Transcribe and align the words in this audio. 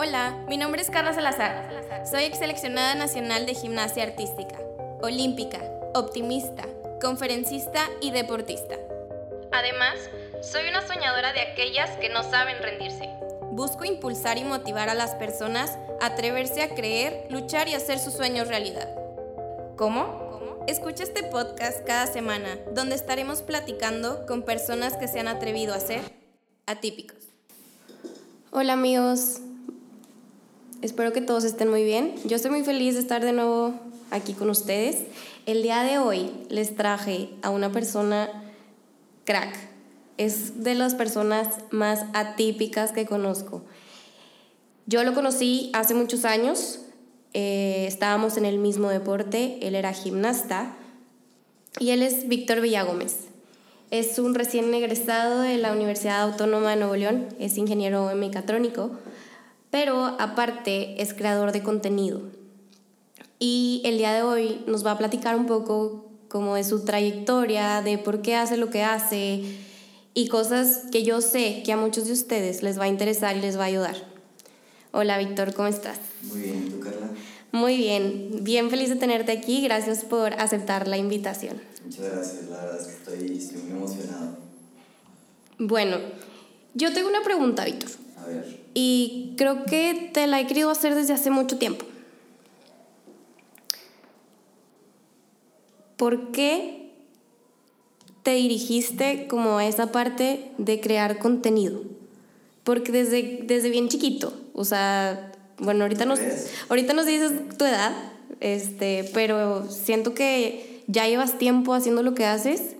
Hola, 0.00 0.44
mi 0.46 0.56
nombre 0.56 0.80
es 0.80 0.90
Carla 0.90 1.12
Salazar. 1.12 2.06
Soy 2.08 2.22
ex 2.22 2.38
seleccionada 2.38 2.94
nacional 2.94 3.46
de 3.46 3.54
gimnasia 3.56 4.04
artística, 4.04 4.56
olímpica, 5.02 5.58
optimista, 5.92 6.62
conferencista 7.02 7.80
y 8.00 8.12
deportista. 8.12 8.76
Además, 9.50 9.96
soy 10.40 10.68
una 10.68 10.86
soñadora 10.86 11.32
de 11.32 11.40
aquellas 11.40 11.90
que 11.96 12.10
no 12.10 12.22
saben 12.22 12.62
rendirse. 12.62 13.10
Busco 13.50 13.84
impulsar 13.84 14.38
y 14.38 14.44
motivar 14.44 14.88
a 14.88 14.94
las 14.94 15.16
personas 15.16 15.76
a 16.00 16.06
atreverse 16.06 16.62
a 16.62 16.76
creer, 16.76 17.26
luchar 17.28 17.66
y 17.66 17.74
hacer 17.74 17.98
sus 17.98 18.14
sueños 18.14 18.46
realidad. 18.46 18.88
¿Cómo? 19.76 20.62
Escucha 20.68 21.02
este 21.02 21.24
podcast 21.24 21.84
cada 21.84 22.06
semana, 22.06 22.56
donde 22.72 22.94
estaremos 22.94 23.42
platicando 23.42 24.26
con 24.26 24.44
personas 24.44 24.96
que 24.96 25.08
se 25.08 25.18
han 25.18 25.26
atrevido 25.26 25.74
a 25.74 25.80
ser 25.80 26.02
atípicos. 26.66 27.18
Hola 28.52 28.74
amigos, 28.74 29.40
espero 30.82 31.12
que 31.12 31.20
todos 31.20 31.44
estén 31.44 31.68
muy 31.68 31.84
bien. 31.84 32.14
Yo 32.24 32.36
estoy 32.36 32.50
muy 32.50 32.64
feliz 32.64 32.94
de 32.94 33.00
estar 33.00 33.24
de 33.24 33.32
nuevo 33.32 33.74
aquí 34.10 34.32
con 34.32 34.50
ustedes. 34.50 35.04
El 35.46 35.62
día 35.62 35.82
de 35.82 35.98
hoy 35.98 36.30
les 36.48 36.76
traje 36.76 37.30
a 37.42 37.50
una 37.50 37.72
persona 37.72 38.28
crack. 39.24 39.54
Es 40.16 40.62
de 40.64 40.74
las 40.74 40.94
personas 40.94 41.48
más 41.70 42.04
atípicas 42.12 42.92
que 42.92 43.06
conozco. 43.06 43.62
Yo 44.86 45.04
lo 45.04 45.14
conocí 45.14 45.70
hace 45.74 45.94
muchos 45.94 46.24
años. 46.24 46.80
Eh, 47.34 47.84
estábamos 47.86 48.36
en 48.36 48.44
el 48.44 48.58
mismo 48.58 48.88
deporte. 48.88 49.58
Él 49.62 49.74
era 49.74 49.92
gimnasta. 49.92 50.74
Y 51.78 51.90
él 51.90 52.02
es 52.02 52.28
Víctor 52.28 52.60
Villagómez. 52.60 53.26
Es 53.90 54.18
un 54.18 54.34
recién 54.34 54.72
egresado 54.74 55.42
de 55.42 55.56
la 55.56 55.72
Universidad 55.72 56.22
Autónoma 56.22 56.70
de 56.70 56.76
Nuevo 56.76 56.96
León. 56.96 57.28
Es 57.38 57.56
ingeniero 57.56 58.10
en 58.10 58.20
mecatrónico 58.20 58.90
pero 59.70 60.16
aparte 60.18 61.00
es 61.02 61.14
creador 61.14 61.52
de 61.52 61.62
contenido. 61.62 62.22
Y 63.38 63.82
el 63.84 63.98
día 63.98 64.12
de 64.12 64.22
hoy 64.22 64.62
nos 64.66 64.84
va 64.84 64.92
a 64.92 64.98
platicar 64.98 65.36
un 65.36 65.46
poco 65.46 66.06
como 66.28 66.56
de 66.56 66.64
su 66.64 66.84
trayectoria, 66.84 67.82
de 67.82 67.98
por 67.98 68.22
qué 68.22 68.34
hace 68.34 68.56
lo 68.56 68.70
que 68.70 68.82
hace 68.82 69.42
y 70.14 70.28
cosas 70.28 70.84
que 70.90 71.04
yo 71.04 71.20
sé 71.20 71.62
que 71.64 71.72
a 71.72 71.76
muchos 71.76 72.06
de 72.06 72.12
ustedes 72.12 72.62
les 72.62 72.78
va 72.78 72.84
a 72.84 72.88
interesar 72.88 73.36
y 73.36 73.40
les 73.40 73.56
va 73.56 73.62
a 73.62 73.66
ayudar. 73.66 73.96
Hola 74.92 75.18
Víctor, 75.18 75.54
¿cómo 75.54 75.68
estás? 75.68 75.98
Muy 76.22 76.40
bien, 76.40 76.70
¿tú 76.70 76.80
Carla? 76.80 77.10
Muy 77.52 77.76
bien, 77.76 78.40
bien 78.42 78.68
feliz 78.68 78.88
de 78.88 78.96
tenerte 78.96 79.32
aquí, 79.32 79.62
gracias 79.62 80.04
por 80.04 80.34
aceptar 80.34 80.88
la 80.88 80.98
invitación. 80.98 81.60
Muchas 81.84 82.12
gracias, 82.12 82.48
la 82.50 82.56
verdad 82.56 82.80
es 82.80 82.86
que 82.86 82.92
estoy, 82.92 83.38
estoy 83.38 83.62
muy 83.62 83.70
emocionado. 83.72 84.36
Bueno, 85.58 85.98
yo 86.74 86.92
tengo 86.92 87.08
una 87.08 87.22
pregunta, 87.22 87.64
Víctor. 87.64 87.90
A 88.18 88.26
ver. 88.26 88.67
Y 88.80 89.34
creo 89.36 89.64
que 89.64 90.08
te 90.14 90.28
la 90.28 90.40
he 90.40 90.46
querido 90.46 90.70
hacer 90.70 90.94
desde 90.94 91.12
hace 91.12 91.30
mucho 91.30 91.58
tiempo. 91.58 91.84
¿Por 95.96 96.30
qué 96.30 96.92
te 98.22 98.34
dirigiste 98.34 99.26
como 99.26 99.58
a 99.58 99.66
esa 99.66 99.90
parte 99.90 100.52
de 100.58 100.78
crear 100.78 101.18
contenido? 101.18 101.82
Porque 102.62 102.92
desde, 102.92 103.40
desde 103.42 103.68
bien 103.68 103.88
chiquito, 103.88 104.32
o 104.54 104.64
sea, 104.64 105.32
bueno, 105.58 105.82
ahorita 105.82 106.04
nos, 106.04 106.20
ahorita 106.68 106.92
nos 106.92 107.06
dices 107.06 107.32
tu 107.58 107.64
edad, 107.64 107.92
este, 108.38 109.10
pero 109.12 109.68
siento 109.68 110.14
que 110.14 110.84
ya 110.86 111.08
llevas 111.08 111.36
tiempo 111.36 111.74
haciendo 111.74 112.04
lo 112.04 112.14
que 112.14 112.26
haces 112.26 112.76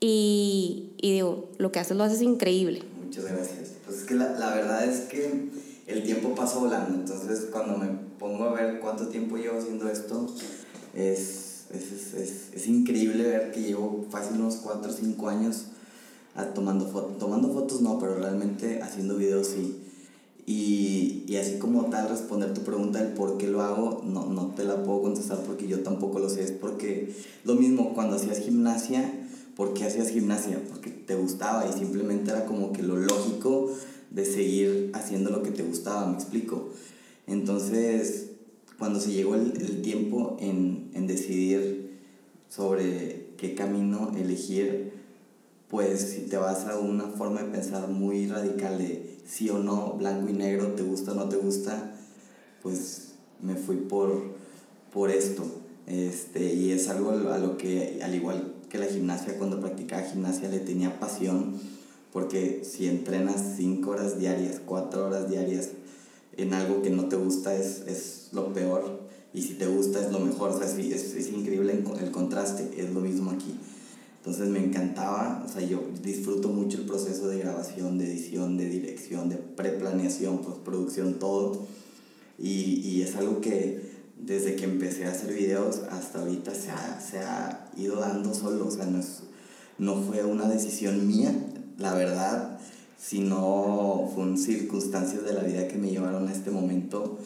y, 0.00 0.90
y 0.98 1.12
digo, 1.12 1.48
lo 1.56 1.72
que 1.72 1.78
haces 1.78 1.96
lo 1.96 2.04
haces 2.04 2.20
increíble. 2.20 2.82
Muchas 3.02 3.24
gracias. 3.24 3.77
Pues 3.88 4.00
es 4.00 4.04
que 4.04 4.16
la, 4.16 4.32
la, 4.38 4.54
verdad 4.54 4.84
es 4.84 5.08
que 5.08 5.48
el 5.86 6.02
tiempo 6.02 6.34
pasa 6.34 6.58
volando, 6.58 6.94
entonces 6.94 7.46
cuando 7.50 7.78
me 7.78 7.86
pongo 8.18 8.44
a 8.44 8.52
ver 8.52 8.80
cuánto 8.80 9.08
tiempo 9.08 9.38
llevo 9.38 9.58
haciendo 9.58 9.88
esto, 9.88 10.26
es, 10.92 11.64
es, 11.72 12.12
es, 12.12 12.48
es 12.52 12.66
increíble 12.66 13.24
ver 13.24 13.50
que 13.50 13.62
llevo 13.62 14.04
fácil 14.10 14.42
unos 14.42 14.56
4 14.56 14.90
o 14.90 14.94
5 14.94 15.28
años 15.30 15.68
a, 16.34 16.44
tomando 16.52 16.86
fotos, 16.86 17.16
tomando 17.16 17.50
fotos 17.54 17.80
no, 17.80 17.98
pero 17.98 18.16
realmente 18.16 18.82
haciendo 18.82 19.16
videos 19.16 19.46
sí. 19.46 19.78
Y, 20.44 21.24
y, 21.26 21.36
así 21.36 21.58
como 21.58 21.86
tal 21.86 22.10
responder 22.10 22.52
tu 22.52 22.60
pregunta 22.60 23.02
del 23.02 23.14
por 23.14 23.38
qué 23.38 23.46
lo 23.46 23.62
hago, 23.62 24.02
no, 24.04 24.26
no 24.26 24.48
te 24.48 24.64
la 24.64 24.82
puedo 24.82 25.00
contestar 25.00 25.38
porque 25.44 25.66
yo 25.66 25.80
tampoco 25.80 26.18
lo 26.18 26.28
sé, 26.28 26.42
es 26.42 26.52
porque 26.52 27.14
lo 27.44 27.54
mismo 27.54 27.94
cuando 27.94 28.16
hacías 28.16 28.40
gimnasia, 28.40 29.17
¿por 29.58 29.74
qué 29.74 29.84
hacías 29.86 30.10
gimnasia? 30.10 30.62
Porque 30.68 30.88
te 30.88 31.16
gustaba 31.16 31.68
y 31.68 31.76
simplemente 31.76 32.30
era 32.30 32.46
como 32.46 32.72
que 32.72 32.84
lo 32.84 32.96
lógico 32.96 33.72
de 34.08 34.24
seguir 34.24 34.92
haciendo 34.94 35.30
lo 35.30 35.42
que 35.42 35.50
te 35.50 35.64
gustaba, 35.64 36.06
me 36.06 36.14
explico. 36.14 36.68
Entonces, 37.26 38.30
cuando 38.78 39.00
se 39.00 39.10
llegó 39.10 39.34
el, 39.34 39.60
el 39.60 39.82
tiempo 39.82 40.36
en, 40.38 40.92
en 40.94 41.08
decidir 41.08 41.98
sobre 42.48 43.30
qué 43.36 43.56
camino 43.56 44.12
elegir, 44.16 44.92
pues 45.68 46.02
si 46.02 46.20
te 46.20 46.36
vas 46.36 46.66
a 46.66 46.78
una 46.78 47.08
forma 47.08 47.42
de 47.42 47.50
pensar 47.50 47.88
muy 47.88 48.28
radical 48.28 48.78
de 48.78 49.16
sí 49.26 49.50
o 49.50 49.58
no, 49.58 49.94
blanco 49.94 50.30
y 50.30 50.34
negro, 50.34 50.68
te 50.68 50.84
gusta 50.84 51.10
o 51.10 51.14
no 51.16 51.28
te 51.28 51.36
gusta, 51.36 51.96
pues 52.62 53.14
me 53.42 53.56
fui 53.56 53.74
por, 53.74 54.22
por 54.92 55.10
esto. 55.10 55.44
Este, 55.88 56.54
y 56.54 56.70
es 56.70 56.88
algo 56.88 57.10
a 57.10 57.38
lo 57.38 57.58
que, 57.58 57.98
al 58.04 58.14
igual 58.14 58.54
que 58.68 58.78
la 58.78 58.86
gimnasia, 58.86 59.38
cuando 59.38 59.60
practicaba 59.60 60.02
gimnasia 60.02 60.48
le 60.48 60.60
tenía 60.60 60.98
pasión, 61.00 61.54
porque 62.12 62.62
si 62.64 62.88
entrenas 62.88 63.54
5 63.56 63.90
horas 63.90 64.18
diarias, 64.18 64.60
4 64.64 65.06
horas 65.06 65.28
diarias 65.28 65.70
en 66.36 66.54
algo 66.54 66.82
que 66.82 66.90
no 66.90 67.06
te 67.06 67.16
gusta 67.16 67.54
es, 67.54 67.82
es 67.86 68.28
lo 68.32 68.52
peor, 68.52 69.00
y 69.34 69.42
si 69.42 69.54
te 69.54 69.66
gusta 69.66 70.00
es 70.00 70.10
lo 70.12 70.20
mejor, 70.20 70.50
o 70.50 70.58
sea, 70.58 70.66
es, 70.66 70.78
es, 70.78 71.14
es 71.14 71.28
increíble 71.32 71.82
el 72.00 72.10
contraste, 72.10 72.70
es 72.76 72.92
lo 72.92 73.00
mismo 73.00 73.30
aquí. 73.30 73.54
Entonces 74.18 74.48
me 74.48 74.58
encantaba, 74.58 75.44
o 75.46 75.48
sea, 75.48 75.62
yo 75.62 75.82
disfruto 76.02 76.48
mucho 76.48 76.78
el 76.78 76.84
proceso 76.84 77.28
de 77.28 77.38
grabación, 77.38 77.98
de 77.98 78.06
edición, 78.06 78.56
de 78.56 78.68
dirección, 78.68 79.28
de 79.28 79.36
preplaneación, 79.36 80.38
postproducción, 80.38 81.18
todo. 81.18 81.66
Y, 82.38 82.80
y 82.84 83.02
es 83.02 83.16
algo 83.16 83.40
que 83.40 83.87
desde 84.20 84.56
que 84.56 84.64
empecé 84.64 85.06
a 85.06 85.12
hacer 85.12 85.32
videos 85.32 85.82
hasta 85.90 86.20
ahorita 86.20 86.54
se 86.54 86.70
ha, 86.70 87.00
se 87.00 87.18
ha 87.18 87.70
ido 87.76 87.96
dando 87.96 88.34
solo, 88.34 88.66
o 88.66 88.70
sea, 88.70 88.86
no, 88.86 89.00
es, 89.00 89.22
no 89.78 90.02
fue 90.02 90.24
una 90.24 90.48
decisión 90.48 91.06
mía, 91.06 91.32
la 91.78 91.94
verdad, 91.94 92.58
sino 92.98 94.10
fueron 94.14 94.36
circunstancias 94.36 95.24
de 95.24 95.32
la 95.32 95.42
vida 95.42 95.68
que 95.68 95.76
me 95.76 95.90
llevaron 95.90 96.28
a 96.28 96.32
este 96.32 96.50
momento. 96.50 97.18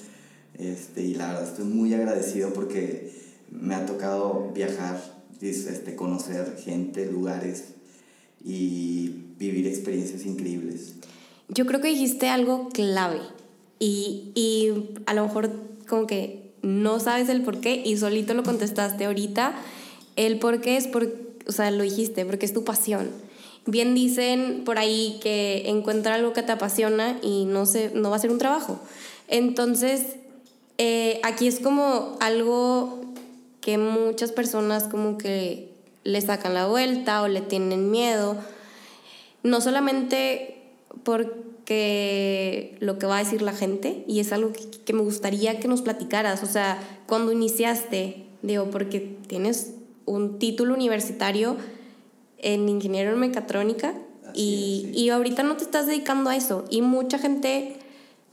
Este, 0.58 1.02
y 1.02 1.14
la 1.14 1.28
verdad 1.28 1.48
estoy 1.48 1.64
muy 1.64 1.94
agradecido 1.94 2.52
porque 2.52 3.10
me 3.50 3.75
ha 3.75 3.86
tocado 3.86 4.50
viajar, 4.54 5.02
este, 5.41 5.97
conocer 5.97 6.56
gente, 6.62 7.10
lugares 7.10 7.64
y 8.44 9.08
vivir 9.38 9.66
experiencias 9.66 10.25
increíbles. 10.26 10.94
Yo 11.48 11.66
creo 11.66 11.81
que 11.81 11.88
dijiste 11.88 12.28
algo 12.28 12.69
clave 12.69 13.20
y, 13.78 14.31
y 14.34 15.00
a 15.06 15.14
lo 15.14 15.25
mejor 15.25 15.50
como 15.88 16.06
que 16.06 16.41
no 16.62 17.00
sabes 17.00 17.28
el 17.28 17.42
por 17.42 17.60
qué 17.60 17.82
y 17.84 17.96
solito 17.96 18.34
lo 18.34 18.42
contestaste 18.44 19.04
ahorita. 19.04 19.54
El 20.16 20.38
por 20.38 20.60
qué 20.60 20.76
es 20.76 20.86
por, 20.86 21.12
o 21.46 21.52
sea, 21.52 21.70
lo 21.70 21.82
dijiste, 21.82 22.24
porque 22.24 22.46
es 22.46 22.54
tu 22.54 22.64
pasión. 22.64 23.10
Bien 23.66 23.94
dicen 23.94 24.62
por 24.64 24.78
ahí 24.78 25.18
que 25.22 25.68
encuentra 25.68 26.14
algo 26.14 26.32
que 26.32 26.42
te 26.42 26.52
apasiona 26.52 27.18
y 27.22 27.44
no, 27.44 27.66
se, 27.66 27.90
no 27.94 28.10
va 28.10 28.16
a 28.16 28.20
ser 28.20 28.30
un 28.30 28.38
trabajo. 28.38 28.80
Entonces, 29.28 30.16
eh, 30.78 31.20
aquí 31.22 31.46
es 31.46 31.60
como 31.60 32.16
algo 32.20 33.00
que 33.60 33.78
muchas 33.78 34.32
personas 34.32 34.84
como 34.84 35.18
que 35.18 35.70
le 36.04 36.20
sacan 36.20 36.54
la 36.54 36.66
vuelta 36.66 37.22
o 37.22 37.28
le 37.28 37.40
tienen 37.40 37.90
miedo. 37.90 38.36
No 39.42 39.60
solamente 39.60 40.62
por 41.04 41.51
que 41.64 42.76
lo 42.80 42.98
que 42.98 43.06
va 43.06 43.19
a 43.19 43.25
decir 43.25 43.42
la 43.42 43.52
gente 43.52 44.04
y 44.06 44.20
es 44.20 44.32
algo 44.32 44.52
que, 44.52 44.92
me 44.92 45.02
gustaría 45.02 45.60
que 45.60 45.69
nos 45.69 45.82
platicaras. 45.82 46.42
O 46.42 46.46
sea, 46.46 46.78
cuando 47.06 47.32
iniciaste, 47.32 48.25
digo, 48.42 48.70
porque 48.70 49.16
tienes 49.26 49.72
un 50.04 50.38
título 50.38 50.75
universitario 50.75 51.56
en 52.38 52.69
ingeniero 52.69 53.12
en 53.12 53.20
mecatrónica 53.20 53.94
y, 54.34 54.90
y 54.94 55.10
ahorita 55.10 55.42
no 55.42 55.56
te 55.56 55.64
estás 55.64 55.87
dedicando 55.87 56.31
a 56.31 56.37
eso 56.37 56.64
y 56.70 56.82
mucha 56.82 57.19
gente 57.19 57.76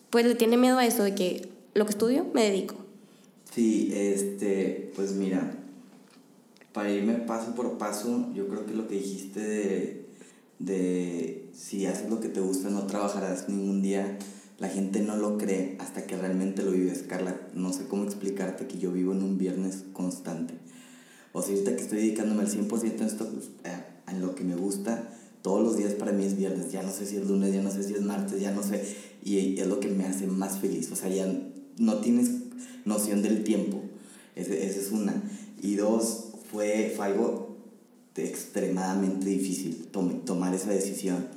pues 0.09 0.25
le 0.25 0.35
tiene 0.35 0.57
miedo 0.57 0.77
a 0.77 0.85
eso 0.85 1.03
de 1.03 1.13
que 1.13 1.49
lo 1.73 1.85
que 1.85 1.91
estudio 1.91 2.25
me 2.33 2.43
dedico. 2.43 2.75
Sí, 3.53 3.91
este, 3.93 4.91
pues 4.95 5.13
mira, 5.13 5.55
para 6.73 6.91
irme 6.91 7.13
paso 7.13 7.55
por 7.55 7.77
paso, 7.77 8.27
yo 8.33 8.47
creo 8.47 8.65
que 8.65 8.73
lo 8.73 8.87
que 8.87 8.95
dijiste 8.95 9.39
de 9.39 9.98
de 10.59 11.49
si 11.53 11.85
haces 11.85 12.09
lo 12.09 12.19
que 12.19 12.29
te 12.29 12.41
gusta 12.41 12.69
no 12.69 12.85
trabajarás 12.85 13.49
ningún 13.49 13.81
día, 13.81 14.17
la 14.59 14.67
gente 14.67 15.01
no 15.01 15.15
lo 15.15 15.37
cree 15.37 15.77
hasta 15.79 16.05
que 16.05 16.17
realmente 16.17 16.63
lo 16.63 16.71
vives. 16.71 17.03
Carla, 17.07 17.39
no 17.53 17.71
sé 17.73 17.85
cómo 17.87 18.03
explicarte 18.03 18.67
que 18.67 18.77
yo 18.77 18.91
vivo 18.91 19.13
en 19.13 19.23
un 19.23 19.37
viernes 19.37 19.85
constante. 19.93 20.55
O 21.31 21.41
sea, 21.41 21.53
ahorita 21.53 21.75
que 21.75 21.81
estoy 21.81 21.99
dedicándome 21.99 22.41
al 22.41 22.49
100% 22.49 22.83
en, 22.83 23.03
esto, 23.03 23.29
pues, 23.29 23.45
eh, 23.63 23.83
en 24.07 24.21
lo 24.21 24.35
que 24.35 24.43
me 24.43 24.55
gusta, 24.55 25.13
todos 25.41 25.63
los 25.63 25.77
días 25.77 25.93
para 25.93 26.11
mí 26.11 26.25
es 26.25 26.35
viernes, 26.35 26.71
ya 26.71 26.83
no 26.83 26.91
sé 26.91 27.05
si 27.05 27.17
es 27.17 27.27
lunes, 27.27 27.53
ya 27.53 27.61
no 27.61 27.71
sé 27.71 27.83
si 27.83 27.93
es 27.93 28.01
martes, 28.01 28.41
ya 28.41 28.51
no 28.51 28.63
sé, 28.63 28.83
y 29.23 29.59
es 29.59 29.67
lo 29.67 29.79
que 29.79 29.87
me 29.87 30.05
hace 30.05 30.27
más 30.27 30.57
feliz, 30.57 30.91
o 30.91 30.95
sea, 30.95 31.09
ya 31.09 31.31
no 31.77 31.97
tienes 31.99 32.31
noción 32.83 33.21
del 33.21 33.43
tiempo, 33.43 33.81
esa 34.35 34.53
es 34.53 34.91
una. 34.91 35.21
Y 35.61 35.75
dos, 35.75 36.29
fue, 36.51 36.93
fue 36.95 37.05
algo 37.05 37.48
extremadamente 38.15 39.27
difícil 39.27 39.87
tomar 40.25 40.53
esa 40.53 40.71
decisión, 40.71 41.27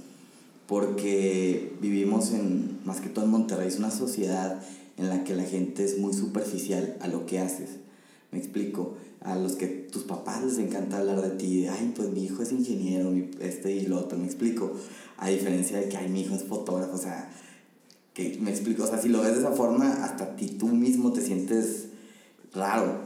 porque 0.67 1.73
vivimos 1.81 2.33
en, 2.33 2.79
más 2.85 3.01
que 3.01 3.09
todo 3.09 3.25
en 3.25 3.31
Monterrey, 3.31 3.69
es 3.69 3.79
una 3.79 3.91
sociedad 3.91 4.63
en 4.97 5.09
la 5.09 5.25
que 5.25 5.35
la 5.35 5.45
gente 5.45 5.85
es 5.85 5.99
muy 5.99 6.13
superficial 6.13 6.97
a 7.01 7.09
lo 7.09 7.27
que 7.27 7.39
haces. 7.39 7.71
Me 8.31 8.39
explico, 8.39 8.97
a 9.21 9.37
los 9.37 9.53
que 9.53 9.67
tus 9.67 10.05
papás 10.05 10.43
les 10.43 10.59
encanta 10.59 10.99
hablar 10.99 11.21
de 11.21 11.31
ti, 11.31 11.67
ay, 11.67 11.93
pues 11.95 12.09
mi 12.11 12.25
hijo 12.25 12.43
es 12.43 12.53
ingeniero, 12.53 13.11
mi, 13.11 13.31
este 13.41 13.73
y 13.73 13.87
lo 13.87 13.99
otro, 13.99 14.19
me 14.19 14.25
explico. 14.25 14.73
A 15.19 15.29
diferencia 15.29 15.79
de 15.79 15.89
que, 15.89 15.97
ay, 15.97 16.09
mi 16.09 16.23
hijo 16.23 16.35
es 16.35 16.45
fotógrafo, 16.45 16.95
o 16.95 16.99
sea, 16.99 17.31
que 18.15 18.39
me 18.41 18.51
explico, 18.51 18.85
o 18.85 18.87
sea, 18.87 19.01
si 19.01 19.09
lo 19.09 19.23
ves 19.23 19.35
de 19.35 19.41
esa 19.41 19.53
forma, 19.53 20.05
hasta 20.05 20.37
ti 20.37 20.49
tú 20.59 20.69
mismo 20.69 21.13
te 21.13 21.21
sientes 21.21 21.89
raro. 22.53 23.03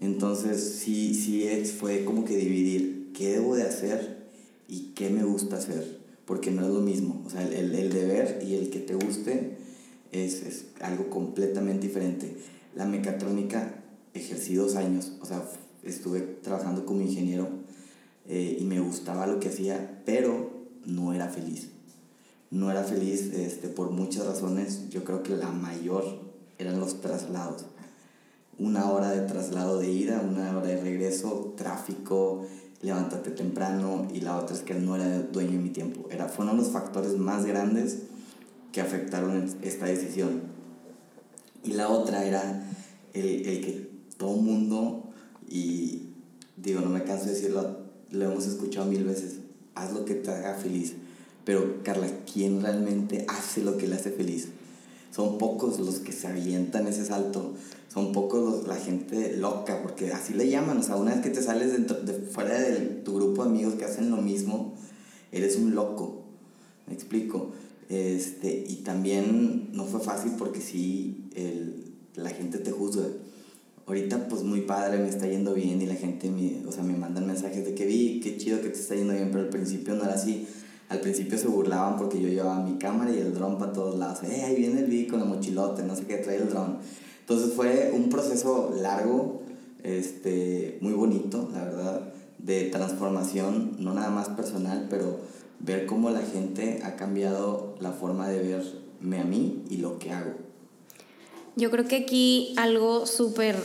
Entonces, 0.00 0.78
sí, 0.82 1.14
sí, 1.14 1.46
fue 1.78 2.04
como 2.04 2.24
que 2.24 2.36
dividir 2.36 2.99
qué 3.20 3.32
debo 3.32 3.54
de 3.54 3.64
hacer 3.64 4.30
y 4.66 4.92
qué 4.94 5.10
me 5.10 5.24
gusta 5.24 5.56
hacer, 5.56 5.98
porque 6.24 6.50
no 6.50 6.62
es 6.62 6.72
lo 6.72 6.80
mismo. 6.80 7.22
O 7.26 7.28
sea, 7.28 7.46
el, 7.46 7.74
el 7.74 7.92
deber 7.92 8.42
y 8.42 8.54
el 8.54 8.70
que 8.70 8.78
te 8.78 8.94
guste 8.94 9.58
es, 10.10 10.42
es 10.42 10.64
algo 10.80 11.10
completamente 11.10 11.86
diferente. 11.86 12.34
La 12.74 12.86
mecatrónica 12.86 13.74
ejercí 14.14 14.54
dos 14.54 14.74
años, 14.74 15.12
o 15.20 15.26
sea, 15.26 15.46
estuve 15.82 16.20
trabajando 16.22 16.86
como 16.86 17.02
ingeniero 17.02 17.46
eh, 18.26 18.56
y 18.58 18.64
me 18.64 18.80
gustaba 18.80 19.26
lo 19.26 19.38
que 19.38 19.50
hacía, 19.50 20.00
pero 20.06 20.50
no 20.86 21.12
era 21.12 21.28
feliz. 21.28 21.68
No 22.50 22.70
era 22.70 22.84
feliz 22.84 23.34
este, 23.34 23.68
por 23.68 23.90
muchas 23.90 24.24
razones. 24.24 24.88
Yo 24.88 25.04
creo 25.04 25.22
que 25.22 25.36
la 25.36 25.50
mayor 25.50 26.06
eran 26.56 26.80
los 26.80 27.02
traslados. 27.02 27.66
Una 28.58 28.90
hora 28.90 29.10
de 29.10 29.26
traslado 29.26 29.78
de 29.78 29.90
ida, 29.90 30.22
una 30.26 30.56
hora 30.56 30.68
de 30.68 30.80
regreso, 30.80 31.52
tráfico, 31.54 32.46
levántate 32.82 33.30
temprano 33.30 34.08
y 34.12 34.20
la 34.20 34.36
otra 34.36 34.56
es 34.56 34.62
que 34.62 34.74
no 34.74 34.96
era 34.96 35.22
dueño 35.22 35.52
de 35.52 35.58
mi 35.58 35.70
tiempo. 35.70 36.08
Era, 36.10 36.28
fueron 36.28 36.56
los 36.56 36.68
factores 36.68 37.16
más 37.16 37.44
grandes 37.44 37.98
que 38.72 38.80
afectaron 38.80 39.48
esta 39.62 39.86
decisión. 39.86 40.42
Y 41.62 41.72
la 41.72 41.88
otra 41.88 42.24
era 42.24 42.62
el, 43.12 43.46
el 43.46 43.60
que 43.60 43.90
todo 44.16 44.36
mundo, 44.36 45.10
y 45.48 46.08
digo, 46.56 46.80
no 46.80 46.90
me 46.90 47.04
canso 47.04 47.26
de 47.26 47.32
decirlo, 47.32 47.80
lo 48.10 48.24
hemos 48.24 48.46
escuchado 48.46 48.86
mil 48.86 49.04
veces, 49.04 49.36
haz 49.74 49.92
lo 49.92 50.04
que 50.04 50.14
te 50.14 50.30
haga 50.30 50.54
feliz. 50.54 50.94
Pero 51.44 51.82
Carla, 51.82 52.08
¿quién 52.32 52.62
realmente 52.62 53.26
hace 53.28 53.62
lo 53.62 53.76
que 53.76 53.88
le 53.88 53.96
hace 53.96 54.10
feliz? 54.10 54.48
Son 55.10 55.38
pocos 55.38 55.80
los 55.80 55.96
que 55.96 56.12
se 56.12 56.28
avientan 56.28 56.86
ese 56.86 57.04
salto, 57.04 57.54
son 57.92 58.12
pocos 58.12 58.68
la 58.68 58.76
gente 58.76 59.36
loca, 59.36 59.82
porque 59.82 60.12
así 60.12 60.34
le 60.34 60.48
llaman, 60.48 60.78
o 60.78 60.82
sea, 60.82 60.96
una 60.96 61.12
vez 61.12 61.22
que 61.22 61.30
te 61.30 61.42
sales 61.42 61.72
dentro, 61.72 62.00
de, 62.00 62.12
fuera 62.12 62.60
de 62.60 62.78
tu 63.04 63.14
grupo 63.14 63.42
de 63.42 63.50
amigos 63.50 63.74
que 63.74 63.84
hacen 63.84 64.10
lo 64.10 64.18
mismo, 64.18 64.74
eres 65.32 65.56
un 65.56 65.74
loco, 65.74 66.22
me 66.86 66.94
explico. 66.94 67.50
Este, 67.88 68.64
y 68.68 68.76
también 68.76 69.70
no 69.72 69.84
fue 69.84 69.98
fácil 69.98 70.32
porque 70.38 70.60
sí, 70.60 71.28
el, 71.34 71.92
la 72.14 72.30
gente 72.30 72.58
te 72.58 72.70
juzga. 72.70 73.06
Ahorita 73.86 74.28
pues 74.28 74.44
muy 74.44 74.60
padre, 74.60 74.98
me 74.98 75.08
está 75.08 75.26
yendo 75.26 75.52
bien 75.54 75.82
y 75.82 75.86
la 75.86 75.96
gente 75.96 76.30
me, 76.30 76.64
o 76.64 76.70
sea, 76.70 76.84
me 76.84 76.96
mandan 76.96 77.26
mensajes 77.26 77.64
de 77.64 77.74
que 77.74 77.86
vi, 77.86 78.20
qué 78.20 78.36
chido 78.36 78.60
que 78.60 78.68
te 78.68 78.78
está 78.78 78.94
yendo 78.94 79.14
bien, 79.14 79.30
pero 79.32 79.42
al 79.42 79.48
principio 79.48 79.96
no 79.96 80.04
era 80.04 80.14
así. 80.14 80.46
Al 80.90 80.98
principio 80.98 81.38
se 81.38 81.46
burlaban 81.46 81.96
porque 81.96 82.20
yo 82.20 82.28
llevaba 82.28 82.64
mi 82.64 82.76
cámara 82.76 83.12
y 83.12 83.18
el 83.18 83.32
dron 83.32 83.58
para 83.58 83.72
todos 83.72 83.96
lados. 83.96 84.24
Eh, 84.24 84.42
ahí 84.44 84.56
viene 84.56 84.80
el 84.80 84.86
vi 84.86 85.06
con 85.06 85.20
la 85.20 85.24
mochilote, 85.24 85.84
no 85.84 85.94
sé 85.94 86.04
qué, 86.04 86.16
trae 86.16 86.36
el 86.38 86.50
dron. 86.50 86.78
Entonces 87.20 87.54
fue 87.54 87.92
un 87.94 88.08
proceso 88.08 88.74
largo, 88.76 89.40
este, 89.84 90.78
muy 90.80 90.92
bonito, 90.92 91.48
la 91.52 91.62
verdad, 91.62 92.12
de 92.38 92.64
transformación, 92.70 93.76
no 93.78 93.94
nada 93.94 94.10
más 94.10 94.30
personal, 94.30 94.88
pero 94.90 95.20
ver 95.60 95.86
cómo 95.86 96.10
la 96.10 96.22
gente 96.22 96.80
ha 96.82 96.96
cambiado 96.96 97.76
la 97.78 97.92
forma 97.92 98.28
de 98.28 98.42
verme 98.42 99.20
a 99.20 99.24
mí 99.24 99.62
y 99.70 99.76
lo 99.76 100.00
que 100.00 100.10
hago. 100.10 100.32
Yo 101.54 101.70
creo 101.70 101.86
que 101.86 101.98
aquí 101.98 102.52
algo 102.56 103.06
súper 103.06 103.56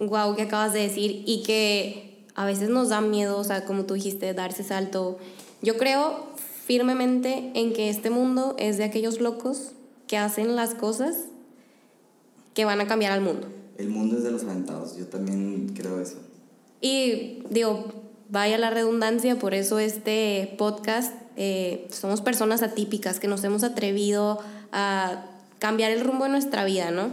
guau 0.00 0.34
que 0.34 0.42
acabas 0.42 0.72
de 0.72 0.80
decir 0.80 1.22
y 1.24 1.44
que 1.44 2.24
a 2.34 2.44
veces 2.44 2.68
nos 2.68 2.88
da 2.88 3.00
miedo, 3.00 3.38
o 3.38 3.44
sea, 3.44 3.64
como 3.64 3.84
tú 3.84 3.94
dijiste, 3.94 4.34
darse 4.34 4.64
salto. 4.64 5.18
Yo 5.62 5.76
creo 5.76 6.27
firmemente 6.68 7.50
en 7.54 7.72
que 7.72 7.88
este 7.88 8.10
mundo 8.10 8.54
es 8.58 8.76
de 8.76 8.84
aquellos 8.84 9.22
locos 9.22 9.72
que 10.06 10.18
hacen 10.18 10.54
las 10.54 10.74
cosas 10.74 11.16
que 12.52 12.66
van 12.66 12.82
a 12.82 12.86
cambiar 12.86 13.12
al 13.12 13.22
mundo. 13.22 13.48
El 13.78 13.88
mundo 13.88 14.18
es 14.18 14.22
de 14.22 14.30
los 14.30 14.44
aventados, 14.44 14.98
yo 14.98 15.06
también 15.06 15.72
creo 15.74 15.98
eso. 15.98 16.18
Y 16.82 17.38
digo, 17.48 17.86
vaya 18.28 18.58
la 18.58 18.68
redundancia, 18.68 19.38
por 19.38 19.54
eso 19.54 19.78
este 19.78 20.56
podcast, 20.58 21.14
eh, 21.36 21.88
somos 21.90 22.20
personas 22.20 22.62
atípicas 22.62 23.18
que 23.18 23.28
nos 23.28 23.42
hemos 23.44 23.62
atrevido 23.62 24.38
a 24.70 25.24
cambiar 25.58 25.90
el 25.90 26.04
rumbo 26.04 26.24
de 26.24 26.30
nuestra 26.32 26.66
vida, 26.66 26.90
¿no? 26.90 27.08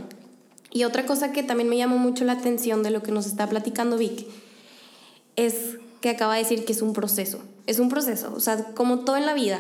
Y 0.69 0.84
otra 0.84 1.06
cosa 1.06 1.31
que 1.31 1.44
también 1.44 1.69
me 1.69 1.78
llamó 1.78 1.98
mucho 1.98 2.25
la 2.25 2.34
atención 2.34 2.84
de 2.84 2.90
lo 2.90 3.01
que 3.01 3.13
nos 3.13 3.25
está 3.25 3.48
platicando 3.48 3.98
Vic 3.98 4.28
es 5.38 5.78
que 6.01 6.10
acaba 6.10 6.34
de 6.34 6.44
decir 6.44 6.66
que 6.66 6.74
es 6.74 6.81
un 6.81 6.92
proceso. 6.92 7.40
Es 7.66 7.80
un 7.80 7.90
proceso, 7.90 8.34
o 8.36 8.40
sea, 8.40 8.58
como 8.74 9.00
todo 9.00 9.18
en 9.18 9.26
la 9.26 9.34
vida, 9.34 9.60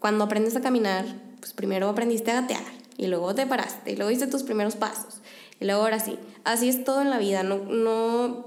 cuando 0.00 0.24
aprendes 0.24 0.56
a 0.56 0.60
caminar, 0.60 1.04
pues 1.40 1.52
primero 1.52 1.88
aprendiste 1.88 2.30
a 2.30 2.40
gatear 2.40 2.64
y 2.96 3.06
luego 3.06 3.34
te 3.34 3.46
paraste 3.46 3.92
y 3.92 3.96
luego 3.96 4.10
hiciste 4.10 4.30
tus 4.30 4.42
primeros 4.42 4.76
pasos 4.76 5.20
y 5.60 5.64
luego 5.64 5.82
ahora 5.82 6.00
sí. 6.00 6.18
Así 6.44 6.68
es 6.68 6.84
todo 6.84 7.02
en 7.02 7.10
la 7.10 7.18
vida, 7.18 7.42
no, 7.42 7.58
no 7.58 8.46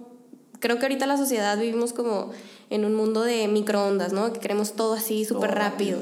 creo 0.60 0.80
que 0.80 0.86
ahorita 0.86 1.06
la 1.06 1.18
sociedad 1.18 1.58
vivimos 1.58 1.94
como 1.94 2.32
en 2.70 2.86
un 2.86 2.96
mundo 2.96 3.22
de 3.22 3.48
microondas, 3.48 4.14
¿no? 4.14 4.34
Que 4.34 4.40
queremos 4.40 4.74
todo 4.74 4.94
así 4.94 5.26
súper 5.26 5.52
rápido. 5.52 6.00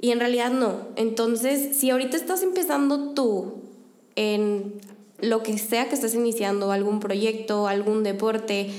Y 0.00 0.10
en 0.10 0.20
realidad 0.20 0.50
no. 0.50 0.80
Entonces, 0.96 1.76
si 1.76 1.90
ahorita 1.90 2.16
estás 2.16 2.42
empezando 2.42 3.10
tú 3.10 3.62
en 4.14 4.80
lo 5.20 5.42
que 5.42 5.58
sea 5.58 5.88
que 5.88 5.94
estés 5.94 6.14
iniciando, 6.14 6.72
algún 6.72 7.00
proyecto, 7.00 7.68
algún 7.68 8.02
deporte, 8.02 8.70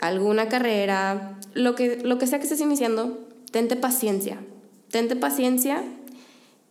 alguna 0.00 0.48
carrera, 0.48 1.38
lo 1.54 1.74
que, 1.74 1.96
lo 1.96 2.18
que 2.18 2.26
sea 2.26 2.38
que 2.38 2.44
estés 2.44 2.60
iniciando, 2.60 3.26
tente 3.50 3.76
paciencia. 3.76 4.38
Tente 4.90 5.16
paciencia 5.16 5.82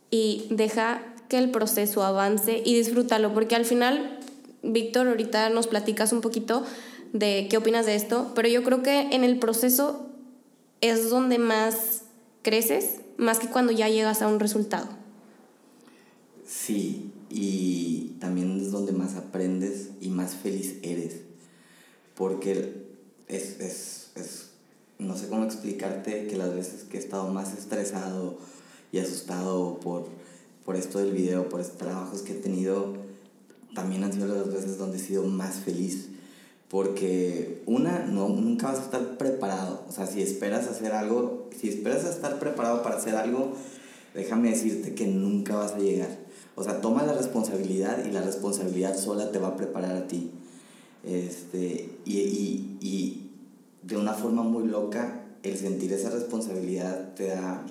y 0.09 0.47
deja 0.49 1.01
que 1.27 1.37
el 1.37 1.51
proceso 1.51 2.03
avance 2.03 2.61
y 2.63 2.75
disfrútalo, 2.75 3.33
porque 3.33 3.55
al 3.55 3.65
final, 3.65 4.19
Víctor, 4.63 5.07
ahorita 5.07 5.49
nos 5.49 5.67
platicas 5.67 6.13
un 6.13 6.21
poquito 6.21 6.63
de 7.13 7.47
qué 7.49 7.57
opinas 7.57 7.85
de 7.85 7.95
esto, 7.95 8.31
pero 8.35 8.47
yo 8.47 8.63
creo 8.63 8.81
que 8.81 9.09
en 9.11 9.23
el 9.23 9.39
proceso 9.39 10.07
es 10.81 11.09
donde 11.09 11.37
más 11.37 12.03
creces, 12.43 13.01
más 13.17 13.39
que 13.39 13.47
cuando 13.47 13.71
ya 13.71 13.89
llegas 13.89 14.21
a 14.21 14.27
un 14.27 14.39
resultado. 14.39 14.87
Sí, 16.47 17.11
y 17.29 18.15
también 18.19 18.61
es 18.61 18.71
donde 18.71 18.93
más 18.93 19.15
aprendes 19.15 19.89
y 19.99 20.09
más 20.09 20.33
feliz 20.33 20.77
eres. 20.81 21.21
Porque 22.15 22.86
es, 23.27 23.59
es, 23.59 24.11
es, 24.15 24.49
no 24.99 25.17
sé 25.17 25.27
cómo 25.27 25.43
explicarte 25.43 26.27
que 26.27 26.37
las 26.37 26.53
veces 26.53 26.83
que 26.83 26.97
he 26.97 26.99
estado 26.99 27.27
más 27.27 27.57
estresado 27.57 28.37
y 28.91 28.99
asustado 28.99 29.79
por, 29.79 30.07
por 30.65 30.75
esto 30.75 30.99
del 30.99 31.11
video, 31.11 31.49
por 31.49 31.61
estos 31.61 31.77
trabajos 31.77 32.21
que 32.21 32.33
he 32.33 32.35
tenido, 32.35 32.95
también 33.75 34.03
han 34.03 34.13
sido 34.13 34.27
las 34.27 34.51
veces 34.51 34.77
donde 34.77 34.97
he 34.97 35.01
sido 35.01 35.23
más 35.23 35.55
feliz. 35.55 36.09
Porque 36.69 37.63
una, 37.65 37.99
no, 37.99 38.27
nunca 38.27 38.67
vas 38.67 38.79
a 38.79 38.83
estar 38.83 39.17
preparado. 39.17 39.85
O 39.87 39.91
sea, 39.91 40.05
si 40.05 40.21
esperas 40.21 40.67
hacer 40.67 40.91
algo, 40.91 41.49
si 41.57 41.69
esperas 41.69 42.03
estar 42.03 42.39
preparado 42.39 42.83
para 42.83 42.97
hacer 42.97 43.15
algo, 43.15 43.53
déjame 44.13 44.49
decirte 44.49 44.93
que 44.93 45.07
nunca 45.07 45.55
vas 45.55 45.73
a 45.73 45.79
llegar. 45.79 46.09
O 46.55 46.63
sea, 46.63 46.81
toma 46.81 47.03
la 47.03 47.13
responsabilidad 47.13 48.03
y 48.05 48.11
la 48.11 48.21
responsabilidad 48.21 48.97
sola 48.97 49.31
te 49.31 49.39
va 49.39 49.49
a 49.49 49.55
preparar 49.55 49.95
a 49.95 50.07
ti. 50.07 50.31
Este, 51.07 51.89
y, 52.05 52.17
y, 52.17 52.77
y 52.81 53.31
de 53.83 53.97
una 53.97 54.13
forma 54.13 54.43
muy 54.43 54.67
loca, 54.67 55.23
el 55.43 55.57
sentir 55.57 55.93
esa 55.93 56.09
responsabilidad 56.09 57.13
te 57.15 57.27
da, 57.27 57.65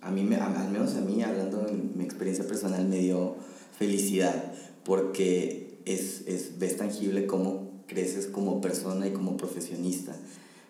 a 0.00 0.10
mí, 0.10 0.20
al 0.34 0.70
menos 0.72 0.96
a 0.96 1.00
mí, 1.00 1.22
hablando 1.22 1.62
de 1.62 1.72
mi 1.72 2.04
experiencia 2.04 2.46
personal, 2.46 2.88
me 2.88 2.98
dio 2.98 3.36
felicidad, 3.78 4.52
porque 4.84 5.78
es, 5.84 6.22
es, 6.26 6.58
ves 6.58 6.76
tangible 6.76 7.26
cómo 7.26 7.70
creces 7.86 8.26
como 8.26 8.60
persona 8.60 9.06
y 9.06 9.12
como 9.12 9.36
profesionista, 9.36 10.16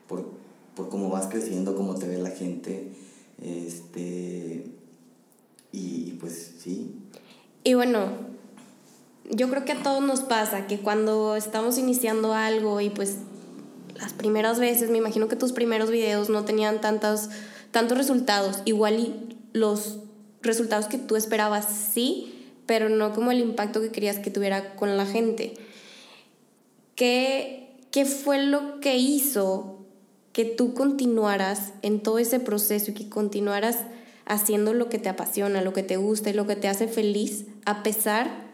por, 0.07 0.27
por 0.77 0.91
cómo 0.91 1.09
vas 1.09 1.29
creciendo, 1.29 1.75
cómo 1.77 1.95
te 1.95 2.07
ve 2.07 2.19
la 2.19 2.31
gente, 2.31 2.89
este, 3.43 4.67
y 5.73 6.13
pues 6.21 6.53
sí, 6.59 6.95
y 7.63 7.75
bueno, 7.75 8.30
yo 9.31 9.49
creo 9.51 9.65
que 9.65 9.73
a 9.73 9.83
todos 9.83 10.03
nos 10.03 10.21
pasa 10.21 10.67
que 10.67 10.79
cuando 10.79 11.37
estamos 11.37 11.79
iniciando 11.79 12.35
algo 12.35 12.81
y 12.81 12.91
pues 12.91 13.17
las 14.01 14.13
primeras 14.13 14.59
veces, 14.59 14.91
me 14.91 14.99
imagino 14.99 15.29
que 15.29 15.37
tus 15.37 15.53
primeros 15.53 15.91
videos 15.91 16.31
no 16.31 16.45
tenían 16.45 16.81
tantos, 16.81 17.29
tantos 17.71 17.99
resultados, 17.99 18.63
igual 18.65 18.99
y 18.99 19.37
los 19.53 19.99
resultados 20.43 20.87
que 20.87 20.99
tú 20.99 21.17
esperabas 21.17 21.67
sí, 21.93 22.53
pero 22.67 22.89
no 22.89 23.13
como 23.13 23.31
el 23.31 23.41
impacto 23.41 23.81
que 23.81 23.91
querías 23.91 24.19
que 24.19 24.31
tuviera 24.31 24.75
con 24.77 24.97
la 24.97 25.05
gente. 25.05 25.55
¿Qué, 26.95 27.77
qué 27.91 28.05
fue 28.05 28.45
lo 28.45 28.81
que 28.81 28.97
hizo 28.97 29.79
que 30.33 30.45
tú 30.45 30.75
continuaras 30.75 31.73
en 31.83 32.01
todo 32.01 32.19
ese 32.19 32.41
proceso 32.41 32.93
y 32.93 32.95
que 32.95 33.09
continuaras 33.09 33.79
haciendo 34.25 34.73
lo 34.73 34.89
que 34.89 34.99
te 34.99 35.09
apasiona, 35.09 35.61
lo 35.61 35.73
que 35.73 35.83
te 35.83 35.97
gusta 35.97 36.31
y 36.31 36.35
lo 36.35 36.47
que 36.47 36.57
te 36.57 36.69
hace 36.69 36.87
feliz, 36.87 37.47
a 37.65 37.83
pesar 37.83 38.50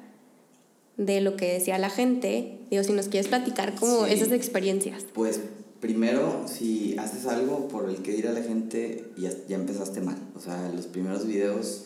de 0.96 1.20
lo 1.20 1.36
que 1.36 1.52
decía 1.52 1.78
la 1.78 1.90
gente. 1.90 2.58
Digo, 2.70 2.82
si 2.84 2.92
nos 2.92 3.08
quieres 3.08 3.28
platicar 3.28 3.74
como 3.74 4.06
esas 4.06 4.32
experiencias. 4.32 5.04
Pues 5.12 5.40
primero, 5.80 6.46
si 6.46 6.96
haces 6.98 7.26
algo 7.26 7.68
por 7.68 7.88
el 7.88 7.96
que 7.98 8.12
dirá 8.12 8.32
la 8.32 8.42
gente, 8.42 9.04
ya, 9.16 9.30
ya 9.48 9.56
empezaste 9.56 10.00
mal. 10.00 10.18
O 10.34 10.40
sea, 10.40 10.70
los 10.74 10.86
primeros 10.86 11.26
videos 11.26 11.84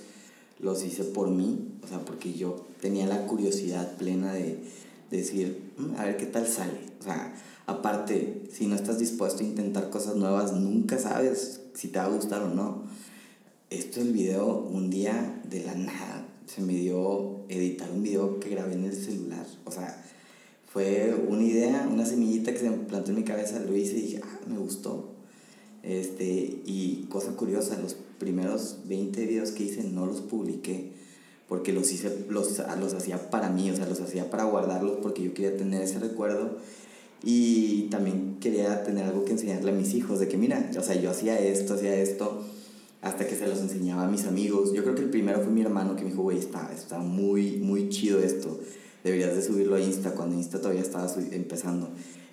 los 0.60 0.84
hice 0.84 1.04
por 1.04 1.30
mí, 1.30 1.72
o 1.82 1.86
sea, 1.86 2.00
porque 2.04 2.34
yo 2.34 2.66
tenía 2.80 3.06
la 3.06 3.26
curiosidad 3.26 3.96
plena 3.96 4.32
de, 4.32 4.58
decir, 5.10 5.72
mm, 5.76 5.96
a 5.96 6.04
ver 6.04 6.16
qué 6.16 6.26
tal 6.26 6.46
sale. 6.46 6.78
O 7.00 7.02
sea, 7.02 7.34
aparte, 7.66 8.42
si 8.52 8.66
no 8.66 8.76
estás 8.76 8.98
dispuesto 8.98 9.42
a 9.42 9.46
intentar 9.46 9.90
cosas 9.90 10.16
nuevas, 10.16 10.52
nunca 10.52 10.98
sabes 10.98 11.60
si 11.74 11.88
te 11.88 11.98
va 11.98 12.04
a 12.04 12.08
gustar 12.08 12.42
o 12.42 12.54
no. 12.54 12.84
Esto 13.70 14.00
el 14.00 14.12
video, 14.12 14.68
un 14.70 14.90
día 14.90 15.42
de 15.48 15.64
la 15.64 15.74
nada, 15.74 16.26
se 16.52 16.62
me 16.62 16.74
dio 16.74 17.44
editar 17.48 17.88
un 17.90 18.02
video 18.02 18.40
que 18.40 18.50
grabé 18.50 18.74
en 18.74 18.84
el 18.84 18.94
celular. 18.94 19.46
O 19.64 19.70
sea, 19.70 20.04
fue 20.72 21.14
una 21.28 21.44
idea, 21.44 21.88
una 21.90 22.04
semillita 22.04 22.52
que 22.52 22.58
se 22.58 22.70
me 22.70 22.76
plantó 22.78 23.10
en 23.10 23.18
mi 23.18 23.24
cabeza, 23.24 23.60
lo 23.60 23.76
hice 23.76 23.98
y 23.98 24.02
dije, 24.02 24.20
ah, 24.24 24.40
me 24.48 24.58
gustó. 24.58 25.10
Este, 25.82 26.24
y 26.64 27.06
cosa 27.08 27.36
curiosa, 27.36 27.78
los 27.80 27.96
primeros 28.18 28.78
20 28.86 29.26
videos 29.26 29.52
que 29.52 29.64
hice 29.64 29.84
no 29.84 30.06
los 30.06 30.20
publiqué 30.20 30.92
porque 31.48 31.72
los 31.72 31.90
hice, 31.90 32.26
los, 32.28 32.60
los 32.78 32.94
hacía 32.94 33.30
para 33.30 33.50
mí, 33.50 33.70
o 33.70 33.76
sea, 33.76 33.86
los 33.86 34.00
hacía 34.00 34.30
para 34.30 34.44
guardarlos 34.44 34.98
porque 35.02 35.22
yo 35.22 35.34
quería 35.34 35.56
tener 35.56 35.82
ese 35.82 35.98
recuerdo 35.98 36.58
y 37.24 37.88
también 37.90 38.36
quería 38.40 38.84
tener 38.84 39.04
algo 39.04 39.24
que 39.24 39.32
enseñarle 39.32 39.72
a 39.72 39.74
mis 39.74 39.94
hijos, 39.94 40.20
de 40.20 40.28
que 40.28 40.36
mira, 40.36 40.70
o 40.78 40.82
sea, 40.82 40.94
yo 40.94 41.10
hacía 41.10 41.38
esto, 41.40 41.74
hacía 41.74 41.94
esto, 41.96 42.44
hasta 43.02 43.26
que 43.26 43.34
se 43.34 43.46
los 43.46 43.60
enseñaba 43.60 44.04
a 44.04 44.08
mis 44.08 44.24
amigos. 44.26 44.72
Yo 44.72 44.82
creo 44.82 44.94
que 44.94 45.02
el 45.02 45.10
primero 45.10 45.40
fue 45.40 45.52
mi 45.52 45.62
hermano 45.62 45.96
que 45.96 46.04
me 46.04 46.10
dijo, 46.10 46.22
güey, 46.22 46.38
está, 46.38 46.70
está 46.72 46.98
muy, 46.98 47.58
muy 47.58 47.88
chido 47.88 48.20
esto, 48.20 48.60
deberías 49.02 49.34
de 49.34 49.42
subirlo 49.42 49.76
a 49.76 49.80
Insta, 49.80 50.12
cuando 50.12 50.36
Insta 50.36 50.58
todavía 50.58 50.82
estaba 50.82 51.10
empezando. 51.32 51.88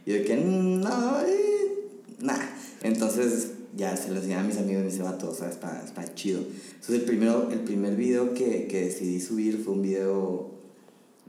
Y 0.06 0.12
yo 0.12 0.16
de 0.18 0.24
que, 0.24 0.36
mm, 0.36 0.82
no, 0.82 1.22
eh, 1.22 1.90
nada. 2.20 2.50
Entonces 2.84 3.52
ya 3.76 3.96
se 3.96 4.10
lo 4.10 4.18
enseñaba 4.18 4.44
a 4.44 4.48
mis 4.48 4.58
amigos 4.58 4.82
y 4.82 4.86
me 4.86 4.92
dice, 4.92 5.04
vato, 5.04 5.30
o 5.30 5.34
sea, 5.34 5.50
está, 5.50 5.84
está 5.84 6.14
chido. 6.16 6.40
Entonces 6.40 6.96
el, 6.96 7.02
primero, 7.02 7.50
el 7.52 7.60
primer 7.60 7.96
video 7.96 8.34
que, 8.34 8.68
que 8.68 8.86
decidí 8.86 9.20
subir 9.20 9.64
fue 9.64 9.74
un 9.74 9.82
video 9.82 10.58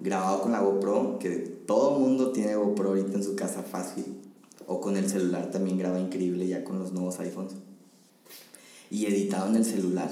grabado 0.00 0.42
con 0.42 0.52
la 0.52 0.61
GoPro, 0.61 1.18
que 1.18 1.30
todo 1.66 1.99
mundo 1.99 2.33
tiene 2.33 2.54
GoPro 2.57 2.90
ahorita 2.90 3.14
en 3.14 3.25
su 3.25 3.37
casa 3.37 3.62
fácil, 3.62 4.04
o 4.66 4.80
con 4.80 4.97
el 4.97 5.09
celular 5.09 5.50
también 5.50 5.78
graba 5.78 5.99
increíble 5.99 6.47
ya 6.47 6.64
con 6.64 6.78
los 6.78 6.92
nuevos 6.92 7.18
iPhones, 7.21 7.54
y 8.90 9.07
editado 9.07 9.49
en 9.49 9.57
el 9.57 9.64
celular, 9.64 10.11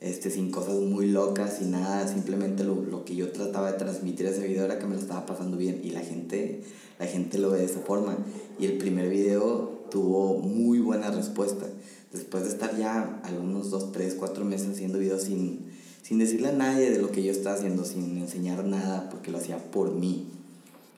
este, 0.00 0.30
sin 0.30 0.50
cosas 0.50 0.74
muy 0.76 1.06
locas 1.06 1.60
y 1.62 1.64
nada, 1.64 2.06
simplemente 2.06 2.64
lo, 2.64 2.74
lo 2.76 3.04
que 3.04 3.16
yo 3.16 3.32
trataba 3.32 3.72
de 3.72 3.78
transmitir 3.78 4.26
ese 4.26 4.46
video 4.46 4.64
era 4.64 4.78
que 4.78 4.86
me 4.86 4.94
lo 4.94 5.00
estaba 5.00 5.26
pasando 5.26 5.56
bien 5.56 5.80
y 5.82 5.90
la 5.90 6.00
gente, 6.00 6.62
la 6.98 7.06
gente 7.06 7.38
lo 7.38 7.50
ve 7.50 7.58
de 7.58 7.66
esa 7.66 7.80
forma. 7.80 8.16
Y 8.58 8.66
el 8.66 8.78
primer 8.78 9.08
video 9.08 9.84
tuvo 9.90 10.38
muy 10.38 10.78
buena 10.80 11.10
respuesta. 11.10 11.66
Después 12.12 12.44
de 12.44 12.50
estar 12.50 12.76
ya 12.78 13.20
algunos 13.24 13.70
2, 13.70 13.92
3, 13.92 14.16
4 14.18 14.44
meses 14.44 14.68
haciendo 14.70 14.98
videos 14.98 15.22
sin 15.22 15.74
sin 16.04 16.18
decirle 16.18 16.48
a 16.48 16.52
nadie 16.52 16.90
de 16.90 16.98
lo 16.98 17.10
que 17.10 17.22
yo 17.22 17.32
estaba 17.32 17.56
haciendo, 17.56 17.82
sin 17.86 18.18
enseñar 18.18 18.62
nada, 18.66 19.08
porque 19.08 19.30
lo 19.30 19.38
hacía 19.38 19.56
por 19.56 19.94
mí. 19.94 20.26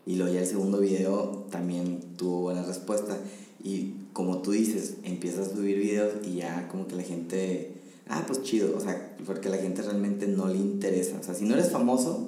Y 0.04 0.16
luego 0.16 0.34
ya 0.34 0.40
el 0.40 0.48
segundo 0.48 0.80
video 0.80 1.46
también 1.48 2.00
tuvo 2.16 2.40
buena 2.40 2.64
respuesta. 2.64 3.16
Y 3.62 3.92
como 4.16 4.38
tú 4.38 4.52
dices, 4.52 4.94
empiezas 5.04 5.48
a 5.48 5.54
subir 5.54 5.76
videos 5.76 6.26
y 6.26 6.36
ya 6.36 6.68
como 6.68 6.88
que 6.88 6.96
la 6.96 7.02
gente, 7.02 7.72
ah, 8.08 8.24
pues 8.26 8.42
chido, 8.42 8.74
o 8.74 8.80
sea, 8.80 9.14
porque 9.26 9.48
a 9.48 9.50
la 9.50 9.58
gente 9.58 9.82
realmente 9.82 10.26
no 10.26 10.48
le 10.48 10.56
interesa. 10.56 11.18
O 11.20 11.22
sea, 11.22 11.34
si 11.34 11.44
no 11.44 11.52
eres 11.52 11.70
famoso, 11.70 12.26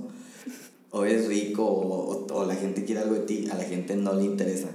o 0.91 1.05
eres 1.07 1.29
rico, 1.29 1.65
o, 1.65 2.45
la 2.45 2.57
gente 2.57 2.85
quiere 2.85 3.01
algo 3.01 3.15
de 3.15 3.21
ti, 3.23 3.49
a 3.51 3.57
la 3.57 3.65
gente 3.65 3.97
no 3.97 4.13
le 4.13 4.25
interesa. 4.25 4.69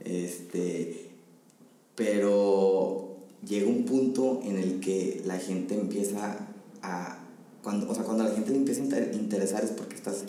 Este, 0.00 1.06
pero 1.94 3.16
llega 3.48 3.66
un 3.66 3.86
punto 3.86 4.42
en 4.44 4.58
el 4.58 4.78
que 4.80 5.22
la 5.24 5.38
gente 5.38 5.74
empieza 5.74 6.48
a 6.82 7.18
cuando, 7.62 7.88
o 7.90 7.94
sea, 7.94 8.04
cuando 8.04 8.24
a 8.24 8.28
la 8.28 8.34
gente 8.34 8.50
le 8.50 8.58
empieza 8.58 8.82
a 8.82 9.14
interesar 9.14 9.64
es 9.64 9.70
porque 9.70 9.94
estás 9.94 10.24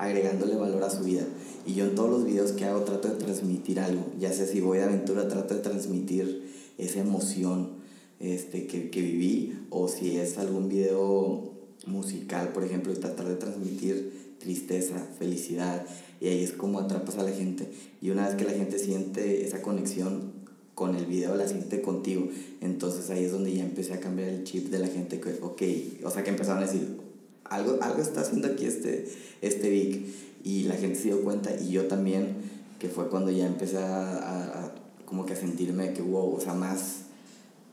agregándole 0.00 0.56
valor 0.56 0.82
a 0.82 0.90
su 0.90 1.04
vida. 1.04 1.24
Y 1.66 1.74
yo 1.74 1.84
en 1.84 1.94
todos 1.94 2.10
los 2.10 2.24
videos 2.24 2.52
que 2.52 2.64
hago 2.64 2.80
trato 2.80 3.08
de 3.08 3.16
transmitir 3.16 3.80
algo. 3.80 4.06
Ya 4.18 4.32
sé 4.32 4.46
si 4.46 4.60
voy 4.60 4.78
de 4.78 4.84
aventura, 4.84 5.28
trato 5.28 5.54
de 5.54 5.60
transmitir 5.60 6.50
esa 6.78 7.00
emoción 7.00 7.72
este, 8.18 8.66
que, 8.66 8.88
que 8.88 9.02
viví. 9.02 9.66
O 9.68 9.88
si 9.88 10.16
es 10.16 10.38
algún 10.38 10.70
video 10.70 11.52
musical, 11.86 12.52
por 12.52 12.64
ejemplo, 12.64 12.94
tratar 12.94 13.28
de 13.28 13.36
transmitir 13.36 14.36
tristeza, 14.38 15.06
felicidad. 15.18 15.84
Y 16.18 16.28
ahí 16.28 16.42
es 16.42 16.52
como 16.52 16.78
atrapas 16.78 17.18
a 17.18 17.22
la 17.22 17.32
gente. 17.32 17.70
Y 18.00 18.08
una 18.08 18.26
vez 18.26 18.36
que 18.36 18.44
la 18.44 18.52
gente 18.52 18.78
siente 18.78 19.44
esa 19.44 19.60
conexión, 19.60 20.40
con 20.74 20.96
el 20.96 21.04
video 21.04 21.34
la 21.34 21.46
siente 21.46 21.82
contigo. 21.82 22.26
Entonces 22.62 23.10
ahí 23.10 23.24
es 23.24 23.32
donde 23.32 23.52
ya 23.52 23.62
empecé 23.62 23.92
a 23.92 24.00
cambiar 24.00 24.30
el 24.30 24.44
chip 24.44 24.70
de 24.70 24.78
la 24.78 24.86
gente 24.86 25.20
que, 25.20 25.34
ok, 25.42 25.62
o 26.06 26.10
sea 26.10 26.24
que 26.24 26.30
empezaron 26.30 26.62
a 26.62 26.66
decir, 26.66 27.09
algo, 27.50 27.78
algo 27.82 28.00
está 28.00 28.22
haciendo 28.22 28.48
aquí 28.48 28.64
este, 28.64 29.06
este 29.42 29.68
Vic. 29.68 30.06
Y 30.42 30.62
la 30.62 30.74
gente 30.74 30.98
se 30.98 31.08
dio 31.08 31.22
cuenta 31.22 31.50
y 31.60 31.70
yo 31.70 31.86
también, 31.86 32.36
que 32.78 32.88
fue 32.88 33.08
cuando 33.10 33.30
ya 33.30 33.46
empecé 33.46 33.76
a, 33.76 34.72
como 35.04 35.26
que 35.26 35.34
a 35.34 35.36
sentirme 35.36 35.92
que, 35.92 36.00
wow, 36.00 36.34
o 36.34 36.40
sea, 36.40 36.54
más, 36.54 37.02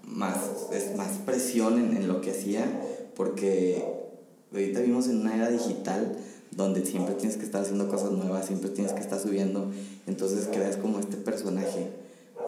más, 0.03 0.36
es 0.74 0.98
más 0.98 1.12
presión 1.25 1.79
en, 1.79 1.96
en 1.96 2.10
lo 2.10 2.19
que 2.19 2.31
hacía, 2.31 2.65
porque 3.15 3.86
ahorita 4.51 4.81
vivimos 4.81 5.07
en 5.07 5.22
una 5.22 5.36
era 5.36 5.50
digital 5.50 6.17
donde 6.51 6.86
siempre 6.86 7.15
tienes 7.15 7.38
que 7.38 7.46
estar 7.46 7.62
haciendo 7.62 7.88
cosas 7.88 8.12
nuevas, 8.12 8.48
siempre 8.48 8.69
tienes 8.69 8.91
que 8.91 9.00
estar 9.00 9.19
subiendo, 9.19 9.72
entonces 10.07 10.50
creas 10.51 10.75
como 10.75 11.00
este 11.00 11.15
personaje 11.15 11.88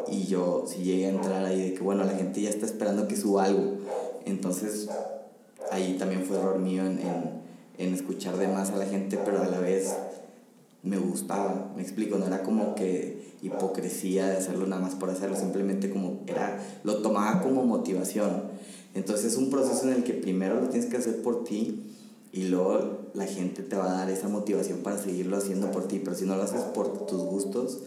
y 0.08 0.26
yo 0.26 0.66
si 0.68 0.84
llegué 0.84 1.06
a 1.06 1.10
entrar 1.10 1.46
ahí 1.46 1.62
de 1.62 1.74
que 1.76 1.82
bueno, 1.82 2.04
la 2.04 2.14
gente 2.14 2.42
ya 2.42 2.50
está 2.50 2.66
esperando 2.66 3.08
que 3.08 3.16
suba 3.16 3.46
algo. 3.46 3.78
Entonces 4.26 4.88
ahí 5.72 5.98
también 5.98 6.24
fue 6.24 6.38
error 6.38 6.60
mío 6.60 6.86
en, 6.86 7.00
en, 7.00 7.24
en 7.78 7.94
escuchar 7.94 8.38
de 8.38 8.48
más 8.48 8.72
a 8.72 8.78
la 8.78 8.86
gente, 8.86 9.18
pero 9.24 9.42
a 9.42 9.48
la 9.48 9.60
vez 9.60 9.96
me 10.84 10.98
gustaba, 10.98 11.72
me 11.76 11.82
explico, 11.82 12.18
no 12.18 12.26
era 12.26 12.44
como 12.44 12.76
que 12.76 13.36
hipocresía 13.42 14.28
de 14.28 14.38
hacerlo 14.38 14.66
nada 14.66 14.82
más 14.82 14.96
por 14.96 15.10
hacerlo, 15.10 15.36
simplemente 15.36 15.90
como 15.90 16.20
era, 16.28 16.60
lo 16.84 16.98
tomaba 17.02 17.42
como 17.42 17.66
motivación. 17.66 18.44
Entonces 18.94 19.34
es 19.34 19.38
un 19.38 19.50
proceso 19.50 19.88
en 19.88 19.94
el 19.94 20.04
que 20.04 20.14
primero 20.14 20.60
lo 20.60 20.70
tienes 20.70 20.90
que 20.90 20.98
hacer 20.98 21.22
por 21.22 21.44
ti 21.44 21.84
y 22.32 22.44
luego 22.44 23.00
la 23.14 23.26
gente 23.26 23.64
te 23.64 23.76
va 23.76 23.92
a 23.92 23.98
dar 24.00 24.10
esa 24.10 24.28
motivación 24.30 24.80
para 24.80 24.98
seguirlo 24.98 25.38
haciendo 25.38 25.72
por 25.72 25.88
ti, 25.88 26.02
pero 26.04 26.16
si 26.16 26.26
no 26.26 26.36
lo 26.36 26.44
haces 26.44 26.62
por 26.62 27.06
tus 27.06 27.22
gustos, 27.22 27.80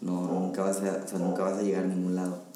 no, 0.00 0.22
nunca 0.22 0.62
vas 0.62 0.78
a, 0.78 1.02
o 1.04 1.08
sea, 1.08 1.18
nunca 1.18 1.42
vas 1.42 1.58
a 1.58 1.62
llegar 1.62 1.84
a 1.84 1.88
ningún 1.88 2.16
lado. 2.16 2.49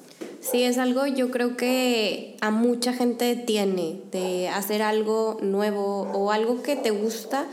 Sí, 0.55 0.63
es 0.63 0.79
algo 0.79 1.05
yo 1.09 1.33
creo 1.33 1.57
que 1.57 2.37
a 2.41 2.53
mucha 2.53 2.93
gente 2.93 3.35
tiene 3.35 4.01
de 4.13 4.49
hacer 4.49 4.83
algo 4.83 5.37
nuevo 5.43 6.03
o 6.13 6.31
algo 6.31 6.63
que 6.63 6.77
te 6.77 6.93
gusta 6.93 7.45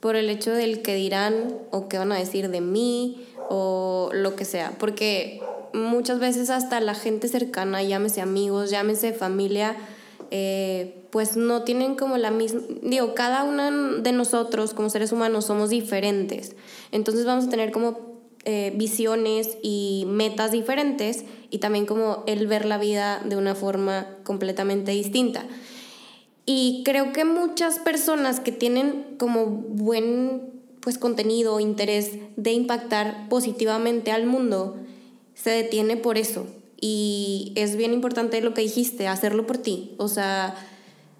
por 0.00 0.16
el 0.16 0.28
hecho 0.28 0.50
del 0.50 0.82
que 0.82 0.96
dirán 0.96 1.54
o 1.70 1.88
qué 1.88 1.96
van 1.96 2.10
a 2.10 2.18
decir 2.18 2.50
de 2.50 2.60
mí 2.60 3.24
o 3.48 4.10
lo 4.12 4.34
que 4.34 4.44
sea. 4.44 4.72
Porque 4.80 5.40
muchas 5.72 6.18
veces 6.18 6.50
hasta 6.50 6.80
la 6.80 6.96
gente 6.96 7.28
cercana, 7.28 7.84
llámese 7.84 8.20
amigos, 8.20 8.68
llámese 8.68 9.12
familia, 9.12 9.76
eh, 10.32 11.04
pues 11.10 11.36
no 11.36 11.62
tienen 11.62 11.94
como 11.94 12.16
la 12.18 12.32
misma, 12.32 12.62
digo, 12.82 13.14
cada 13.14 13.44
uno 13.44 13.98
de 13.98 14.10
nosotros 14.10 14.74
como 14.74 14.90
seres 14.90 15.12
humanos 15.12 15.44
somos 15.44 15.70
diferentes. 15.70 16.56
Entonces 16.90 17.24
vamos 17.24 17.44
a 17.44 17.48
tener 17.48 17.70
como 17.70 18.09
eh, 18.44 18.72
visiones 18.74 19.58
y 19.62 20.04
metas 20.08 20.50
diferentes 20.50 21.24
y 21.50 21.58
también 21.58 21.84
como 21.84 22.24
el 22.26 22.46
ver 22.46 22.64
la 22.64 22.78
vida 22.78 23.20
de 23.24 23.36
una 23.36 23.54
forma 23.54 24.06
completamente 24.24 24.92
distinta. 24.92 25.44
Y 26.46 26.82
creo 26.84 27.12
que 27.12 27.24
muchas 27.24 27.78
personas 27.78 28.40
que 28.40 28.50
tienen 28.50 29.16
como 29.18 29.46
buen 29.46 30.60
pues 30.80 30.96
contenido, 30.96 31.60
interés 31.60 32.12
de 32.36 32.52
impactar 32.52 33.28
positivamente 33.28 34.10
al 34.10 34.26
mundo, 34.26 34.76
se 35.34 35.50
detiene 35.50 35.96
por 35.96 36.16
eso. 36.16 36.46
Y 36.80 37.52
es 37.56 37.76
bien 37.76 37.92
importante 37.92 38.40
lo 38.40 38.54
que 38.54 38.62
dijiste, 38.62 39.06
hacerlo 39.06 39.46
por 39.46 39.58
ti. 39.58 39.94
O 39.98 40.08
sea, 40.08 40.54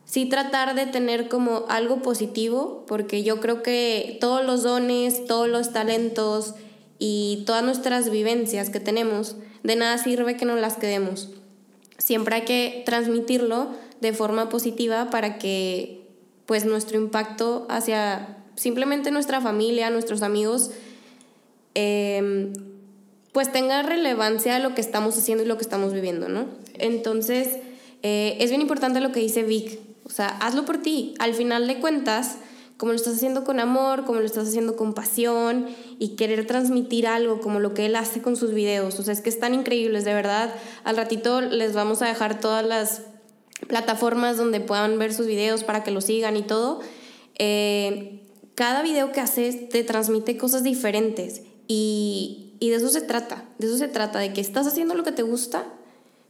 sí 0.06 0.26
tratar 0.26 0.74
de 0.74 0.86
tener 0.86 1.28
como 1.28 1.66
algo 1.68 2.00
positivo, 2.00 2.84
porque 2.88 3.22
yo 3.22 3.40
creo 3.40 3.62
que 3.62 4.16
todos 4.20 4.44
los 4.44 4.62
dones, 4.62 5.26
todos 5.26 5.48
los 5.48 5.72
talentos, 5.72 6.54
y 7.00 7.42
todas 7.46 7.64
nuestras 7.64 8.10
vivencias 8.10 8.70
que 8.70 8.78
tenemos, 8.78 9.34
de 9.64 9.74
nada 9.74 9.98
sirve 9.98 10.36
que 10.36 10.44
no 10.44 10.54
las 10.54 10.76
quedemos. 10.76 11.30
Siempre 11.98 12.36
hay 12.36 12.42
que 12.42 12.82
transmitirlo 12.86 13.70
de 14.00 14.12
forma 14.12 14.48
positiva 14.48 15.10
para 15.10 15.38
que 15.38 16.02
pues 16.46 16.64
nuestro 16.66 16.98
impacto 16.98 17.66
hacia 17.70 18.36
simplemente 18.54 19.10
nuestra 19.10 19.40
familia, 19.40 19.88
nuestros 19.88 20.22
amigos, 20.22 20.70
em, 21.74 22.52
pues 23.32 23.50
tenga 23.50 23.82
relevancia 23.82 24.56
a 24.56 24.58
lo 24.58 24.74
que 24.74 24.80
estamos 24.80 25.16
haciendo 25.16 25.44
y 25.44 25.46
lo 25.46 25.56
que 25.56 25.62
estamos 25.62 25.94
viviendo, 25.94 26.28
¿no? 26.28 26.46
Entonces, 26.74 27.58
eh, 28.02 28.36
es 28.40 28.50
bien 28.50 28.60
importante 28.60 29.00
lo 29.00 29.12
que 29.12 29.20
dice 29.20 29.42
Vic, 29.42 29.78
o 30.04 30.10
sea, 30.10 30.28
hazlo 30.40 30.66
por 30.66 30.78
ti. 30.78 31.14
Al 31.18 31.34
final 31.34 31.66
de 31.66 31.78
cuentas, 31.78 32.38
como 32.80 32.92
lo 32.92 32.96
estás 32.96 33.16
haciendo 33.16 33.44
con 33.44 33.60
amor, 33.60 34.06
como 34.06 34.20
lo 34.20 34.24
estás 34.24 34.48
haciendo 34.48 34.74
con 34.74 34.94
pasión 34.94 35.66
y 35.98 36.16
querer 36.16 36.46
transmitir 36.46 37.06
algo 37.06 37.42
como 37.42 37.60
lo 37.60 37.74
que 37.74 37.84
él 37.84 37.94
hace 37.94 38.22
con 38.22 38.36
sus 38.36 38.54
videos. 38.54 38.98
O 38.98 39.02
sea, 39.02 39.12
es 39.12 39.20
que 39.20 39.28
están 39.28 39.52
increíbles, 39.52 40.06
de 40.06 40.14
verdad. 40.14 40.54
Al 40.82 40.96
ratito 40.96 41.42
les 41.42 41.74
vamos 41.74 42.00
a 42.00 42.06
dejar 42.06 42.40
todas 42.40 42.64
las 42.64 43.02
plataformas 43.68 44.38
donde 44.38 44.60
puedan 44.60 44.98
ver 44.98 45.12
sus 45.12 45.26
videos 45.26 45.62
para 45.62 45.84
que 45.84 45.90
lo 45.90 46.00
sigan 46.00 46.38
y 46.38 46.42
todo. 46.42 46.80
Eh, 47.38 48.22
cada 48.54 48.80
video 48.80 49.12
que 49.12 49.20
haces 49.20 49.68
te 49.68 49.84
transmite 49.84 50.38
cosas 50.38 50.62
diferentes 50.62 51.42
y, 51.68 52.54
y 52.60 52.70
de 52.70 52.76
eso 52.76 52.88
se 52.88 53.02
trata. 53.02 53.44
De 53.58 53.66
eso 53.66 53.76
se 53.76 53.88
trata, 53.88 54.20
de 54.20 54.32
que 54.32 54.40
estás 54.40 54.66
haciendo 54.66 54.94
lo 54.94 55.04
que 55.04 55.12
te 55.12 55.22
gusta 55.22 55.66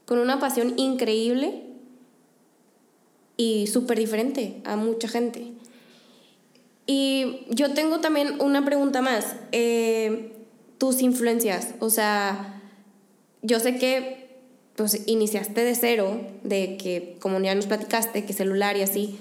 con 0.04 0.18
una 0.18 0.40
pasión 0.40 0.74
increíble 0.78 1.62
y 3.36 3.68
súper 3.68 4.00
diferente 4.00 4.60
a 4.64 4.74
mucha 4.74 5.06
gente. 5.06 5.52
Y 6.92 7.46
yo 7.50 7.72
tengo 7.72 8.00
también 8.00 8.40
una 8.40 8.64
pregunta 8.64 9.00
más. 9.00 9.36
Eh, 9.52 10.32
tus 10.76 11.02
influencias, 11.02 11.68
o 11.78 11.88
sea, 11.88 12.60
yo 13.42 13.60
sé 13.60 13.76
que 13.76 14.40
pues 14.74 15.06
iniciaste 15.06 15.62
de 15.62 15.76
cero, 15.76 16.20
de 16.42 16.76
que 16.78 17.16
como 17.20 17.38
ya 17.38 17.54
nos 17.54 17.66
platicaste, 17.66 18.24
que 18.24 18.32
celular 18.32 18.76
y 18.76 18.82
así. 18.82 19.16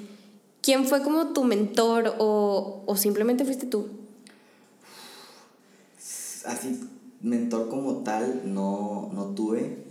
¿Quién 0.63 0.85
fue 0.85 1.03
como 1.03 1.27
tu 1.33 1.43
mentor 1.43 2.15
o, 2.17 2.81
o 2.87 2.97
simplemente 2.97 3.45
fuiste 3.45 3.67
tú? 3.67 3.87
Así, 6.45 6.79
mentor 7.21 7.69
como 7.69 7.97
tal 7.97 8.51
no, 8.51 9.11
no 9.13 9.25
tuve 9.35 9.89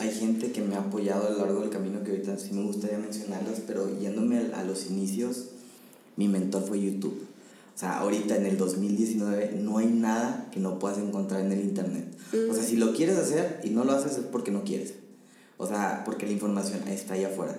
hay 0.00 0.10
gente 0.10 0.50
que 0.50 0.62
me 0.62 0.76
ha 0.76 0.80
apoyado 0.80 1.26
a 1.26 1.30
lo 1.30 1.38
largo 1.38 1.60
del 1.60 1.68
camino 1.68 2.02
que 2.02 2.12
ahorita 2.12 2.38
sí 2.38 2.54
me 2.54 2.62
gustaría 2.62 2.98
mencionarlas, 2.98 3.60
pero 3.66 3.98
yéndome 4.00 4.38
a, 4.54 4.64
los 4.64 4.90
inicios, 4.90 5.50
mi 6.16 6.28
mentor 6.28 6.62
fue 6.62 6.80
YouTube. 6.80 7.26
O 7.74 7.78
sea, 7.78 7.98
ahorita 7.98 8.36
en 8.36 8.46
el 8.46 8.58
2019 8.58 9.58
no 9.62 9.78
hay 9.78 9.86
nada 9.86 10.48
que 10.52 10.60
no 10.60 10.78
puedas 10.78 10.98
encontrar 10.98 11.40
en 11.40 11.52
el 11.52 11.60
internet. 11.60 12.04
O 12.50 12.54
sea, 12.54 12.62
si 12.62 12.76
lo 12.76 12.92
quieres 12.92 13.16
hacer 13.16 13.60
y 13.64 13.70
no 13.70 13.84
lo 13.84 13.92
haces 13.92 14.18
es 14.18 14.24
porque 14.24 14.50
no 14.50 14.64
quieres. 14.64 14.94
O 15.56 15.66
sea, 15.66 16.02
porque 16.04 16.26
la 16.26 16.32
información 16.32 16.86
está 16.88 17.14
ahí 17.14 17.24
afuera. 17.24 17.58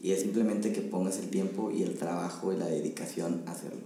Y 0.00 0.12
es 0.12 0.20
simplemente 0.20 0.72
que 0.72 0.80
pongas 0.80 1.18
el 1.18 1.28
tiempo 1.28 1.72
y 1.72 1.82
el 1.82 1.94
trabajo 1.94 2.52
y 2.52 2.56
la 2.56 2.66
dedicación 2.66 3.42
a 3.46 3.52
hacerlo. 3.52 3.80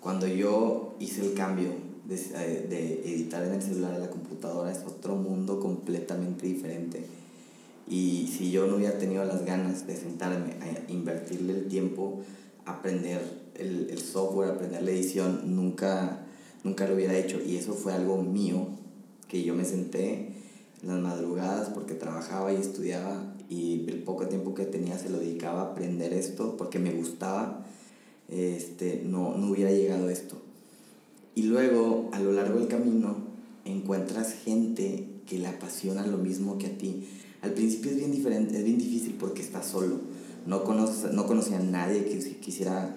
Cuando 0.00 0.26
yo 0.26 0.96
hice 1.00 1.24
el 1.24 1.32
cambio 1.32 1.70
de, 2.06 2.16
de 2.16 3.00
editar 3.14 3.42
en 3.42 3.54
el 3.54 3.62
celular 3.62 3.94
a 3.94 3.98
la 3.98 4.10
computadora 4.10 4.70
es 4.70 4.80
otro 4.86 5.16
mundo 5.16 5.60
completamente 5.60 6.46
diferente 6.46 7.06
y 7.88 8.26
si 8.26 8.50
yo 8.50 8.66
no 8.66 8.76
hubiera 8.76 8.98
tenido 8.98 9.24
las 9.24 9.44
ganas 9.44 9.86
de 9.86 9.96
sentarme 9.96 10.54
a 10.60 10.90
invertirle 10.90 11.52
el 11.52 11.68
tiempo, 11.68 12.20
aprender 12.66 13.22
el, 13.54 13.88
el 13.90 13.98
software, 13.98 14.50
aprender 14.50 14.82
la 14.82 14.90
edición, 14.90 15.56
nunca, 15.56 16.26
nunca 16.64 16.86
lo 16.86 16.94
hubiera 16.94 17.16
hecho. 17.16 17.40
Y 17.44 17.56
eso 17.56 17.72
fue 17.72 17.92
algo 17.92 18.22
mío, 18.22 18.68
que 19.28 19.42
yo 19.42 19.54
me 19.54 19.64
senté 19.64 20.32
en 20.82 20.88
las 20.88 21.00
madrugadas 21.00 21.70
porque 21.70 21.94
trabajaba 21.94 22.52
y 22.52 22.56
estudiaba 22.56 23.34
y 23.48 23.88
el 23.88 24.02
poco 24.02 24.26
tiempo 24.26 24.54
que 24.54 24.64
tenía 24.64 24.98
se 24.98 25.08
lo 25.08 25.18
dedicaba 25.18 25.62
a 25.62 25.70
aprender 25.72 26.12
esto 26.12 26.56
porque 26.56 26.78
me 26.78 26.92
gustaba, 26.92 27.64
este, 28.28 29.02
no, 29.04 29.36
no 29.36 29.50
hubiera 29.50 29.70
llegado 29.70 30.08
a 30.08 30.12
esto. 30.12 30.36
Y 31.34 31.44
luego, 31.44 32.10
a 32.12 32.20
lo 32.20 32.32
largo 32.32 32.58
del 32.58 32.68
camino, 32.68 33.16
encuentras 33.64 34.32
gente 34.32 35.06
que 35.26 35.38
le 35.38 35.48
apasiona 35.48 36.06
lo 36.06 36.18
mismo 36.18 36.58
que 36.58 36.66
a 36.66 36.78
ti 36.78 37.04
al 37.42 37.52
principio 37.52 37.92
es 37.92 37.98
bien 37.98 38.10
diferente, 38.10 38.58
es 38.58 38.64
bien 38.64 38.78
difícil 38.78 39.14
porque 39.18 39.42
estás 39.42 39.66
solo. 39.66 40.00
No, 40.46 40.64
conoces, 40.64 41.12
no 41.12 41.26
conocía 41.26 41.58
a 41.58 41.62
nadie 41.62 42.04
que 42.04 42.18
quisiera 42.40 42.96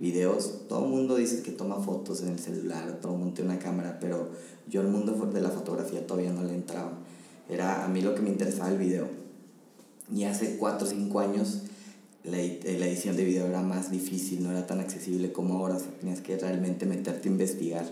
videos. 0.00 0.66
Todo 0.68 0.84
el 0.84 0.90
mundo 0.90 1.16
dice 1.16 1.42
que 1.42 1.52
toma 1.52 1.76
fotos 1.76 2.22
en 2.22 2.30
el 2.30 2.38
celular, 2.38 2.98
todo 3.00 3.12
el 3.12 3.18
mundo 3.18 3.34
tiene 3.34 3.50
una 3.50 3.58
cámara, 3.58 3.98
pero 4.00 4.30
yo 4.68 4.80
al 4.80 4.88
mundo 4.88 5.12
de 5.12 5.40
la 5.40 5.50
fotografía 5.50 6.06
todavía 6.06 6.32
no 6.32 6.44
le 6.44 6.54
entraba. 6.54 6.92
Era 7.48 7.84
a 7.84 7.88
mí 7.88 8.02
lo 8.02 8.14
que 8.14 8.22
me 8.22 8.30
interesaba 8.30 8.70
el 8.70 8.78
video. 8.78 9.06
Y 10.14 10.24
hace 10.24 10.56
4 10.56 10.86
o 10.86 10.90
5 10.90 11.20
años 11.20 11.62
la, 12.24 12.38
la, 12.38 12.86
edición 12.86 13.16
de 13.16 13.24
video 13.24 13.46
era 13.46 13.62
más 13.62 13.90
difícil, 13.90 14.42
no 14.42 14.50
era 14.50 14.66
tan 14.66 14.80
accesible 14.80 15.32
como 15.32 15.58
ahora, 15.58 15.76
o 15.76 15.80
tenías 15.80 16.20
que 16.20 16.36
realmente 16.36 16.86
meterte 16.86 17.28
a 17.28 17.32
investigar. 17.32 17.86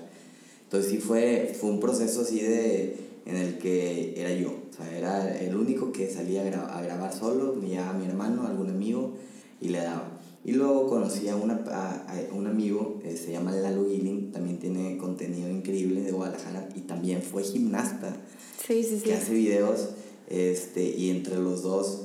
Entonces 0.64 0.90
sí 0.90 0.98
fue, 0.98 1.56
fue 1.58 1.70
un 1.70 1.80
proceso 1.80 2.22
así 2.22 2.40
de, 2.40 3.05
en 3.26 3.36
el 3.36 3.58
que 3.58 4.14
era 4.16 4.32
yo, 4.32 4.50
o 4.70 4.72
sea, 4.74 4.96
era 4.96 5.36
el 5.38 5.56
único 5.56 5.90
que 5.90 6.08
salía 6.08 6.42
a, 6.42 6.80
grabar 6.80 7.12
solo, 7.12 7.54
me 7.54 7.76
a 7.78 7.92
mi 7.92 8.06
hermano, 8.06 8.46
algún 8.46 8.70
amigo 8.70 9.14
y 9.60 9.68
le 9.68 9.78
daba. 9.78 10.12
Y 10.44 10.52
luego 10.52 10.86
conocí 10.86 11.28
a, 11.28 11.34
una, 11.34 11.54
a, 11.66 12.04
un 12.32 12.46
amigo, 12.46 13.00
eh, 13.04 13.16
se 13.16 13.32
llama 13.32 13.50
Lalo 13.50 13.88
Gilling, 13.88 14.30
también 14.30 14.60
tiene 14.60 14.96
contenido 14.96 15.50
increíble 15.50 16.02
de 16.02 16.12
Guadalajara 16.12 16.68
y 16.76 16.82
también 16.82 17.20
fue 17.20 17.42
gimnasta. 17.42 18.16
Sí, 18.64 18.84
sí, 18.84 18.98
sí. 18.98 19.04
Que 19.04 19.14
hace 19.14 19.34
videos 19.34 19.88
este, 20.28 20.84
y 20.88 21.10
entre 21.10 21.36
los 21.38 21.62
dos, 21.62 22.02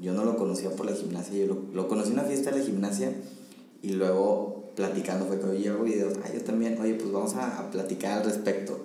yo 0.00 0.14
no 0.14 0.24
lo 0.24 0.36
conocía 0.38 0.70
por 0.70 0.86
la 0.86 0.96
gimnasia, 0.96 1.36
yo 1.36 1.46
lo, 1.46 1.62
lo 1.74 1.88
conocí 1.88 2.08
en 2.08 2.14
una 2.14 2.24
fiesta 2.24 2.50
de 2.50 2.58
la 2.58 2.64
gimnasia 2.64 3.12
y 3.82 3.90
luego 3.90 4.72
platicando 4.74 5.26
fue 5.26 5.38
que, 5.38 5.44
oye, 5.44 5.68
hago 5.68 5.84
videos, 5.84 6.14
ah, 6.24 6.30
yo 6.32 6.40
también, 6.40 6.80
oye, 6.80 6.94
pues 6.94 7.12
vamos 7.12 7.34
a, 7.34 7.58
a 7.58 7.70
platicar 7.70 8.18
al 8.18 8.24
respecto. 8.24 8.80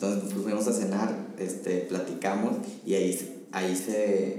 Entonces 0.00 0.32
pues, 0.32 0.44
fuimos 0.44 0.66
a 0.66 0.72
cenar, 0.72 1.14
este, 1.38 1.80
platicamos 1.80 2.56
y 2.86 2.94
ahí, 2.94 3.46
ahí 3.52 3.76
se, 3.76 4.38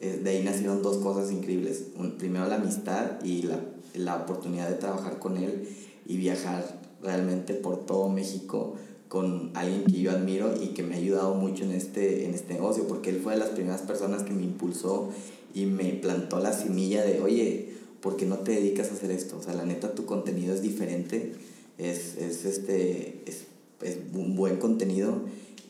eh, 0.00 0.20
de 0.24 0.30
ahí 0.30 0.42
nacieron 0.42 0.82
dos 0.82 0.96
cosas 0.98 1.30
increíbles. 1.30 1.82
primero 2.16 2.46
la 2.46 2.54
amistad 2.54 3.22
y 3.22 3.42
la, 3.42 3.60
la 3.92 4.16
oportunidad 4.16 4.70
de 4.70 4.76
trabajar 4.76 5.18
con 5.18 5.36
él 5.36 5.68
y 6.06 6.16
viajar 6.16 6.80
realmente 7.02 7.52
por 7.52 7.84
todo 7.84 8.08
México 8.08 8.76
con 9.08 9.50
alguien 9.52 9.84
que 9.84 10.00
yo 10.00 10.12
admiro 10.12 10.54
y 10.58 10.68
que 10.68 10.82
me 10.82 10.94
ha 10.94 10.96
ayudado 10.96 11.34
mucho 11.34 11.64
en 11.64 11.72
este, 11.72 12.24
en 12.24 12.32
este 12.32 12.54
negocio, 12.54 12.88
porque 12.88 13.10
él 13.10 13.20
fue 13.22 13.34
de 13.34 13.40
las 13.40 13.50
primeras 13.50 13.82
personas 13.82 14.22
que 14.22 14.32
me 14.32 14.44
impulsó 14.44 15.10
y 15.52 15.66
me 15.66 15.90
plantó 15.90 16.40
la 16.40 16.54
semilla 16.54 17.04
de, 17.04 17.20
oye, 17.20 17.68
¿por 18.00 18.16
qué 18.16 18.24
no 18.24 18.38
te 18.38 18.52
dedicas 18.52 18.90
a 18.90 18.94
hacer 18.94 19.10
esto? 19.10 19.36
O 19.36 19.42
sea, 19.42 19.52
la 19.52 19.66
neta, 19.66 19.94
tu 19.94 20.06
contenido 20.06 20.54
es 20.54 20.62
diferente, 20.62 21.34
es, 21.76 22.16
es, 22.16 22.46
este, 22.46 23.20
es 23.26 23.51
es 23.84 23.98
un 24.14 24.34
buen 24.36 24.56
contenido 24.56 25.22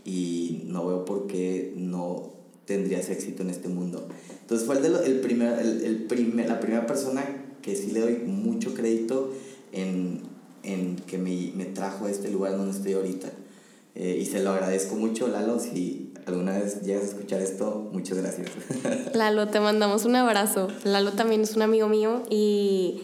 y 0.04 0.62
no 0.66 0.86
veo 0.86 1.04
por 1.04 1.26
qué 1.26 1.72
no 1.76 2.32
tendrías 2.64 3.08
éxito 3.10 3.42
en 3.42 3.50
este 3.50 3.68
mundo. 3.68 4.08
Entonces 4.40 4.66
fue 4.66 4.76
el, 4.76 4.82
de 4.82 5.06
el 5.06 5.20
primer, 5.20 5.58
el, 5.58 5.82
el 5.82 6.04
primer, 6.04 6.48
la 6.48 6.60
primera 6.60 6.86
persona 6.86 7.24
que 7.62 7.76
sí 7.76 7.92
le 7.92 8.00
doy 8.00 8.14
mucho 8.26 8.74
crédito 8.74 9.32
en, 9.72 10.20
en 10.62 10.96
que 10.96 11.18
me, 11.18 11.52
me, 11.54 11.64
trajo 11.66 12.06
a 12.06 12.10
este 12.10 12.30
lugar 12.30 12.56
donde 12.56 12.76
estoy 12.76 12.94
ahorita. 12.94 13.28
Eh, 13.94 14.18
y 14.20 14.24
se 14.26 14.42
lo 14.42 14.50
agradezco 14.50 14.94
mucho, 14.94 15.28
Lalo, 15.28 15.60
si 15.60 16.12
alguna 16.26 16.58
vez 16.58 16.82
llegas 16.82 17.04
a 17.04 17.06
escuchar 17.08 17.42
esto, 17.42 17.90
muchas 17.92 18.18
gracias. 18.18 18.48
Lalo, 19.14 19.48
te 19.48 19.60
mandamos 19.60 20.04
un 20.04 20.16
abrazo. 20.16 20.68
Lalo 20.84 21.12
también 21.12 21.42
es 21.42 21.56
un 21.56 21.62
amigo 21.62 21.88
mío 21.88 22.22
y, 22.30 23.02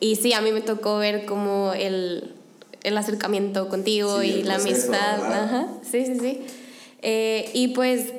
y 0.00 0.16
sí, 0.16 0.32
a 0.32 0.40
mí 0.40 0.52
me 0.52 0.60
tocó 0.60 0.98
ver 0.98 1.26
como 1.26 1.72
el, 1.74 2.34
el 2.82 2.96
acercamiento 2.96 3.68
contigo 3.68 4.22
y 4.22 4.42
la 4.42 4.56
amistad. 4.56 5.24
Ajá, 5.24 5.68
sí, 5.82 6.06
sí, 6.06 6.18
sí. 6.20 6.40
Eh, 7.02 7.50
y 7.54 7.68
pues 7.68 8.12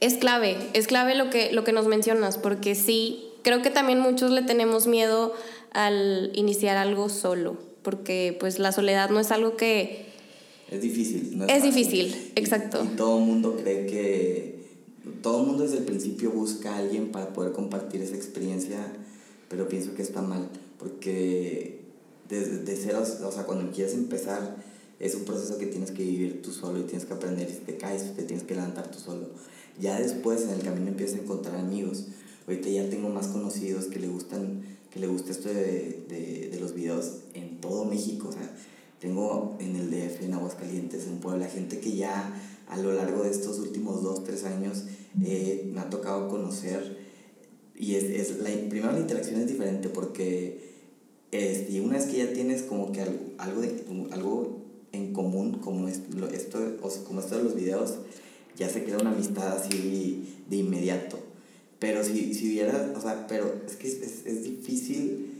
es 0.00 0.14
clave, 0.14 0.56
es 0.74 0.86
clave 0.86 1.14
lo 1.14 1.30
que, 1.30 1.52
lo 1.52 1.64
que 1.64 1.72
nos 1.72 1.86
mencionas, 1.86 2.38
porque 2.38 2.74
sí, 2.74 3.24
creo 3.42 3.62
que 3.62 3.70
también 3.70 4.00
muchos 4.00 4.30
le 4.30 4.42
tenemos 4.42 4.86
miedo 4.86 5.34
al 5.72 6.30
iniciar 6.34 6.76
algo 6.76 7.08
solo, 7.08 7.56
porque 7.82 8.36
pues 8.38 8.58
la 8.58 8.72
soledad 8.72 9.10
no 9.10 9.20
es 9.20 9.30
algo 9.30 9.56
que... 9.56 10.06
Es 10.70 10.82
difícil. 10.82 11.42
es, 11.48 11.62
difícil, 11.62 12.32
exacto. 12.34 12.84
Y, 12.84 12.96
todo 12.96 13.18
el 13.18 13.24
mundo 13.24 13.56
cree 13.62 13.86
que... 13.86 14.56
Todo 15.22 15.40
el 15.40 15.46
mundo 15.46 15.62
desde 15.62 15.78
el 15.78 15.84
principio 15.84 16.32
busca 16.32 16.74
a 16.74 16.78
alguien 16.78 17.12
para 17.12 17.32
poder 17.32 17.52
compartir 17.52 18.02
esa 18.02 18.16
experiencia, 18.16 18.78
pero 19.48 19.68
pienso 19.68 19.94
que 19.94 20.02
está 20.02 20.20
mal, 20.20 20.48
porque 20.78 21.75
desde 22.28 22.58
de 22.58 22.76
cero, 22.76 23.02
o 23.02 23.32
sea, 23.32 23.44
cuando 23.44 23.70
quieres 23.72 23.94
empezar, 23.94 24.56
es 24.98 25.14
un 25.14 25.24
proceso 25.24 25.58
que 25.58 25.66
tienes 25.66 25.90
que 25.90 26.02
vivir 26.02 26.42
tú 26.42 26.52
solo 26.52 26.80
y 26.80 26.82
tienes 26.82 27.04
que 27.04 27.14
aprender. 27.14 27.50
Si 27.50 27.58
te 27.58 27.76
caes, 27.76 28.14
te 28.16 28.22
tienes 28.22 28.44
que 28.44 28.54
levantar 28.54 28.90
tú 28.90 28.98
solo. 28.98 29.28
Ya 29.78 30.00
después 30.00 30.42
en 30.42 30.50
el 30.50 30.62
camino 30.62 30.88
empiezas 30.88 31.18
a 31.18 31.22
encontrar 31.22 31.56
amigos. 31.56 32.06
Ahorita 32.46 32.68
ya 32.68 32.88
tengo 32.88 33.08
más 33.10 33.26
conocidos 33.26 33.86
que 33.86 33.98
le 33.98 34.08
gustan, 34.08 34.62
que 34.90 35.00
le 35.00 35.06
gusta 35.06 35.32
esto 35.32 35.48
de, 35.48 36.04
de, 36.08 36.48
de 36.50 36.60
los 36.60 36.74
videos 36.74 37.18
en 37.34 37.60
todo 37.60 37.84
México. 37.84 38.28
O 38.28 38.32
sea, 38.32 38.50
tengo 39.00 39.56
en 39.60 39.76
el 39.76 39.90
DF, 39.90 40.22
en 40.22 40.34
Aguascalientes, 40.34 41.06
en 41.06 41.18
Puebla, 41.18 41.46
gente 41.46 41.80
que 41.80 41.94
ya 41.94 42.32
a 42.68 42.76
lo 42.78 42.92
largo 42.92 43.22
de 43.22 43.30
estos 43.30 43.58
últimos 43.58 44.02
dos, 44.02 44.24
tres 44.24 44.44
años 44.44 44.84
eh, 45.24 45.70
me 45.72 45.80
ha 45.80 45.90
tocado 45.90 46.28
conocer 46.28 46.98
y 47.74 47.94
es, 47.94 48.04
es 48.04 48.38
la, 48.38 48.50
primero 48.68 48.92
la 48.92 49.00
interacción 49.00 49.40
es 49.40 49.46
diferente 49.46 49.88
porque 49.88 50.75
este, 51.38 51.72
y 51.72 51.80
una 51.80 51.94
vez 51.94 52.06
que 52.06 52.18
ya 52.18 52.32
tienes 52.32 52.62
como 52.62 52.92
que 52.92 53.02
algo, 53.02 53.60
de, 53.60 53.84
algo 54.10 54.62
en 54.92 55.12
común 55.12 55.58
como 55.58 55.88
esto, 55.88 56.28
esto, 56.28 56.76
como 57.06 57.20
esto 57.20 57.36
de 57.36 57.44
los 57.44 57.54
videos, 57.54 57.94
ya 58.56 58.68
se 58.68 58.84
crea 58.84 58.98
una 58.98 59.10
amistad 59.10 59.56
así 59.56 60.24
de 60.48 60.56
inmediato. 60.56 61.18
Pero 61.78 62.02
si, 62.02 62.34
si 62.34 62.48
hubiera, 62.48 62.92
o 62.96 63.00
sea, 63.00 63.26
pero 63.26 63.60
es 63.66 63.76
que 63.76 63.86
es, 63.88 64.24
es 64.24 64.44
difícil 64.44 65.32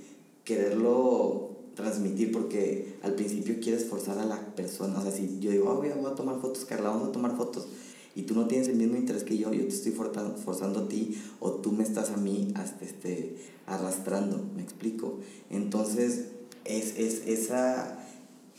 quererlo 0.45 1.57
transmitir 1.75 2.33
porque 2.33 2.97
al 3.03 3.15
principio 3.15 3.57
quieres 3.61 3.85
forzar 3.85 4.19
a 4.19 4.25
la 4.25 4.55
persona. 4.57 4.99
O 4.99 5.03
sea, 5.03 5.13
si 5.13 5.39
yo 5.41 5.51
digo, 5.51 5.71
oh, 5.71 5.77
voy 5.77 5.89
a 5.89 6.15
tomar 6.15 6.41
fotos, 6.41 6.65
Carla, 6.65 6.91
vamos 6.91 7.09
a 7.09 7.13
tomar 7.13 7.37
fotos, 7.37 7.69
y 8.17 8.23
tú 8.23 8.35
no 8.35 8.49
tienes 8.49 8.69
el 8.69 8.77
mismo 8.77 8.97
interés 8.97 9.25
que 9.25 9.37
yo, 9.37 9.53
yo 9.53 9.63
te 9.63 9.75
estoy 9.75 9.93
forzando, 9.93 10.37
forzando 10.39 10.81
a 10.81 10.89
ti 10.89 11.23
o 11.39 11.53
tú 11.53 11.71
me 11.71 11.85
estás 11.85 12.11
a 12.11 12.17
mí 12.17 12.51
hasta 12.55 12.85
este, 12.85 13.37
arrastrando, 13.67 14.43
¿me 14.57 14.63
explico? 14.63 15.21
Entonces, 15.51 16.29
es, 16.65 16.99
es, 16.99 17.27
esa, 17.27 17.99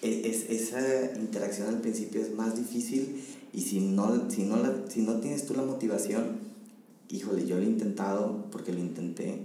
es, 0.04 0.50
esa 0.50 1.20
interacción 1.20 1.70
al 1.70 1.82
principio 1.82 2.22
es 2.22 2.36
más 2.36 2.56
difícil 2.56 3.24
y 3.52 3.62
si 3.62 3.80
no, 3.80 4.30
si, 4.30 4.44
no 4.44 4.58
la, 4.58 4.84
si 4.90 5.02
no 5.02 5.20
tienes 5.20 5.48
tú 5.48 5.56
la 5.56 5.64
motivación, 5.64 6.38
híjole, 7.10 7.48
yo 7.48 7.58
lo 7.58 7.64
he 7.64 7.66
intentado 7.66 8.46
porque 8.52 8.72
lo 8.72 8.80
intenté 8.80 9.40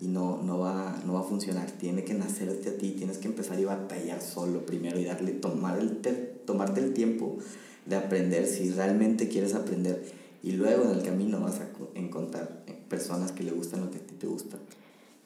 y 0.00 0.08
no, 0.08 0.42
no, 0.42 0.58
va, 0.58 1.00
no 1.06 1.12
va 1.12 1.20
a 1.20 1.22
funcionar. 1.22 1.70
Tiene 1.70 2.02
que 2.02 2.14
nacerte 2.14 2.70
a 2.70 2.76
ti, 2.76 2.90
tienes 2.98 3.18
que 3.18 3.28
empezar 3.28 3.60
y 3.60 3.64
batallar 3.64 4.20
solo 4.20 4.66
primero 4.66 4.98
y 4.98 5.04
darle, 5.04 5.30
tomar 5.30 5.78
el 5.78 5.98
tomarte 6.44 6.80
el 6.80 6.92
tiempo 6.92 7.38
de 7.86 7.96
aprender 7.96 8.46
si 8.46 8.70
realmente 8.70 9.28
quieres 9.28 9.54
aprender. 9.54 10.02
Y 10.42 10.52
luego 10.52 10.84
en 10.84 10.98
el 10.98 11.02
camino 11.04 11.40
vas 11.40 11.60
a 11.60 11.68
encontrar 11.94 12.62
personas 12.88 13.32
que 13.32 13.44
le 13.44 13.52
gustan 13.52 13.80
lo 13.80 13.90
que 13.90 13.98
a 13.98 14.00
ti 14.00 14.14
te 14.18 14.26
gusta. 14.26 14.56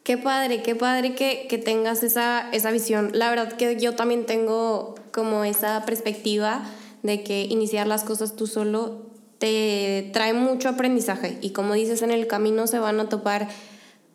Qué 0.03 0.19
padre, 0.19 0.62
qué 0.62 0.77
padre 0.77 1.14
que, 1.14 1.47
que 1.49 1.59
tengas 1.59 2.03
esa, 2.03 2.51
esa 2.53 2.71
visión. 2.71 3.11
La 3.12 3.29
verdad 3.31 3.53
que 3.55 3.79
yo 3.81 3.97
también 3.97 4.25
tengo 4.25 4.95
como 5.11 5.45
esa 5.45 5.85
perspectiva 5.85 6.64
de 7.03 7.23
que 7.25 7.45
iniciar 7.45 7.87
las 7.87 8.05
cosas 8.05 8.37
tú 8.37 8.47
solo 8.47 9.07
te 9.38 10.11
trae 10.12 10.33
mucho 10.33 10.69
aprendizaje 10.69 11.38
y 11.42 11.51
como 11.51 11.75
dices 11.75 12.03
en 12.03 12.11
el 12.11 12.27
camino 12.27 12.66
se 12.66 12.79
van 12.79 13.01
a 13.01 13.09
topar 13.09 13.49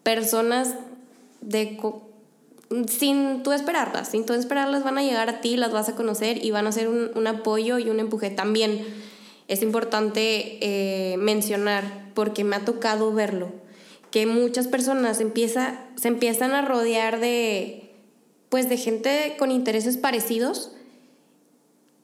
personas 0.03 0.73
de 1.41 1.77
sin 2.87 3.43
tú 3.43 3.51
esperarlas, 3.51 4.09
sin 4.09 4.25
tú 4.25 4.33
esperarlas 4.33 4.83
van 4.83 4.97
a 4.97 5.03
llegar 5.03 5.29
a 5.29 5.41
ti, 5.41 5.57
las 5.57 5.71
vas 5.71 5.89
a 5.89 5.95
conocer 5.95 6.43
y 6.43 6.51
van 6.51 6.67
a 6.67 6.71
ser 6.71 6.87
un, 6.87 7.11
un 7.15 7.27
apoyo 7.27 7.79
y 7.79 7.89
un 7.89 7.99
empuje. 7.99 8.29
También 8.29 8.85
es 9.51 9.61
importante 9.63 10.57
eh, 10.61 11.17
mencionar, 11.17 12.09
porque 12.13 12.45
me 12.45 12.55
ha 12.55 12.63
tocado 12.63 13.11
verlo, 13.11 13.51
que 14.09 14.25
muchas 14.25 14.67
personas 14.67 15.19
empieza, 15.19 15.77
se 15.95 16.07
empiezan 16.07 16.51
a 16.51 16.61
rodear 16.61 17.19
de, 17.19 17.91
pues, 18.47 18.69
de 18.69 18.77
gente 18.77 19.35
con 19.37 19.51
intereses 19.51 19.97
parecidos 19.97 20.71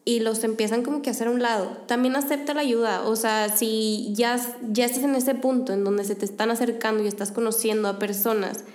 y 0.03 0.19
los 0.19 0.43
empiezan 0.43 0.83
como 0.83 1.01
que 1.01 1.09
a 1.09 1.13
hacer 1.13 1.27
a 1.27 1.31
un 1.31 1.41
lado. 1.41 1.77
También 1.87 2.17
acepta 2.17 2.53
la 2.53 2.61
ayuda, 2.61 3.07
o 3.07 3.15
sea, 3.15 3.55
si 3.55 4.09
ya, 4.13 4.37
ya 4.69 4.83
estás 4.83 5.03
en 5.03 5.15
ese 5.15 5.33
punto 5.33 5.71
en 5.71 5.85
donde 5.85 6.03
se 6.03 6.15
te 6.15 6.25
están 6.25 6.51
acercando 6.51 7.03
y 7.03 7.07
estás 7.07 7.31
conociendo 7.31 7.87
a 7.87 7.97
personas 7.97 8.65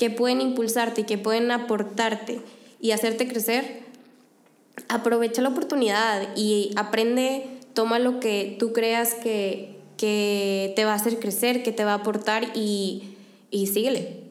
que 0.00 0.08
pueden 0.08 0.40
impulsarte 0.40 1.02
y 1.02 1.04
que 1.04 1.18
pueden 1.18 1.50
aportarte 1.50 2.40
y 2.80 2.92
hacerte 2.92 3.28
crecer, 3.28 3.82
aprovecha 4.88 5.42
la 5.42 5.50
oportunidad 5.50 6.34
y 6.38 6.70
aprende, 6.76 7.44
toma 7.74 7.98
lo 7.98 8.18
que 8.18 8.56
tú 8.58 8.72
creas 8.72 9.12
que, 9.12 9.76
que 9.98 10.72
te 10.74 10.86
va 10.86 10.92
a 10.92 10.94
hacer 10.94 11.18
crecer, 11.18 11.62
que 11.62 11.72
te 11.72 11.84
va 11.84 11.92
a 11.92 11.96
aportar 11.96 12.56
y, 12.56 13.14
y 13.50 13.66
síguele. 13.66 14.22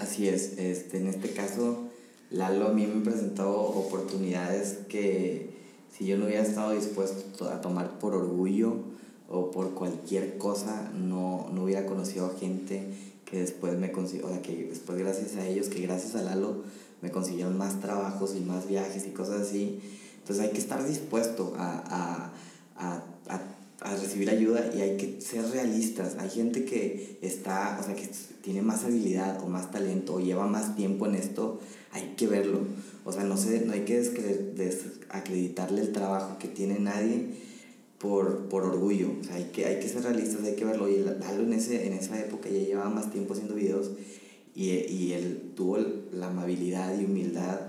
Así 0.00 0.28
es, 0.28 0.58
este, 0.58 0.96
en 0.96 1.06
este 1.06 1.30
caso 1.30 1.84
Lalo 2.32 2.66
a 2.66 2.72
mí 2.72 2.88
me 2.88 3.04
presentó 3.04 3.48
oportunidades 3.52 4.78
que 4.88 5.50
si 5.96 6.06
yo 6.06 6.18
no 6.18 6.24
hubiera 6.24 6.42
estado 6.42 6.72
dispuesto 6.72 7.48
a 7.50 7.60
tomar 7.60 8.00
por 8.00 8.16
orgullo 8.16 8.78
o 9.30 9.52
por 9.52 9.74
cualquier 9.74 10.38
cosa, 10.38 10.90
no, 10.92 11.48
no 11.52 11.62
hubiera 11.62 11.86
conocido 11.86 12.34
gente 12.40 12.88
que 13.24 13.40
después 13.40 13.78
me 13.78 13.92
consiguió, 13.92 14.26
o 14.26 14.30
sea, 14.30 14.42
que 14.42 14.64
después 14.64 14.98
gracias 14.98 15.36
a 15.36 15.46
ellos, 15.46 15.68
que 15.68 15.80
gracias 15.80 16.14
a 16.14 16.22
Lalo 16.22 16.62
me 17.02 17.10
consiguieron 17.10 17.56
más 17.58 17.80
trabajos 17.80 18.34
y 18.36 18.40
más 18.40 18.68
viajes 18.68 19.06
y 19.06 19.10
cosas 19.10 19.42
así. 19.42 19.80
Entonces 20.18 20.44
hay 20.44 20.52
que 20.52 20.58
estar 20.58 20.86
dispuesto 20.86 21.54
a, 21.56 22.32
a, 22.76 22.92
a, 23.28 23.42
a 23.80 23.96
recibir 23.96 24.30
ayuda 24.30 24.70
y 24.74 24.80
hay 24.80 24.96
que 24.96 25.20
ser 25.20 25.46
realistas. 25.50 26.16
Hay 26.18 26.30
gente 26.30 26.64
que 26.64 27.18
está, 27.20 27.78
o 27.80 27.84
sea, 27.84 27.94
que 27.94 28.08
tiene 28.42 28.62
más 28.62 28.84
habilidad 28.84 29.42
o 29.42 29.48
más 29.48 29.70
talento 29.70 30.14
o 30.14 30.20
lleva 30.20 30.46
más 30.46 30.76
tiempo 30.76 31.06
en 31.06 31.16
esto 31.16 31.60
hay 31.94 32.14
que 32.16 32.26
verlo. 32.26 32.60
O 33.04 33.12
sea, 33.12 33.22
no, 33.22 33.36
sé, 33.36 33.62
no 33.64 33.72
hay 33.72 33.84
que 33.84 34.00
desacreditarle 34.00 35.80
el 35.80 35.92
trabajo 35.92 36.38
que 36.38 36.48
tiene 36.48 36.78
nadie 36.78 37.28
por, 37.98 38.48
por 38.48 38.64
orgullo. 38.64 39.08
O 39.20 39.24
sea, 39.24 39.36
hay 39.36 39.50
que, 39.52 39.66
hay 39.66 39.80
que 39.80 39.88
ser 39.88 40.02
realistas, 40.02 40.42
hay 40.44 40.54
que 40.54 40.64
verlo. 40.64 40.88
Y 40.88 40.98
Lalo 40.98 41.42
en, 41.42 41.52
ese, 41.52 41.86
en 41.86 41.92
esa 41.94 42.18
época 42.18 42.48
ya 42.48 42.58
llevaba 42.58 42.90
más 42.90 43.10
tiempo 43.10 43.32
haciendo 43.34 43.54
videos 43.54 43.90
y, 44.54 44.70
y 44.70 45.12
él 45.12 45.52
tuvo 45.54 45.78
la 46.12 46.28
amabilidad 46.28 46.98
y 46.98 47.04
humildad, 47.04 47.60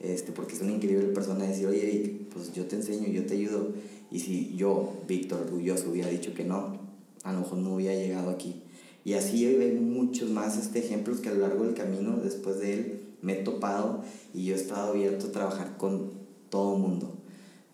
este, 0.00 0.32
porque 0.32 0.54
es 0.54 0.62
una 0.62 0.72
increíble 0.72 1.06
persona, 1.08 1.44
de 1.44 1.50
decir, 1.50 1.66
oye, 1.66 2.26
pues 2.32 2.52
yo 2.52 2.66
te 2.66 2.76
enseño, 2.76 3.08
yo 3.08 3.24
te 3.24 3.34
ayudo. 3.34 3.72
Y 4.10 4.20
si 4.20 4.54
yo, 4.56 4.92
Víctor, 5.06 5.42
orgulloso, 5.42 5.90
hubiera 5.90 6.08
dicho 6.08 6.34
que 6.34 6.44
no, 6.44 6.78
a 7.22 7.32
lo 7.32 7.40
mejor 7.40 7.58
no 7.58 7.74
hubiera 7.74 7.94
llegado 7.94 8.30
aquí. 8.30 8.62
Y 9.04 9.14
así 9.14 9.44
hay 9.44 9.72
muchos 9.72 10.30
más 10.30 10.56
este, 10.56 10.78
ejemplos 10.78 11.20
que 11.20 11.28
a 11.28 11.34
lo 11.34 11.40
largo 11.40 11.64
del 11.64 11.74
camino, 11.74 12.16
después 12.16 12.58
de 12.58 12.74
él, 12.74 13.00
me 13.22 13.40
he 13.40 13.42
topado 13.42 14.02
y 14.34 14.46
yo 14.46 14.54
he 14.54 14.58
estado 14.58 14.90
abierto 14.92 15.26
a 15.26 15.32
trabajar 15.32 15.76
con 15.76 16.12
todo 16.50 16.76
mundo. 16.76 17.13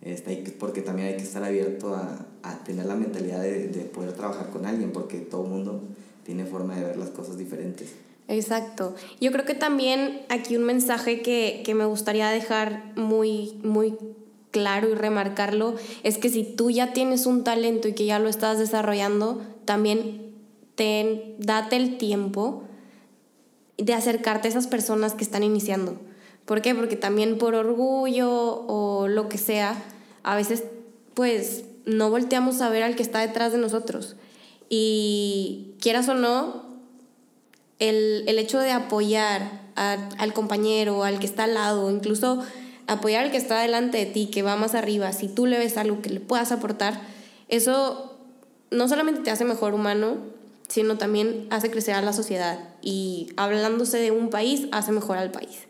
Este, 0.02 0.54
porque 0.58 0.80
también 0.80 1.08
hay 1.08 1.16
que 1.16 1.24
estar 1.24 1.44
abierto 1.44 1.94
a, 1.94 2.26
a 2.42 2.64
tener 2.64 2.86
la 2.86 2.94
mentalidad 2.94 3.42
de, 3.42 3.68
de, 3.68 3.80
poder 3.80 4.12
trabajar 4.12 4.48
con 4.50 4.64
alguien, 4.64 4.92
porque 4.92 5.18
todo 5.18 5.44
el 5.44 5.50
mundo 5.50 5.82
tiene 6.24 6.46
forma 6.46 6.74
de 6.76 6.84
ver 6.84 6.96
las 6.96 7.10
cosas 7.10 7.36
diferentes. 7.36 7.92
Exacto. 8.28 8.94
Yo 9.20 9.30
creo 9.32 9.44
que 9.44 9.54
también 9.54 10.22
aquí 10.28 10.56
un 10.56 10.64
mensaje 10.64 11.20
que, 11.20 11.62
que 11.64 11.74
me 11.74 11.84
gustaría 11.84 12.30
dejar 12.30 12.92
muy, 12.96 13.58
muy 13.62 13.96
claro 14.50 14.88
y 14.88 14.94
remarcarlo 14.94 15.74
es 16.02 16.18
que 16.18 16.28
si 16.28 16.44
tú 16.44 16.70
ya 16.70 16.92
tienes 16.92 17.26
un 17.26 17.44
talento 17.44 17.88
y 17.88 17.92
que 17.92 18.06
ya 18.06 18.18
lo 18.18 18.28
estás 18.28 18.58
desarrollando, 18.58 19.42
también 19.64 20.32
ten, 20.76 21.34
date 21.38 21.76
el 21.76 21.98
tiempo 21.98 22.64
de 23.76 23.94
acercarte 23.94 24.48
a 24.48 24.50
esas 24.50 24.66
personas 24.66 25.14
que 25.14 25.24
están 25.24 25.42
iniciando. 25.42 25.98
¿Por 26.44 26.62
qué? 26.62 26.74
Porque 26.74 26.96
también 26.96 27.38
por 27.38 27.54
orgullo 27.54 28.30
o 28.66 29.08
lo 29.08 29.28
que 29.28 29.38
sea, 29.38 29.80
a 30.22 30.36
veces 30.36 30.64
pues 31.14 31.64
no 31.84 32.10
volteamos 32.10 32.60
a 32.60 32.68
ver 32.68 32.82
al 32.82 32.96
que 32.96 33.02
está 33.02 33.20
detrás 33.20 33.52
de 33.52 33.58
nosotros. 33.58 34.16
Y 34.68 35.74
quieras 35.80 36.08
o 36.08 36.14
no, 36.14 36.64
el, 37.78 38.38
hecho 38.38 38.58
de 38.58 38.70
apoyar 38.70 39.70
al 39.74 40.32
compañero, 40.32 41.04
al 41.04 41.18
que 41.18 41.26
está 41.26 41.44
al 41.44 41.54
lado, 41.54 41.90
incluso 41.90 42.42
apoyar 42.86 43.24
al 43.24 43.30
que 43.30 43.38
está 43.38 43.60
delante 43.60 43.98
de 43.98 44.06
ti, 44.06 44.26
que 44.26 44.42
va 44.42 44.56
más 44.56 44.74
arriba, 44.74 45.12
si 45.12 45.28
tú 45.28 45.46
le 45.46 45.58
ves 45.58 45.76
algo 45.76 46.02
que 46.02 46.10
le 46.10 46.20
puedas 46.20 46.52
aportar, 46.52 47.00
eso 47.48 48.18
no 48.70 48.88
solamente 48.88 49.22
te 49.22 49.30
hace 49.30 49.44
mejor 49.44 49.74
humano, 49.74 50.18
sino 50.68 50.98
también 50.98 51.46
hace 51.50 51.70
crecer 51.70 51.94
a 51.94 52.02
la 52.02 52.12
sociedad 52.12 52.58
y 52.82 53.32
hablándose 53.36 53.98
de 53.98 54.10
un 54.10 54.30
país 54.30 54.68
hace 54.70 54.92
mejor 54.92 55.18
al 55.18 55.32
país. 55.32 55.69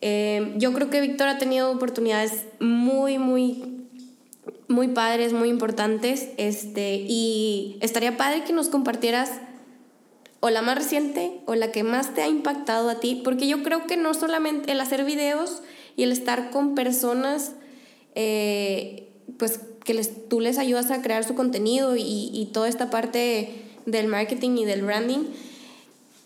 Eh, 0.00 0.54
yo 0.56 0.72
creo 0.72 0.90
que 0.90 1.00
Víctor 1.00 1.28
ha 1.28 1.38
tenido 1.38 1.70
oportunidades 1.70 2.44
muy, 2.58 3.18
muy, 3.18 3.86
muy 4.68 4.88
padres, 4.88 5.32
muy 5.32 5.48
importantes, 5.48 6.30
este, 6.38 6.96
y 6.96 7.78
estaría 7.80 8.16
padre 8.16 8.42
que 8.44 8.52
nos 8.52 8.68
compartieras 8.68 9.30
o 10.40 10.50
la 10.50 10.60
más 10.60 10.76
reciente 10.76 11.40
o 11.46 11.54
la 11.54 11.70
que 11.70 11.84
más 11.84 12.14
te 12.14 12.22
ha 12.22 12.26
impactado 12.26 12.90
a 12.90 12.98
ti, 12.98 13.20
porque 13.22 13.46
yo 13.46 13.62
creo 13.62 13.86
que 13.86 13.96
no 13.96 14.12
solamente 14.12 14.72
el 14.72 14.80
hacer 14.80 15.04
videos 15.04 15.62
y 15.96 16.02
el 16.02 16.10
estar 16.10 16.50
con 16.50 16.74
personas, 16.74 17.52
eh, 18.16 19.08
pues 19.38 19.60
que 19.84 19.94
les, 19.94 20.28
tú 20.28 20.40
les 20.40 20.58
ayudas 20.58 20.90
a 20.90 21.00
crear 21.00 21.22
su 21.22 21.36
contenido 21.36 21.94
y, 21.96 22.30
y 22.32 22.50
toda 22.52 22.68
esta 22.68 22.90
parte 22.90 23.50
del 23.86 24.08
marketing 24.08 24.56
y 24.58 24.64
del 24.64 24.82
branding, 24.82 25.26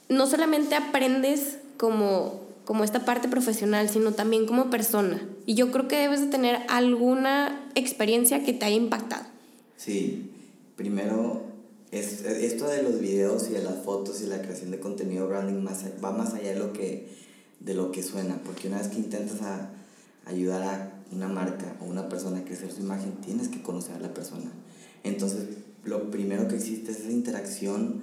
no 0.08 0.26
solamente 0.26 0.74
aprendes 0.76 1.58
como, 1.76 2.45
como 2.66 2.84
esta 2.84 3.06
parte 3.06 3.28
profesional, 3.28 3.88
sino 3.88 4.12
también 4.12 4.44
como 4.44 4.68
persona. 4.68 5.26
Y 5.46 5.54
yo 5.54 5.72
creo 5.72 5.88
que 5.88 5.96
debes 5.96 6.20
de 6.20 6.26
tener 6.26 6.58
alguna 6.68 7.70
experiencia 7.74 8.44
que 8.44 8.52
te 8.52 8.66
haya 8.66 8.76
impactado. 8.76 9.24
Sí, 9.78 10.30
primero, 10.76 11.44
es, 11.92 12.24
esto 12.24 12.68
de 12.68 12.82
los 12.82 13.00
videos 13.00 13.48
y 13.48 13.54
de 13.54 13.62
las 13.62 13.76
fotos 13.84 14.20
y 14.20 14.26
la 14.26 14.42
creación 14.42 14.72
de 14.72 14.80
contenido 14.80 15.26
branding 15.28 15.62
más, 15.62 15.84
va 16.04 16.12
más 16.12 16.34
allá 16.34 16.50
de 16.50 16.58
lo 16.58 16.74
que 16.74 17.24
de 17.60 17.74
lo 17.74 17.90
que 17.90 18.02
suena, 18.02 18.38
porque 18.44 18.68
una 18.68 18.78
vez 18.78 18.88
que 18.88 18.98
intentas 18.98 19.42
a, 19.42 19.70
ayudar 20.24 20.62
a 20.62 20.92
una 21.12 21.28
marca 21.28 21.76
o 21.80 21.84
una 21.84 22.08
persona 22.08 22.38
a 22.38 22.44
crecer 22.44 22.72
su 22.72 22.80
imagen, 22.80 23.12
tienes 23.24 23.48
que 23.48 23.62
conocer 23.62 23.94
a 23.94 24.00
la 24.00 24.12
persona. 24.12 24.50
Entonces, 25.04 25.46
lo 25.84 26.10
primero 26.10 26.48
que 26.48 26.56
existe 26.56 26.90
es 26.90 27.00
esa 27.00 27.12
interacción 27.12 28.02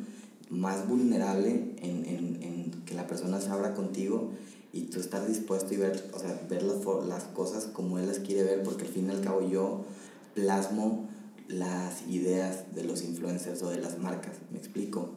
más 0.53 0.87
vulnerable 0.87 1.73
en, 1.81 2.05
en, 2.05 2.43
en 2.43 2.83
que 2.85 2.93
la 2.93 3.07
persona 3.07 3.41
se 3.41 3.49
abra 3.49 3.73
contigo 3.73 4.31
y 4.71 4.83
tú 4.83 4.99
estar 4.99 5.25
dispuesto 5.27 5.73
y 5.73 5.77
ver, 5.77 6.09
o 6.13 6.19
sea, 6.19 6.45
ver 6.49 6.63
las, 6.63 6.77
las 7.07 7.23
cosas 7.25 7.65
como 7.65 7.99
él 7.99 8.07
las 8.07 8.19
quiere 8.19 8.43
ver, 8.43 8.63
porque 8.63 8.85
al 8.85 8.91
fin 8.91 9.07
y 9.07 9.11
al 9.11 9.21
cabo 9.21 9.47
yo 9.47 9.85
plasmo 10.33 11.09
las 11.47 12.07
ideas 12.07 12.73
de 12.73 12.83
los 12.83 13.03
influencers 13.03 13.61
o 13.61 13.69
de 13.69 13.79
las 13.79 13.99
marcas, 13.99 14.37
me 14.51 14.57
explico. 14.57 15.09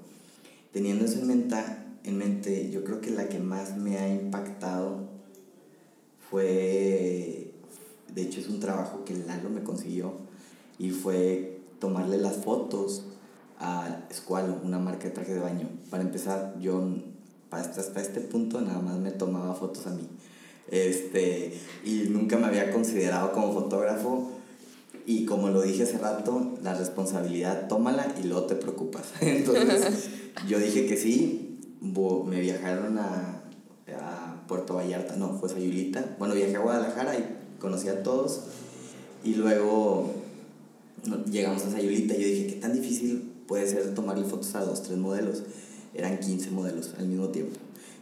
Teniendo 0.72 1.06
eso 1.06 1.20
en 1.20 1.26
mente, 1.26 1.56
en 2.04 2.18
mente 2.18 2.70
yo 2.70 2.84
creo 2.84 3.00
que 3.00 3.10
la 3.10 3.28
que 3.30 3.38
más 3.38 3.78
me 3.78 3.96
ha 3.96 4.12
impactado 4.12 5.08
fue, 6.30 7.54
de 8.14 8.22
hecho 8.22 8.40
es 8.40 8.48
un 8.48 8.60
trabajo 8.60 9.04
que 9.06 9.14
Lalo 9.14 9.48
me 9.48 9.62
consiguió, 9.62 10.12
y 10.78 10.90
fue 10.90 11.60
tomarle 11.78 12.18
las 12.18 12.36
fotos 12.36 13.05
a 13.58 14.06
Squalo, 14.12 14.60
una 14.62 14.78
marca 14.78 15.04
de 15.04 15.10
traje 15.10 15.34
de 15.34 15.40
baño. 15.40 15.68
Para 15.90 16.02
empezar, 16.02 16.54
yo 16.60 16.82
hasta, 17.50 17.80
hasta 17.80 18.00
este 18.00 18.20
punto 18.20 18.60
nada 18.60 18.80
más 18.80 18.96
me 18.98 19.10
tomaba 19.10 19.54
fotos 19.54 19.86
a 19.86 19.90
mí. 19.90 20.06
Este, 20.68 21.56
y 21.84 22.08
nunca 22.10 22.36
me 22.36 22.46
había 22.46 22.72
considerado 22.72 23.32
como 23.32 23.52
fotógrafo. 23.52 24.30
Y 25.06 25.24
como 25.24 25.48
lo 25.50 25.62
dije 25.62 25.84
hace 25.84 25.98
rato, 25.98 26.54
la 26.62 26.74
responsabilidad 26.74 27.68
tómala 27.68 28.12
y 28.20 28.26
luego 28.26 28.46
te 28.46 28.56
preocupas. 28.56 29.04
Entonces 29.20 30.08
yo 30.48 30.58
dije 30.58 30.86
que 30.86 30.96
sí, 30.96 31.60
me 31.80 32.40
viajaron 32.40 32.98
a, 32.98 33.42
a 34.00 34.44
Puerto 34.48 34.74
Vallarta, 34.74 35.16
no, 35.16 35.38
fue 35.38 35.48
Sayulita. 35.48 36.16
Bueno, 36.18 36.34
viajé 36.34 36.56
a 36.56 36.60
Guadalajara 36.60 37.16
y 37.16 37.24
conocí 37.60 37.88
a 37.88 38.02
todos. 38.02 38.42
Y 39.24 39.34
luego 39.34 40.12
llegamos 41.30 41.64
a 41.64 41.70
Sayulita 41.70 42.14
y 42.14 42.20
yo 42.20 42.28
dije, 42.28 42.46
¿qué 42.48 42.60
tan 42.60 42.72
difícil 42.72 43.35
puede 43.46 43.68
ser 43.68 43.94
tomarle 43.94 44.24
fotos 44.24 44.54
a 44.54 44.64
dos, 44.64 44.82
tres 44.82 44.98
modelos? 44.98 45.42
eran 45.96 46.18
15 46.18 46.50
modelos 46.50 46.94
al 46.98 47.08
mismo 47.08 47.28
tiempo. 47.28 47.56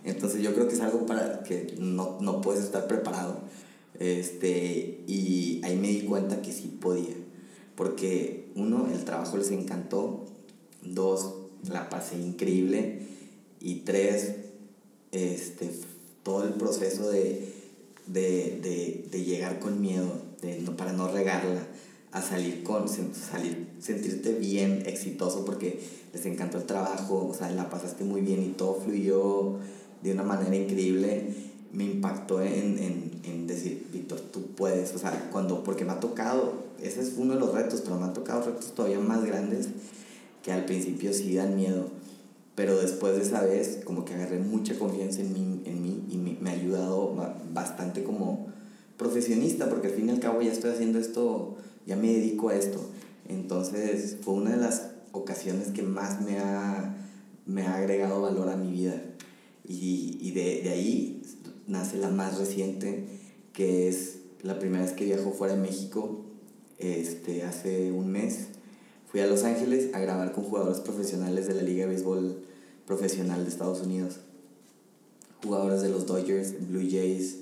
Entonces 0.04 0.42
yo 0.42 0.52
creo 0.54 0.68
que 0.68 0.74
es 0.74 0.80
algo 0.80 1.06
para 1.06 1.42
que 1.44 1.76
no, 1.78 2.18
no 2.20 2.40
puedes 2.40 2.64
estar 2.64 2.86
preparado. 2.86 3.38
Este, 3.98 5.04
y 5.06 5.60
ahí 5.64 5.76
me 5.76 5.88
di 5.88 6.02
cuenta 6.02 6.42
que 6.42 6.52
sí 6.52 6.76
podía. 6.80 7.14
Porque 7.76 8.50
uno, 8.56 8.88
el 8.92 9.04
trabajo 9.04 9.36
les 9.36 9.50
encantó. 9.50 10.26
Dos, 10.82 11.34
la 11.70 11.88
pasé 11.88 12.16
increíble. 12.16 13.02
Y 13.60 13.76
tres, 13.76 14.34
este, 15.12 15.70
todo 16.22 16.44
el 16.44 16.54
proceso 16.54 17.08
de, 17.08 17.52
de, 18.06 18.58
de, 18.60 19.08
de 19.10 19.24
llegar 19.24 19.60
con 19.60 19.80
miedo, 19.80 20.12
de, 20.42 20.56
para 20.76 20.92
no 20.92 21.08
regarla, 21.08 21.66
a 22.14 22.22
salir 22.22 22.62
con, 22.62 22.88
salir, 22.88 23.66
sentirte 23.80 24.34
bien, 24.34 24.84
exitoso, 24.86 25.44
porque 25.44 25.80
les 26.12 26.24
encantó 26.26 26.58
el 26.58 26.64
trabajo, 26.64 27.26
o 27.28 27.34
sea, 27.34 27.50
la 27.50 27.68
pasaste 27.68 28.04
muy 28.04 28.20
bien 28.20 28.40
y 28.40 28.50
todo 28.50 28.76
fluyó 28.76 29.58
de 30.00 30.12
una 30.12 30.22
manera 30.22 30.54
increíble, 30.54 31.34
me 31.72 31.82
impactó 31.82 32.40
en, 32.40 32.78
en, 32.78 33.10
en 33.24 33.48
decir, 33.48 33.88
Víctor, 33.92 34.20
tú 34.20 34.46
puedes, 34.54 34.94
o 34.94 34.98
sea, 34.98 35.28
cuando, 35.32 35.64
porque 35.64 35.84
me 35.84 35.90
ha 35.90 35.98
tocado, 35.98 36.52
ese 36.80 37.00
es 37.00 37.14
uno 37.16 37.34
de 37.34 37.40
los 37.40 37.52
retos, 37.52 37.80
pero 37.80 37.98
me 37.98 38.04
han 38.04 38.14
tocado 38.14 38.44
retos 38.44 38.72
todavía 38.76 39.00
más 39.00 39.24
grandes 39.24 39.70
que 40.44 40.52
al 40.52 40.66
principio 40.66 41.12
sí 41.12 41.34
dan 41.34 41.56
miedo, 41.56 41.88
pero 42.54 42.78
después 42.78 43.16
de 43.16 43.22
esa 43.22 43.42
vez 43.42 43.80
como 43.84 44.04
que 44.04 44.14
agarré 44.14 44.38
mucha 44.38 44.78
confianza 44.78 45.20
en 45.20 45.32
mí, 45.32 45.62
en 45.64 45.82
mí 45.82 46.04
y 46.08 46.16
me, 46.18 46.38
me 46.40 46.50
ha 46.50 46.52
ayudado 46.52 47.12
bastante 47.52 48.04
como 48.04 48.46
profesionista, 48.96 49.68
porque 49.68 49.88
al 49.88 49.94
fin 49.94 50.10
y 50.10 50.12
al 50.12 50.20
cabo 50.20 50.42
ya 50.42 50.52
estoy 50.52 50.70
haciendo 50.70 51.00
esto, 51.00 51.56
ya 51.86 51.96
me 51.96 52.12
dedico 52.12 52.48
a 52.48 52.56
esto. 52.56 52.80
Entonces 53.28 54.18
fue 54.22 54.34
una 54.34 54.50
de 54.50 54.56
las 54.58 54.90
ocasiones 55.12 55.68
que 55.68 55.82
más 55.82 56.20
me 56.20 56.38
ha, 56.38 56.96
me 57.46 57.62
ha 57.62 57.76
agregado 57.76 58.22
valor 58.22 58.48
a 58.48 58.56
mi 58.56 58.72
vida. 58.72 59.02
Y, 59.66 60.18
y 60.20 60.32
de, 60.32 60.62
de, 60.62 60.70
ahí 60.70 61.22
nace 61.66 61.96
la 61.96 62.10
más 62.10 62.38
reciente, 62.38 63.06
que 63.52 63.88
es 63.88 64.18
la 64.42 64.58
primera 64.58 64.84
vez 64.84 64.92
que 64.92 65.06
viajo 65.06 65.32
fuera 65.32 65.54
de 65.54 65.62
México, 65.62 66.24
este, 66.78 67.44
hace 67.44 67.92
un 67.92 68.10
mes. 68.10 68.48
Fui 69.10 69.20
a 69.20 69.26
Los 69.26 69.44
Ángeles 69.44 69.94
a 69.94 70.00
grabar 70.00 70.32
con 70.32 70.44
jugadores 70.44 70.80
profesionales 70.80 71.46
de 71.46 71.54
la 71.54 71.62
Liga 71.62 71.86
de 71.86 71.92
Béisbol 71.92 72.44
Profesional 72.86 73.44
de 73.44 73.50
Estados 73.50 73.80
Unidos. 73.80 74.20
Jugadores 75.42 75.82
de 75.82 75.88
los 75.88 76.06
Dodgers, 76.06 76.68
Blue 76.68 76.86
Jays, 76.90 77.36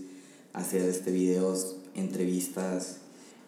hacer 0.53 0.83
este 0.83 1.11
videos, 1.11 1.77
entrevistas 1.95 3.02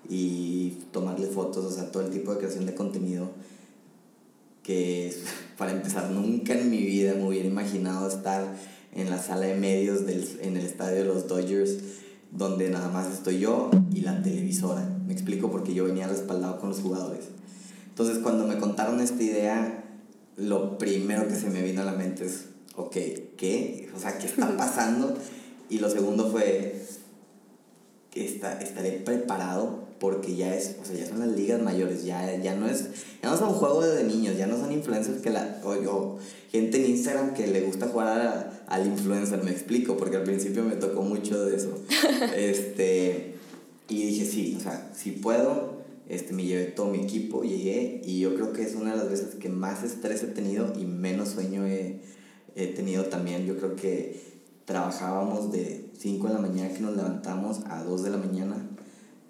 y 0.08 0.78
tomarle 0.92 1.26
fotos, 1.26 1.64
o 1.64 1.70
sea, 1.70 1.90
todo 1.90 2.04
el 2.04 2.10
tipo 2.10 2.32
de 2.32 2.38
creación 2.38 2.66
de 2.66 2.74
contenido 2.74 3.30
que 4.62 5.14
para 5.58 5.70
empezar 5.72 6.10
nunca 6.10 6.54
en 6.54 6.70
mi 6.70 6.78
vida 6.78 7.14
me 7.14 7.28
hubiera 7.28 7.46
imaginado 7.46 8.08
estar 8.08 8.56
en 8.92 9.10
la 9.10 9.22
sala 9.22 9.46
de 9.46 9.54
medios 9.54 10.06
del, 10.06 10.26
en 10.40 10.56
el 10.56 10.64
estadio 10.64 10.98
de 10.98 11.04
los 11.04 11.28
Dodgers 11.28 11.78
donde 12.32 12.68
nada 12.68 12.88
más 12.88 13.12
estoy 13.12 13.38
yo 13.38 13.70
y 13.92 14.00
la 14.00 14.20
televisora. 14.22 14.88
Me 15.06 15.12
explico 15.12 15.50
porque 15.50 15.72
yo 15.72 15.84
venía 15.84 16.08
respaldado 16.08 16.58
con 16.58 16.70
los 16.70 16.80
jugadores. 16.80 17.26
Entonces 17.88 18.18
cuando 18.18 18.46
me 18.46 18.58
contaron 18.58 19.00
esta 19.00 19.22
idea, 19.22 19.84
lo 20.36 20.76
primero 20.78 21.28
que 21.28 21.36
se 21.36 21.48
me 21.48 21.62
vino 21.62 21.82
a 21.82 21.84
la 21.84 21.92
mente 21.92 22.26
es, 22.26 22.46
ok, 22.74 22.96
¿qué? 23.36 23.88
O 23.94 24.00
sea, 24.00 24.18
¿qué 24.18 24.26
está 24.26 24.56
pasando? 24.56 25.16
Y 25.70 25.78
lo 25.78 25.88
segundo 25.88 26.28
fue, 26.30 26.84
está, 28.14 28.60
estaré 28.60 28.92
preparado 28.92 29.83
porque 29.98 30.36
ya 30.36 30.54
es, 30.54 30.76
o 30.82 30.84
sea, 30.84 30.96
ya 30.96 31.06
son 31.06 31.20
las 31.20 31.28
ligas 31.28 31.62
mayores, 31.62 32.04
ya, 32.04 32.36
ya 32.40 32.54
no 32.54 32.68
es, 32.68 32.88
ya 33.22 33.30
no 33.30 33.36
son 33.36 33.50
juegos 33.50 33.94
de 33.94 34.04
niños, 34.04 34.36
ya 34.36 34.46
no 34.46 34.58
son 34.58 34.72
influencers 34.72 35.20
que 35.22 35.30
la, 35.30 35.60
o, 35.64 35.80
yo 35.80 36.18
gente 36.50 36.78
en 36.78 36.90
Instagram 36.90 37.34
que 37.34 37.46
le 37.46 37.62
gusta 37.62 37.88
jugar 37.88 38.64
al 38.66 38.86
influencer, 38.86 39.42
me 39.42 39.50
explico, 39.50 39.96
porque 39.96 40.16
al 40.16 40.24
principio 40.24 40.62
me 40.62 40.76
tocó 40.76 41.02
mucho 41.02 41.44
de 41.44 41.56
eso. 41.56 41.78
este, 42.36 43.34
y 43.88 44.06
dije, 44.06 44.24
sí, 44.24 44.56
o 44.58 44.60
sea, 44.60 44.90
si 44.94 45.12
puedo, 45.12 45.82
este, 46.08 46.32
me 46.32 46.44
llevé 46.44 46.66
todo 46.66 46.90
mi 46.90 47.00
equipo, 47.00 47.42
llegué, 47.42 48.02
y 48.04 48.20
yo 48.20 48.34
creo 48.34 48.52
que 48.52 48.62
es 48.62 48.74
una 48.74 48.92
de 48.92 48.98
las 48.98 49.10
veces 49.10 49.34
que 49.34 49.48
más 49.48 49.82
estrés 49.84 50.22
he 50.22 50.28
tenido 50.28 50.72
y 50.78 50.84
menos 50.84 51.30
sueño 51.30 51.66
he, 51.66 52.00
he 52.56 52.68
tenido 52.68 53.04
también. 53.06 53.46
Yo 53.46 53.56
creo 53.56 53.74
que 53.74 54.20
trabajábamos 54.64 55.52
de 55.52 55.90
5 55.98 56.28
de 56.28 56.34
la 56.34 56.40
mañana 56.40 56.72
que 56.72 56.80
nos 56.80 56.96
levantamos 56.96 57.60
a 57.66 57.82
2 57.82 58.04
de 58.04 58.10
la 58.10 58.16
mañana 58.16 58.70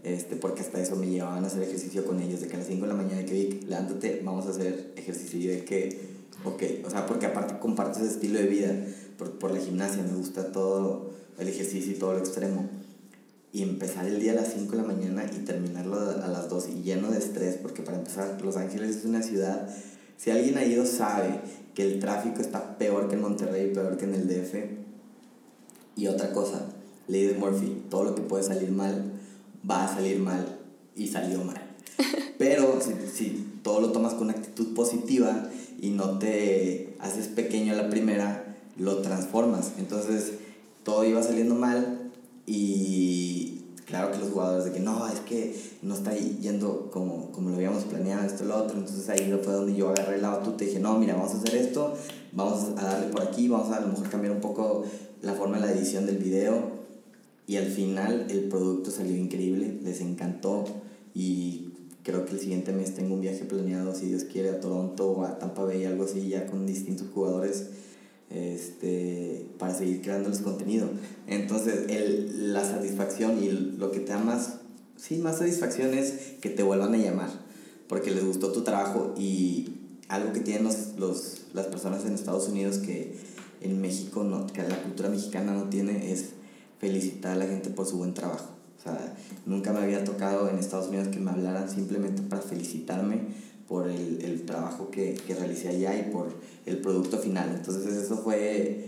este, 0.04 0.36
porque 0.36 0.60
hasta 0.60 0.80
eso 0.80 0.96
me 0.96 1.06
llevaban 1.06 1.44
a 1.44 1.46
hacer 1.46 1.62
ejercicio 1.62 2.04
con 2.04 2.20
ellos, 2.20 2.42
de 2.42 2.46
que 2.46 2.56
a 2.56 2.58
las 2.58 2.68
5 2.68 2.82
de 2.82 2.88
la 2.88 2.94
mañana 2.94 3.24
que 3.24 3.32
Vic, 3.32 3.68
levántate, 3.68 4.20
vamos 4.22 4.46
a 4.46 4.50
hacer 4.50 4.92
ejercicio, 4.96 5.40
y 5.40 5.46
de 5.46 5.64
que, 5.64 5.98
ok, 6.44 6.62
o 6.84 6.90
sea, 6.90 7.06
porque 7.06 7.26
aparte 7.26 7.58
comparto 7.58 7.98
ese 7.98 8.08
estilo 8.08 8.38
de 8.38 8.46
vida, 8.46 8.70
por, 9.16 9.38
por 9.38 9.50
la 9.50 9.58
gimnasia, 9.58 10.02
me 10.02 10.14
gusta 10.14 10.52
todo 10.52 11.10
el 11.38 11.48
ejercicio 11.48 11.92
y 11.92 11.94
todo 11.94 12.12
lo 12.12 12.18
extremo, 12.18 12.68
y 13.50 13.62
empezar 13.62 14.06
el 14.06 14.20
día 14.20 14.32
a 14.32 14.34
las 14.34 14.52
5 14.52 14.70
de 14.72 14.76
la 14.76 14.84
mañana 14.84 15.24
y 15.24 15.44
terminarlo 15.44 15.98
a 15.98 16.28
las 16.28 16.50
2 16.50 16.68
y 16.68 16.82
lleno 16.82 17.10
de 17.10 17.18
estrés, 17.18 17.56
porque 17.56 17.82
para 17.82 17.96
empezar, 17.96 18.38
Los 18.42 18.58
Ángeles 18.58 18.96
es 18.96 19.04
una 19.06 19.22
ciudad, 19.22 19.74
si 20.18 20.30
alguien 20.30 20.58
ha 20.58 20.64
ido 20.66 20.84
sabe 20.84 21.40
que 21.74 21.82
el 21.82 21.98
tráfico 21.98 22.42
está 22.42 22.76
peor 22.76 23.08
que 23.08 23.14
en 23.14 23.22
Monterrey, 23.22 23.72
peor 23.72 23.96
que 23.96 24.04
en 24.04 24.14
el 24.14 24.28
DF, 24.28 24.54
y 25.96 26.08
otra 26.08 26.32
cosa, 26.32 26.66
de 27.08 27.36
Murphy, 27.38 27.84
todo 27.88 28.04
lo 28.04 28.14
que 28.14 28.22
puede 28.22 28.42
salir 28.42 28.70
mal 28.70 29.13
va 29.68 29.84
a 29.84 29.94
salir 29.94 30.18
mal 30.18 30.58
y 30.96 31.08
salió 31.08 31.42
mal. 31.44 31.60
Pero 32.38 32.80
si, 32.80 32.92
si 33.12 33.58
todo 33.62 33.80
lo 33.80 33.92
tomas 33.92 34.14
con 34.14 34.30
actitud 34.30 34.74
positiva 34.74 35.48
y 35.80 35.90
no 35.90 36.18
te 36.18 36.96
haces 36.98 37.28
pequeño 37.28 37.72
a 37.72 37.76
la 37.76 37.90
primera, 37.90 38.56
lo 38.76 38.98
transformas. 38.98 39.72
Entonces 39.78 40.32
todo 40.82 41.04
iba 41.04 41.22
saliendo 41.22 41.54
mal 41.54 42.10
y 42.46 43.62
claro 43.86 44.12
que 44.12 44.18
los 44.18 44.30
jugadores 44.30 44.64
de 44.66 44.72
que 44.72 44.80
no, 44.80 45.06
es 45.08 45.20
que 45.20 45.58
no 45.82 45.94
está 45.94 46.14
yendo 46.14 46.90
como, 46.90 47.30
como 47.32 47.50
lo 47.50 47.56
habíamos 47.56 47.84
planeado, 47.84 48.26
esto, 48.26 48.44
lo 48.44 48.56
otro. 48.56 48.78
Entonces 48.78 49.08
ahí 49.08 49.38
fue 49.42 49.52
donde 49.52 49.74
yo 49.74 49.90
agarré 49.90 50.20
la 50.20 50.30
batuta 50.30 50.64
y 50.64 50.68
dije, 50.68 50.80
no, 50.80 50.98
mira, 50.98 51.14
vamos 51.14 51.34
a 51.34 51.38
hacer 51.38 51.54
esto, 51.56 51.94
vamos 52.32 52.78
a 52.78 52.84
darle 52.84 53.08
por 53.08 53.22
aquí, 53.22 53.48
vamos 53.48 53.70
a 53.72 53.76
a 53.76 53.80
lo 53.80 53.88
mejor 53.88 54.08
cambiar 54.08 54.34
un 54.34 54.40
poco 54.40 54.84
la 55.22 55.32
forma 55.34 55.58
de 55.58 55.66
la 55.66 55.72
edición 55.72 56.06
del 56.06 56.18
video 56.18 56.83
y 57.46 57.56
al 57.56 57.66
final 57.66 58.26
el 58.30 58.44
producto 58.44 58.90
salió 58.90 59.16
increíble, 59.16 59.78
les 59.82 60.00
encantó 60.00 60.64
y 61.14 61.72
creo 62.02 62.24
que 62.24 62.32
el 62.32 62.40
siguiente 62.40 62.72
mes 62.72 62.94
tengo 62.94 63.14
un 63.14 63.20
viaje 63.20 63.44
planeado, 63.44 63.94
si 63.94 64.06
Dios 64.06 64.24
quiere, 64.24 64.50
a 64.50 64.60
Toronto 64.60 65.10
o 65.10 65.24
a 65.24 65.38
Tampa 65.38 65.64
Bay, 65.64 65.84
algo 65.84 66.04
así, 66.04 66.28
ya 66.28 66.46
con 66.46 66.66
distintos 66.66 67.08
jugadores 67.12 67.68
este, 68.30 69.46
para 69.58 69.74
seguir 69.74 70.02
creándoles 70.02 70.40
contenido. 70.40 70.88
Entonces, 71.26 71.86
el, 71.88 72.52
la 72.52 72.64
satisfacción 72.64 73.42
y 73.42 73.50
lo 73.50 73.90
que 73.90 74.00
te 74.00 74.12
da 74.12 74.18
más, 74.18 74.56
sí, 74.96 75.16
más 75.18 75.38
satisfacción 75.38 75.94
es 75.94 76.34
que 76.40 76.50
te 76.50 76.62
vuelvan 76.62 76.94
a 76.94 76.98
llamar, 76.98 77.30
porque 77.88 78.10
les 78.10 78.24
gustó 78.24 78.52
tu 78.52 78.62
trabajo 78.62 79.14
y 79.18 79.68
algo 80.08 80.32
que 80.32 80.40
tienen 80.40 80.64
los, 80.64 80.98
los, 80.98 81.42
las 81.54 81.66
personas 81.66 82.04
en 82.04 82.12
Estados 82.12 82.48
Unidos 82.48 82.78
que 82.78 83.14
en 83.60 83.80
México, 83.80 84.24
no, 84.24 84.46
que 84.46 84.62
la 84.62 84.82
cultura 84.82 85.08
mexicana 85.08 85.52
no 85.52 85.70
tiene, 85.70 86.12
es 86.12 86.30
felicitar 86.84 87.32
a 87.32 87.36
la 87.36 87.46
gente 87.46 87.70
por 87.70 87.86
su 87.86 87.96
buen 87.96 88.12
trabajo. 88.12 88.50
O 88.78 88.82
sea, 88.82 89.16
nunca 89.46 89.72
me 89.72 89.78
había 89.80 90.04
tocado 90.04 90.50
en 90.50 90.58
Estados 90.58 90.88
Unidos 90.88 91.08
que 91.08 91.18
me 91.18 91.30
hablaran 91.30 91.70
simplemente 91.70 92.20
para 92.20 92.42
felicitarme 92.42 93.20
por 93.66 93.88
el, 93.88 94.20
el 94.22 94.42
trabajo 94.42 94.90
que, 94.90 95.14
que 95.14 95.34
realicé 95.34 95.68
allá 95.70 95.98
y 95.98 96.12
por 96.12 96.34
el 96.66 96.76
producto 96.78 97.16
final. 97.16 97.54
Entonces 97.54 97.96
eso 97.96 98.18
fue, 98.18 98.84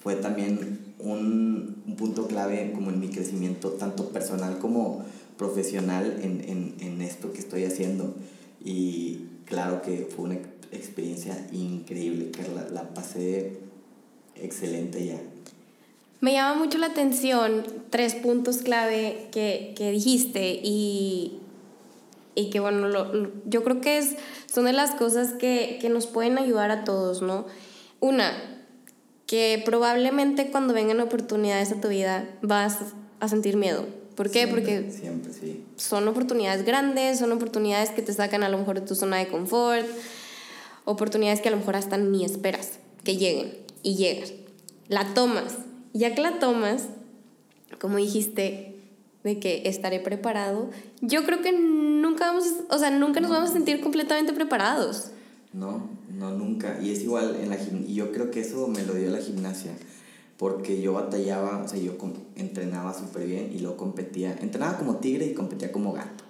fue 0.00 0.14
también 0.14 0.78
un, 1.00 1.82
un 1.84 1.96
punto 1.96 2.28
clave 2.28 2.70
como 2.72 2.90
en 2.90 3.00
mi 3.00 3.08
crecimiento, 3.08 3.70
tanto 3.70 4.10
personal 4.10 4.58
como 4.60 5.04
profesional 5.36 6.20
en, 6.22 6.48
en, 6.48 6.74
en 6.78 7.00
esto 7.02 7.32
que 7.32 7.40
estoy 7.40 7.64
haciendo. 7.64 8.14
Y 8.64 9.24
claro 9.44 9.82
que 9.82 10.08
fue 10.14 10.26
una 10.26 10.38
experiencia 10.70 11.48
increíble, 11.50 12.30
que 12.30 12.42
la, 12.54 12.68
la 12.68 12.94
pasé 12.94 13.58
excelente 14.36 15.04
ya. 15.04 15.20
Me 16.24 16.32
llama 16.32 16.54
mucho 16.54 16.78
la 16.78 16.86
atención 16.86 17.66
tres 17.90 18.14
puntos 18.14 18.62
clave 18.62 19.28
que, 19.30 19.74
que 19.76 19.90
dijiste 19.90 20.58
y, 20.62 21.38
y 22.34 22.48
que 22.48 22.60
bueno, 22.60 22.88
lo, 22.88 23.30
yo 23.44 23.62
creo 23.62 23.82
que 23.82 23.98
es, 23.98 24.16
son 24.50 24.64
de 24.64 24.72
las 24.72 24.92
cosas 24.92 25.34
que, 25.34 25.76
que 25.82 25.90
nos 25.90 26.06
pueden 26.06 26.38
ayudar 26.38 26.70
a 26.70 26.84
todos, 26.84 27.20
¿no? 27.20 27.44
Una, 28.00 28.32
que 29.26 29.60
probablemente 29.66 30.50
cuando 30.50 30.72
vengan 30.72 31.00
oportunidades 31.00 31.72
a 31.72 31.80
tu 31.82 31.88
vida 31.88 32.26
vas 32.40 32.78
a 33.20 33.28
sentir 33.28 33.58
miedo. 33.58 33.84
¿Por 34.16 34.30
qué? 34.30 34.48
Porque 34.48 34.90
siempre, 34.90 35.30
sí. 35.30 35.62
son 35.76 36.08
oportunidades 36.08 36.64
grandes, 36.64 37.18
son 37.18 37.32
oportunidades 37.32 37.90
que 37.90 38.00
te 38.00 38.14
sacan 38.14 38.42
a 38.44 38.48
lo 38.48 38.56
mejor 38.56 38.80
de 38.80 38.86
tu 38.86 38.94
zona 38.94 39.18
de 39.18 39.28
confort, 39.28 39.86
oportunidades 40.86 41.42
que 41.42 41.48
a 41.48 41.50
lo 41.50 41.58
mejor 41.58 41.76
hasta 41.76 41.98
ni 41.98 42.24
esperas 42.24 42.78
que 43.04 43.18
lleguen 43.18 43.58
y 43.82 43.96
llegan. 43.96 44.30
La 44.88 45.12
tomas. 45.12 45.56
Ya 45.94 46.14
que 46.14 46.20
la 46.20 46.38
tomas, 46.38 46.88
como 47.80 47.96
dijiste, 47.96 48.76
de 49.22 49.40
que 49.40 49.62
estaré 49.64 50.00
preparado, 50.00 50.68
yo 51.00 51.24
creo 51.24 51.40
que 51.40 51.52
nunca 51.52 52.26
vamos, 52.26 52.44
o 52.68 52.78
sea, 52.78 52.90
nunca 52.90 53.20
nos 53.20 53.30
vamos 53.30 53.50
a 53.50 53.52
sentir 53.54 53.80
completamente 53.80 54.34
preparados. 54.34 55.12
No, 55.54 55.88
no, 56.12 56.30
nunca. 56.30 56.78
Y 56.82 56.90
es 56.90 57.00
igual 57.00 57.36
en 57.40 57.48
la 57.48 57.56
y 57.56 57.94
yo 57.94 58.12
creo 58.12 58.30
que 58.30 58.40
eso 58.40 58.68
me 58.68 58.82
lo 58.82 58.94
dio 58.94 59.10
la 59.10 59.18
gimnasia 59.18 59.72
porque 60.36 60.80
yo 60.80 60.92
batallaba, 60.92 61.62
o 61.62 61.68
sea, 61.68 61.78
yo 61.78 61.96
entrenaba 62.36 62.92
súper 62.92 63.26
bien 63.26 63.52
y 63.54 63.60
luego 63.60 63.76
competía, 63.76 64.36
entrenaba 64.40 64.76
como 64.78 64.96
tigre 64.96 65.26
y 65.26 65.34
competía 65.34 65.70
como 65.70 65.92
gato, 65.92 66.24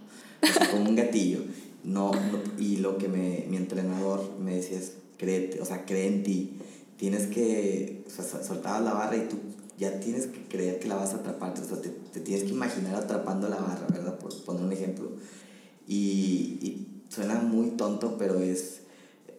como 0.70 0.88
un 0.88 0.96
gatillo. 0.96 1.40
No, 1.82 2.12
y 2.58 2.76
lo 2.76 2.96
que 2.96 3.08
me, 3.08 3.44
mi 3.48 3.56
entrenador 3.56 4.38
me 4.40 4.56
decía 4.56 4.78
es, 4.78 4.92
créete, 5.18 5.60
o 5.60 5.64
sea, 5.64 5.84
cree 5.84 6.06
en 6.06 6.22
ti, 6.22 6.52
tienes 6.96 7.26
que, 7.26 8.04
o 8.06 8.10
sea, 8.10 8.24
soltabas 8.42 8.82
la 8.82 8.94
barra 8.94 9.16
y 9.16 9.28
tú 9.28 9.36
ya 9.78 10.00
tienes 10.00 10.26
que 10.26 10.46
creer 10.48 10.78
que 10.78 10.88
la 10.88 10.96
vas 10.96 11.12
a 11.12 11.16
atrapar, 11.16 11.52
o 11.52 11.64
sea, 11.64 11.80
te, 11.80 11.88
te 11.88 12.20
tienes 12.20 12.44
que 12.44 12.50
imaginar 12.50 12.94
atrapando 12.94 13.48
la 13.48 13.56
barra, 13.56 13.86
¿verdad? 13.88 14.18
Por 14.18 14.34
poner 14.44 14.62
un 14.62 14.72
ejemplo. 14.72 15.10
Y, 15.86 16.58
y 16.62 16.86
suena 17.08 17.36
muy 17.36 17.70
tonto, 17.70 18.16
pero 18.18 18.38
es 18.38 18.80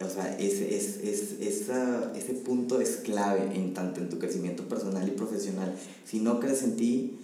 o 0.04 0.08
sea, 0.10 0.36
ese, 0.38 0.76
es, 0.76 0.98
es, 0.98 1.40
esa, 1.40 2.12
ese 2.14 2.34
punto 2.34 2.80
es 2.80 2.96
clave 2.96 3.50
en 3.54 3.72
tanto 3.72 4.00
en 4.00 4.10
tu 4.10 4.18
crecimiento 4.18 4.68
personal 4.68 5.08
y 5.08 5.12
profesional. 5.12 5.74
Si 6.04 6.20
no 6.20 6.38
crees 6.38 6.62
en 6.62 6.76
ti, 6.76 7.18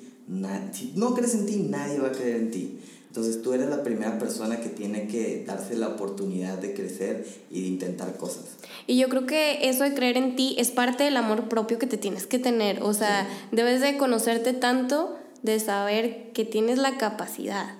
si 0.72 0.92
no 0.96 1.14
crees 1.14 1.34
en 1.34 1.46
ti, 1.46 1.56
nadie 1.68 1.98
va 1.98 2.08
a 2.08 2.12
creer 2.12 2.36
en 2.36 2.50
ti. 2.50 2.78
Entonces 3.08 3.42
tú 3.42 3.52
eres 3.52 3.68
la 3.68 3.82
primera 3.82 4.18
persona 4.18 4.60
que 4.60 4.70
tiene 4.70 5.06
que 5.06 5.44
darse 5.46 5.76
la 5.76 5.88
oportunidad 5.88 6.56
de 6.58 6.72
crecer 6.72 7.26
y 7.50 7.62
de 7.62 7.68
intentar 7.68 8.16
cosas. 8.16 8.44
Y 8.86 8.98
yo 8.98 9.08
creo 9.08 9.26
que 9.26 9.68
eso 9.68 9.84
de 9.84 9.94
creer 9.94 10.16
en 10.16 10.36
ti 10.36 10.56
es 10.58 10.70
parte 10.70 11.04
del 11.04 11.16
amor 11.16 11.48
propio 11.48 11.78
que 11.78 11.86
te 11.86 11.96
tienes 11.96 12.26
que 12.26 12.38
tener. 12.38 12.82
O 12.82 12.94
sea, 12.94 13.26
debes 13.52 13.80
de 13.80 13.96
conocerte 13.96 14.52
tanto, 14.52 15.16
de 15.42 15.60
saber 15.60 16.30
que 16.32 16.44
tienes 16.44 16.78
la 16.78 16.98
capacidad 16.98 17.74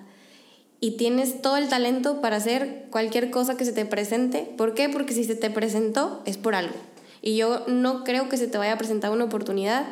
y 0.80 0.96
tienes 0.96 1.40
todo 1.42 1.56
el 1.56 1.68
talento 1.68 2.20
para 2.20 2.36
hacer 2.36 2.86
cualquier 2.90 3.30
cosa 3.30 3.56
que 3.56 3.64
se 3.64 3.72
te 3.72 3.86
presente. 3.86 4.52
¿Por 4.56 4.74
qué? 4.74 4.88
Porque 4.88 5.14
si 5.14 5.22
se 5.22 5.36
te 5.36 5.48
presentó 5.48 6.22
es 6.26 6.38
por 6.38 6.56
algo. 6.56 6.74
Y 7.22 7.36
yo 7.36 7.64
no 7.68 8.02
creo 8.02 8.28
que 8.28 8.36
se 8.36 8.48
te 8.48 8.58
vaya 8.58 8.72
a 8.72 8.78
presentar 8.78 9.12
una 9.12 9.24
oportunidad 9.24 9.86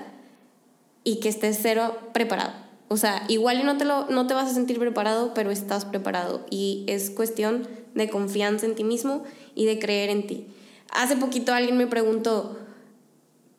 y 1.04 1.20
que 1.20 1.28
estés 1.28 1.60
cero 1.62 1.96
preparado. 2.12 2.52
O 2.88 2.96
sea, 2.96 3.22
igual 3.28 3.64
no 3.64 3.76
te, 3.76 3.84
lo, 3.84 4.06
no 4.06 4.26
te 4.26 4.34
vas 4.34 4.50
a 4.50 4.54
sentir 4.54 4.80
preparado, 4.80 5.32
pero 5.32 5.52
estás 5.52 5.84
preparado. 5.84 6.44
Y 6.50 6.84
es 6.88 7.10
cuestión 7.10 7.68
de 7.94 8.10
confianza 8.10 8.66
en 8.66 8.74
ti 8.74 8.82
mismo 8.82 9.22
y 9.54 9.66
de 9.66 9.78
creer 9.78 10.10
en 10.10 10.26
ti. 10.26 10.46
Hace 10.92 11.16
poquito 11.16 11.53
alguien 11.53 11.76
me 11.76 11.87
preguntó, 11.87 12.59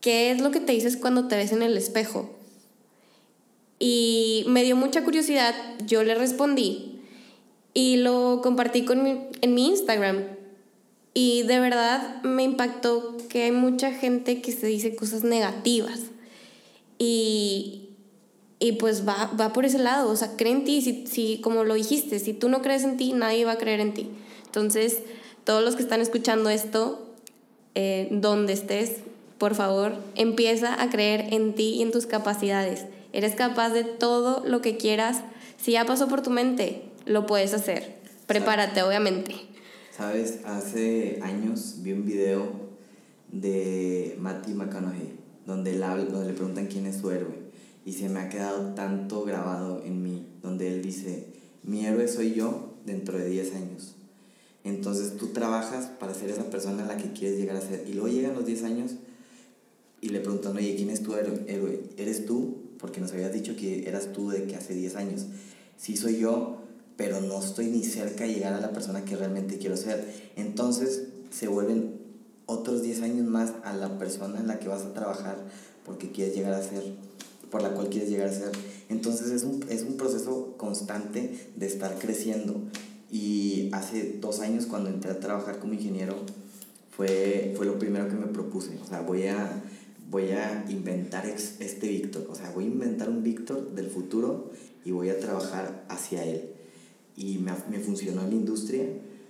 ¿qué 0.01 0.31
es 0.31 0.41
lo 0.41 0.51
que 0.51 0.59
te 0.59 0.73
dices 0.73 0.97
cuando 0.97 1.27
te 1.27 1.35
ves 1.35 1.51
en 1.51 1.61
el 1.61 1.77
espejo? 1.77 2.29
Y 3.79 4.43
me 4.47 4.63
dio 4.63 4.75
mucha 4.75 5.03
curiosidad, 5.03 5.55
yo 5.85 6.03
le 6.03 6.13
respondí, 6.15 7.01
y 7.73 7.97
lo 7.97 8.41
compartí 8.43 8.85
con 8.85 9.05
en 9.07 9.53
mi 9.53 9.67
Instagram. 9.67 10.23
Y 11.13 11.43
de 11.43 11.59
verdad 11.59 12.21
me 12.23 12.43
impactó 12.43 13.17
que 13.29 13.43
hay 13.43 13.51
mucha 13.51 13.91
gente 13.91 14.41
que 14.41 14.51
se 14.51 14.67
dice 14.67 14.95
cosas 14.95 15.23
negativas. 15.23 15.99
Y, 16.97 17.89
y 18.59 18.73
pues 18.73 19.07
va, 19.07 19.31
va 19.39 19.53
por 19.53 19.65
ese 19.65 19.79
lado, 19.79 20.11
o 20.11 20.15
sea, 20.15 20.37
cree 20.37 20.51
en 20.51 20.63
ti, 20.63 20.81
si, 20.81 21.07
si, 21.07 21.41
como 21.41 21.63
lo 21.63 21.73
dijiste, 21.73 22.19
si 22.19 22.33
tú 22.33 22.47
no 22.47 22.61
crees 22.61 22.83
en 22.83 22.97
ti, 22.97 23.13
nadie 23.13 23.43
va 23.43 23.53
a 23.53 23.57
creer 23.57 23.79
en 23.79 23.93
ti. 23.93 24.09
Entonces, 24.45 24.99
todos 25.43 25.63
los 25.63 25.75
que 25.75 25.81
están 25.81 26.01
escuchando 26.01 26.49
esto, 26.49 27.10
eh, 27.75 28.07
donde 28.11 28.53
estés, 28.53 28.97
por 29.37 29.55
favor, 29.55 29.93
empieza 30.15 30.81
a 30.81 30.89
creer 30.89 31.33
en 31.33 31.55
ti 31.55 31.75
y 31.75 31.81
en 31.81 31.91
tus 31.91 32.05
capacidades. 32.05 32.85
Eres 33.13 33.35
capaz 33.35 33.69
de 33.69 33.83
todo 33.83 34.43
lo 34.45 34.61
que 34.61 34.77
quieras. 34.77 35.21
Si 35.57 35.73
ya 35.73 35.85
pasó 35.85 36.07
por 36.07 36.21
tu 36.21 36.29
mente, 36.29 36.83
lo 37.05 37.25
puedes 37.25 37.53
hacer. 37.53 37.95
Prepárate, 38.27 38.83
obviamente. 38.83 39.35
Sabes, 39.95 40.39
hace 40.45 41.19
años 41.21 41.77
vi 41.79 41.93
un 41.93 42.05
video 42.05 42.51
de 43.31 44.15
Matthew 44.19 44.55
McConaughey, 44.55 45.13
donde, 45.45 45.77
donde 45.77 46.27
le 46.27 46.33
preguntan 46.33 46.67
quién 46.67 46.85
es 46.85 46.97
su 46.97 47.11
héroe. 47.11 47.51
Y 47.85 47.93
se 47.93 48.09
me 48.09 48.19
ha 48.19 48.29
quedado 48.29 48.73
tanto 48.73 49.23
grabado 49.23 49.81
en 49.83 50.03
mí, 50.03 50.27
donde 50.41 50.67
él 50.67 50.81
dice, 50.81 51.27
mi 51.63 51.85
héroe 51.85 52.07
soy 52.07 52.33
yo 52.33 52.75
dentro 52.85 53.17
de 53.17 53.27
10 53.27 53.55
años. 53.55 53.95
Entonces 54.63 55.17
tú 55.17 55.27
trabajas 55.27 55.87
para 55.99 56.13
ser 56.13 56.29
esa 56.29 56.49
persona 56.49 56.83
a 56.83 56.87
la 56.87 56.97
que 56.97 57.11
quieres 57.11 57.39
llegar 57.39 57.55
a 57.57 57.61
ser. 57.61 57.85
Y 57.87 57.93
luego 57.93 58.09
llegan 58.09 58.35
los 58.35 58.45
10 58.45 58.63
años 58.63 58.91
y 60.01 60.09
le 60.09 60.19
preguntan, 60.19 60.55
oye, 60.55 60.75
¿quién 60.75 60.89
es 60.89 61.01
tu 61.01 61.15
héroe? 61.15 61.83
¿Eres 61.97 62.25
tú? 62.25 62.57
Porque 62.77 63.01
nos 63.01 63.11
habías 63.11 63.33
dicho 63.33 63.55
que 63.55 63.87
eras 63.87 64.13
tú 64.13 64.29
de 64.29 64.45
que 64.45 64.55
hace 64.55 64.73
10 64.73 64.95
años. 64.95 65.25
Sí 65.77 65.97
soy 65.97 66.19
yo, 66.19 66.57
pero 66.97 67.21
no 67.21 67.41
estoy 67.43 67.67
ni 67.67 67.83
cerca 67.83 68.25
de 68.25 68.33
llegar 68.33 68.53
a 68.53 68.61
la 68.61 68.71
persona 68.71 69.05
que 69.05 69.15
realmente 69.15 69.57
quiero 69.57 69.77
ser. 69.77 70.31
Entonces 70.35 71.03
se 71.31 71.47
vuelven 71.47 72.01
otros 72.45 72.83
10 72.83 73.01
años 73.01 73.27
más 73.27 73.53
a 73.63 73.73
la 73.73 73.97
persona 73.97 74.39
en 74.39 74.47
la 74.47 74.59
que 74.59 74.67
vas 74.67 74.81
a 74.81 74.93
trabajar 74.93 75.37
porque 75.85 76.11
quieres 76.11 76.35
llegar 76.35 76.53
a 76.53 76.61
ser, 76.61 76.83
por 77.49 77.61
la 77.61 77.73
cual 77.73 77.89
quieres 77.89 78.09
llegar 78.09 78.27
a 78.27 78.33
ser. 78.33 78.51
Entonces 78.89 79.31
es 79.31 79.43
un, 79.43 79.65
es 79.69 79.83
un 79.83 79.97
proceso 79.97 80.55
constante 80.57 81.49
de 81.55 81.65
estar 81.65 81.97
creciendo. 81.97 82.55
Y 83.11 83.69
hace 83.73 84.17
dos 84.19 84.39
años 84.39 84.65
cuando 84.65 84.89
entré 84.89 85.11
a 85.11 85.19
trabajar 85.19 85.59
como 85.59 85.73
ingeniero 85.73 86.15
fue, 86.89 87.53
fue 87.57 87.65
lo 87.65 87.77
primero 87.77 88.07
que 88.07 88.15
me 88.15 88.27
propuse. 88.27 88.77
O 88.81 88.87
sea, 88.87 89.01
voy 89.01 89.27
a, 89.27 89.63
voy 90.09 90.31
a 90.31 90.65
inventar 90.69 91.25
este 91.25 91.87
Víctor. 91.87 92.27
O 92.29 92.35
sea, 92.35 92.51
voy 92.51 92.65
a 92.65 92.67
inventar 92.67 93.09
un 93.09 93.23
Víctor 93.23 93.71
del 93.71 93.87
futuro 93.87 94.51
y 94.85 94.91
voy 94.91 95.09
a 95.09 95.19
trabajar 95.19 95.85
hacia 95.89 96.23
él 96.23 96.51
y 97.15 97.37
me, 97.37 97.51
me 97.69 97.79
funcionó 97.79 98.21
en 98.21 98.29
la 98.29 98.35
industria, 98.35 98.85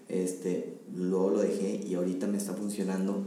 este, 0.08 0.78
luego 0.96 1.32
lo 1.32 1.42
dejé 1.42 1.82
y 1.86 1.96
ahorita 1.96 2.28
me 2.28 2.38
está 2.38 2.54
funcionando 2.54 3.26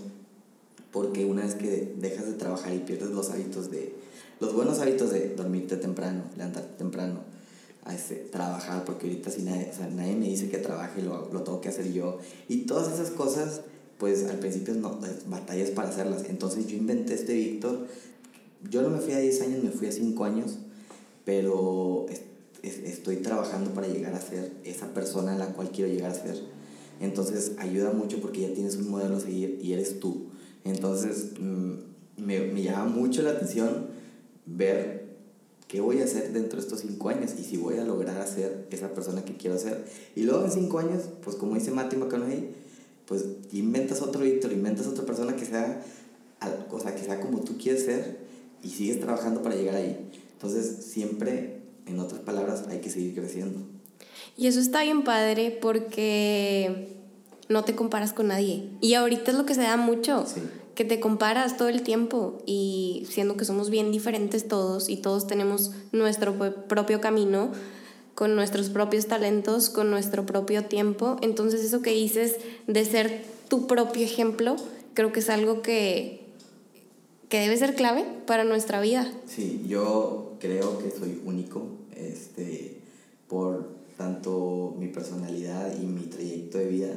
porque 0.92 1.24
una 1.24 1.42
vez 1.42 1.54
que 1.54 1.94
dejas 1.98 2.26
de 2.26 2.34
trabajar 2.34 2.72
y 2.72 2.78
pierdes 2.78 3.10
los 3.10 3.30
hábitos 3.30 3.70
de, 3.70 3.94
los 4.40 4.54
buenos 4.54 4.78
hábitos 4.78 5.10
de 5.10 5.34
dormirte 5.34 5.76
temprano, 5.76 6.22
levantarte 6.36 6.78
temprano, 6.78 7.20
a 7.84 7.94
este, 7.94 8.16
trabajar, 8.16 8.84
porque 8.84 9.06
ahorita 9.06 9.30
si 9.30 9.42
nadie, 9.42 9.70
o 9.70 9.76
sea, 9.76 9.88
nadie 9.88 10.16
me 10.16 10.26
dice 10.26 10.48
que 10.48 10.58
trabaje, 10.58 11.02
lo, 11.02 11.30
lo 11.32 11.42
tengo 11.42 11.60
que 11.60 11.68
hacer 11.68 11.92
yo, 11.92 12.18
y 12.48 12.62
todas 12.62 12.92
esas 12.92 13.10
cosas, 13.10 13.62
pues 13.98 14.24
al 14.24 14.38
principio 14.38 14.74
no, 14.74 14.98
batallas 15.26 15.70
para 15.70 15.88
hacerlas, 15.88 16.24
entonces 16.28 16.66
yo 16.66 16.76
inventé 16.76 17.14
este 17.14 17.34
Víctor, 17.34 17.86
yo 18.70 18.82
no 18.82 18.90
me 18.90 18.98
fui 18.98 19.12
a 19.12 19.18
10 19.18 19.42
años, 19.42 19.64
me 19.64 19.70
fui 19.70 19.88
a 19.88 19.92
5 19.92 20.24
años, 20.24 20.58
pero 21.24 22.06
estoy 22.62 23.16
trabajando 23.16 23.72
para 23.72 23.88
llegar 23.88 24.14
a 24.14 24.20
ser 24.20 24.52
esa 24.64 24.92
persona 24.94 25.34
a 25.34 25.38
la 25.38 25.46
cual 25.52 25.70
quiero 25.70 25.92
llegar 25.92 26.10
a 26.10 26.14
ser. 26.14 26.40
Entonces 27.00 27.52
ayuda 27.58 27.92
mucho 27.92 28.20
porque 28.20 28.42
ya 28.42 28.54
tienes 28.54 28.76
un 28.76 28.90
modelo 28.90 29.16
a 29.16 29.20
seguir 29.20 29.58
y 29.62 29.72
eres 29.72 30.00
tú. 30.00 30.28
Entonces 30.64 31.32
mm, 31.38 31.72
me, 32.16 32.40
me 32.40 32.62
llama 32.62 32.86
mucho 32.86 33.22
la 33.22 33.30
atención 33.30 33.88
ver 34.46 35.03
qué 35.74 35.80
voy 35.80 36.00
a 36.00 36.04
hacer 36.04 36.32
dentro 36.32 36.60
de 36.60 36.64
estos 36.64 36.82
cinco 36.82 37.08
años 37.08 37.32
y 37.36 37.42
si 37.42 37.56
voy 37.56 37.78
a 37.78 37.84
lograr 37.84 38.20
hacer 38.20 38.68
esa 38.70 38.94
persona 38.94 39.24
que 39.24 39.36
quiero 39.36 39.58
ser. 39.58 39.84
Y 40.14 40.22
luego 40.22 40.44
en 40.44 40.52
cinco 40.52 40.78
años, 40.78 41.02
pues 41.24 41.34
como 41.34 41.56
dice 41.56 41.72
Matthew 41.72 41.98
McConaughey, 41.98 42.50
pues 43.06 43.24
inventas 43.50 44.00
otro 44.00 44.22
Víctor, 44.22 44.52
inventas 44.52 44.86
otra 44.86 45.04
persona 45.04 45.34
que 45.34 45.44
sea 45.44 45.82
o 46.70 46.78
sea, 46.78 46.94
que 46.94 47.02
sea 47.02 47.18
como 47.18 47.40
tú 47.40 47.58
quieres 47.58 47.86
ser 47.86 48.18
y 48.62 48.68
sigues 48.68 49.00
trabajando 49.00 49.42
para 49.42 49.56
llegar 49.56 49.74
ahí. 49.74 49.98
Entonces, 50.34 50.84
siempre, 50.84 51.62
en 51.86 51.98
otras 51.98 52.20
palabras, 52.20 52.64
hay 52.68 52.78
que 52.78 52.90
seguir 52.90 53.14
creciendo. 53.16 53.58
Y 54.36 54.46
eso 54.46 54.60
está 54.60 54.84
bien 54.84 55.02
padre 55.02 55.58
porque 55.60 56.88
no 57.48 57.64
te 57.64 57.74
comparas 57.74 58.12
con 58.12 58.28
nadie. 58.28 58.70
Y 58.80 58.94
ahorita 58.94 59.32
es 59.32 59.36
lo 59.36 59.44
que 59.44 59.56
se 59.56 59.62
da 59.62 59.76
mucho. 59.76 60.24
Que 60.74 60.84
te 60.84 61.00
comparas 61.00 61.56
todo 61.56 61.68
el 61.68 61.82
tiempo 61.82 62.38
y 62.46 63.06
siendo 63.08 63.36
que 63.36 63.44
somos 63.44 63.70
bien 63.70 63.92
diferentes 63.92 64.48
todos 64.48 64.88
y 64.88 64.96
todos 64.96 65.26
tenemos 65.26 65.72
nuestro 65.92 66.34
propio 66.66 67.00
camino, 67.00 67.52
con 68.14 68.36
nuestros 68.36 68.70
propios 68.70 69.06
talentos, 69.06 69.70
con 69.70 69.90
nuestro 69.90 70.26
propio 70.26 70.64
tiempo. 70.64 71.16
Entonces 71.22 71.64
eso 71.64 71.82
que 71.82 71.90
dices 71.90 72.36
de 72.66 72.84
ser 72.84 73.24
tu 73.48 73.66
propio 73.66 74.04
ejemplo, 74.04 74.56
creo 74.94 75.12
que 75.12 75.20
es 75.20 75.30
algo 75.30 75.62
que, 75.62 76.24
que 77.28 77.40
debe 77.40 77.56
ser 77.56 77.74
clave 77.74 78.04
para 78.26 78.44
nuestra 78.44 78.80
vida. 78.80 79.12
Sí, 79.26 79.62
yo 79.66 80.34
creo 80.40 80.78
que 80.78 80.90
soy 80.90 81.20
único 81.24 81.62
este, 81.96 82.78
por 83.28 83.68
tanto 83.96 84.74
mi 84.78 84.88
personalidad 84.88 85.72
y 85.80 85.86
mi 85.86 86.06
trayecto 86.06 86.58
de 86.58 86.66
vida. 86.66 86.94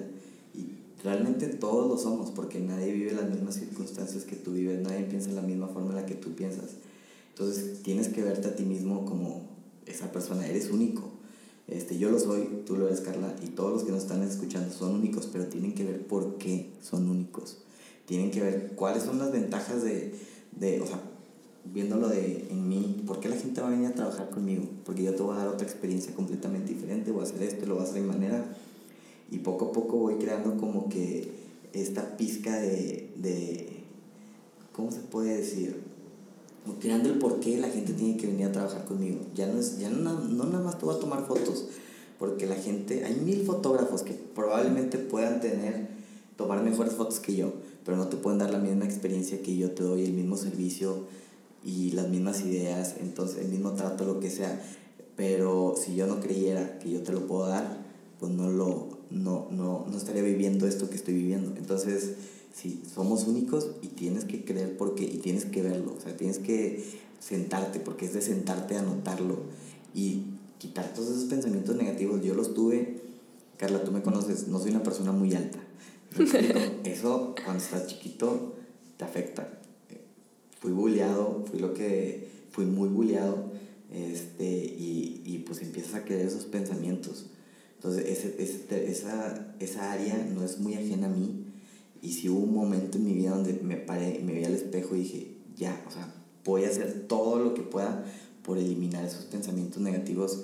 Realmente 1.04 1.48
todos 1.48 1.88
lo 1.88 1.98
somos, 1.98 2.32
porque 2.32 2.60
nadie 2.60 2.92
vive 2.92 3.12
las 3.12 3.30
mismas 3.30 3.56
circunstancias 3.56 4.24
que 4.24 4.36
tú 4.36 4.54
vives, 4.54 4.82
nadie 4.82 5.04
piensa 5.04 5.30
en 5.30 5.36
la 5.36 5.42
misma 5.42 5.68
forma 5.68 5.90
en 5.92 5.98
la 5.98 6.06
que 6.06 6.16
tú 6.16 6.32
piensas. 6.32 6.72
Entonces 7.30 7.84
tienes 7.84 8.08
que 8.10 8.24
verte 8.24 8.48
a 8.48 8.56
ti 8.56 8.64
mismo 8.64 9.06
como 9.06 9.48
esa 9.86 10.12
persona, 10.12 10.48
eres 10.48 10.72
único. 10.72 11.12
Este, 11.68 11.98
yo 11.98 12.10
lo 12.10 12.20
soy, 12.20 12.64
tú 12.66 12.78
lo 12.78 12.88
eres, 12.88 13.02
Carla, 13.02 13.36
y 13.44 13.48
todos 13.48 13.74
los 13.74 13.84
que 13.84 13.92
nos 13.92 14.04
están 14.04 14.24
escuchando 14.24 14.74
son 14.74 14.96
únicos, 14.96 15.28
pero 15.32 15.46
tienen 15.46 15.74
que 15.74 15.84
ver 15.84 16.08
por 16.08 16.38
qué 16.38 16.72
son 16.82 17.10
únicos. 17.10 17.58
Tienen 18.06 18.32
que 18.32 18.42
ver 18.42 18.72
cuáles 18.76 19.04
son 19.04 19.20
las 19.20 19.32
ventajas 19.32 19.84
de, 19.84 20.16
de 20.58 20.82
o 20.82 20.88
sea, 20.88 21.02
viéndolo 21.74 22.08
de, 22.08 22.48
en 22.50 22.68
mí, 22.68 23.04
¿por 23.06 23.20
qué 23.20 23.30
la 23.30 23.36
gente 23.36 23.62
va 23.62 23.68
a 23.68 23.72
venir 23.72 23.88
a 23.88 23.94
trabajar 23.94 24.30
conmigo? 24.30 24.64
Porque 24.86 25.04
yo 25.04 25.14
te 25.14 25.22
voy 25.22 25.36
a 25.36 25.40
dar 25.40 25.48
otra 25.50 25.68
experiencia 25.68 26.14
completamente 26.16 26.74
diferente, 26.74 27.12
voy 27.12 27.22
a 27.22 27.24
hacer 27.24 27.44
esto, 27.44 27.66
lo 27.66 27.76
voy 27.76 27.84
a 27.84 27.88
hacer 27.88 28.02
de 28.02 28.08
manera, 28.08 28.46
y 29.32 29.40
poco 29.40 29.66
a 29.66 29.72
poco 29.72 29.98
voy 29.98 30.16
creando 30.16 30.58
como 30.58 30.90
que 30.90 31.32
esta 31.74 32.18
pizca 32.18 32.56
de, 32.58 33.12
de 33.18 33.70
¿cómo 34.74 34.92
se 34.92 35.00
puede 35.00 35.38
decir? 35.38 35.88
creando 36.76 37.10
el 37.10 37.20
por 37.20 37.40
qué 37.40 37.58
la 37.58 37.70
gente 37.70 37.94
tiene 37.94 38.18
que 38.18 38.28
venir 38.28 38.48
a 38.48 38.52
trabajar 38.52 38.86
conmigo. 38.86 39.20
Ya 39.34 39.48
no, 39.48 39.60
es, 39.60 39.80
ya 39.80 39.90
no, 39.90 40.20
no 40.20 40.46
nada 40.46 40.64
más 40.64 40.78
te 40.78 40.86
voy 40.86 40.96
a 40.96 41.00
tomar 41.00 41.26
fotos, 41.26 41.66
porque 42.20 42.46
la 42.46 42.56
gente, 42.56 43.06
hay 43.06 43.16
mil 43.16 43.46
fotógrafos 43.46 44.04
que 44.04 44.14
probablemente 44.14 44.98
puedan 44.98 45.40
tener, 45.40 45.88
tomar 46.36 46.64
mejores 46.64 46.94
fotos 46.94 47.20
que 47.20 47.36
yo, 47.36 47.54
pero 47.86 47.98
no 47.98 48.08
te 48.08 48.18
pueden 48.18 48.40
dar 48.40 48.52
la 48.52 48.60
misma 48.60 48.86
experiencia 48.86 49.42
que 49.42 49.56
yo 49.56 49.72
te 49.72 49.84
doy, 49.84 50.04
el 50.04 50.14
mismo 50.14 50.38
servicio 50.38 51.06
y 51.64 51.92
las 51.92 52.10
mismas 52.10 52.42
ideas, 52.42 52.96
entonces 53.00 53.46
el 53.46 53.50
mismo 53.50 53.72
trato, 53.74 54.06
lo 54.06 54.20
que 54.20 54.30
sea. 54.30 54.62
Pero 55.16 55.76
si 55.78 55.96
yo 55.96 56.06
no 56.06 56.20
creyera 56.20 56.80
que 56.80 56.92
yo 56.92 57.02
te 57.02 57.12
lo 57.12 57.28
puedo 57.28 57.48
dar, 57.48 57.86
pues 58.20 58.32
no 58.32 58.50
lo 58.50 58.97
no, 59.10 59.48
no, 59.52 59.86
no 59.90 59.98
estaría 59.98 60.24
viviendo 60.24 60.68
esto 60.68 60.90
que 60.90 60.96
estoy 60.96 61.14
viviendo. 61.14 61.56
Entonces, 61.58 62.16
Sí, 62.58 62.82
somos 62.92 63.28
únicos 63.28 63.70
y 63.84 63.90
tienes 63.90 64.26
que 64.26 64.44
creer 64.44 64.78
porque, 64.78 65.04
y 65.04 65.18
tienes 65.18 65.46
que 65.46 65.62
verlo, 65.62 65.94
o 65.96 66.02
sea, 66.02 66.18
tienes 66.18 66.40
que 66.40 66.84
sentarte, 67.20 67.80
porque 67.80 68.06
es 68.06 68.14
de 68.14 68.22
sentarte 68.24 68.76
a 68.76 68.82
notarlo 68.82 69.44
y 69.94 70.24
quitar 70.58 70.92
todos 70.92 71.10
esos 71.10 71.26
pensamientos 71.26 71.76
negativos. 71.76 72.24
Yo 72.24 72.34
los 72.34 72.56
tuve, 72.56 73.04
Carla, 73.58 73.84
tú 73.84 73.92
me 73.92 74.02
conoces, 74.02 74.48
no 74.48 74.58
soy 74.58 74.72
una 74.72 74.82
persona 74.82 75.12
muy 75.12 75.36
alta. 75.36 75.60
Eso 76.84 77.36
cuando 77.46 77.64
estás 77.64 77.86
chiquito 77.86 78.56
te 78.98 79.06
afecta. 79.06 79.60
Fui 80.60 80.72
bulleado, 80.72 81.46
fui 81.48 81.60
lo 81.60 81.76
que, 81.76 82.28
fui 82.50 82.66
muy 82.66 82.90
bulleado, 82.90 83.52
este, 83.94 84.48
y, 84.48 85.22
y 85.24 85.44
pues 85.46 85.62
empiezas 85.62 85.94
a 85.94 86.04
creer 86.04 86.26
esos 86.26 86.46
pensamientos. 86.46 87.28
Entonces, 87.78 88.06
ese, 88.08 88.36
ese, 88.44 88.92
esa, 88.92 89.56
esa 89.60 89.92
área 89.94 90.18
no 90.34 90.44
es 90.44 90.60
muy 90.60 90.74
ajena 90.74 91.08
a 91.08 91.10
mí 91.10 91.46
y 92.02 92.14
si 92.14 92.30
hubo 92.30 92.40
un 92.40 92.54
momento 92.54 92.98
en 92.98 93.06
mi 93.06 93.14
vida 93.14 93.32
donde 93.32 93.54
me 93.54 93.78
paré, 93.78 94.22
me 94.24 94.34
vi 94.34 94.46
al 94.46 94.54
espejo 94.54 94.96
y 94.96 95.00
dije, 95.00 95.38
ya, 95.56 95.84
o 95.88 95.92
sea, 95.92 96.14
voy 96.46 96.66
a 96.66 96.70
hacer 96.70 97.06
todo 97.08 97.40
lo 97.40 97.54
que 97.54 97.62
pueda 97.62 98.06
por 98.44 98.58
eliminar 98.58 99.04
esos 99.04 99.26
pensamientos 99.26 99.82
negativos 99.82 100.44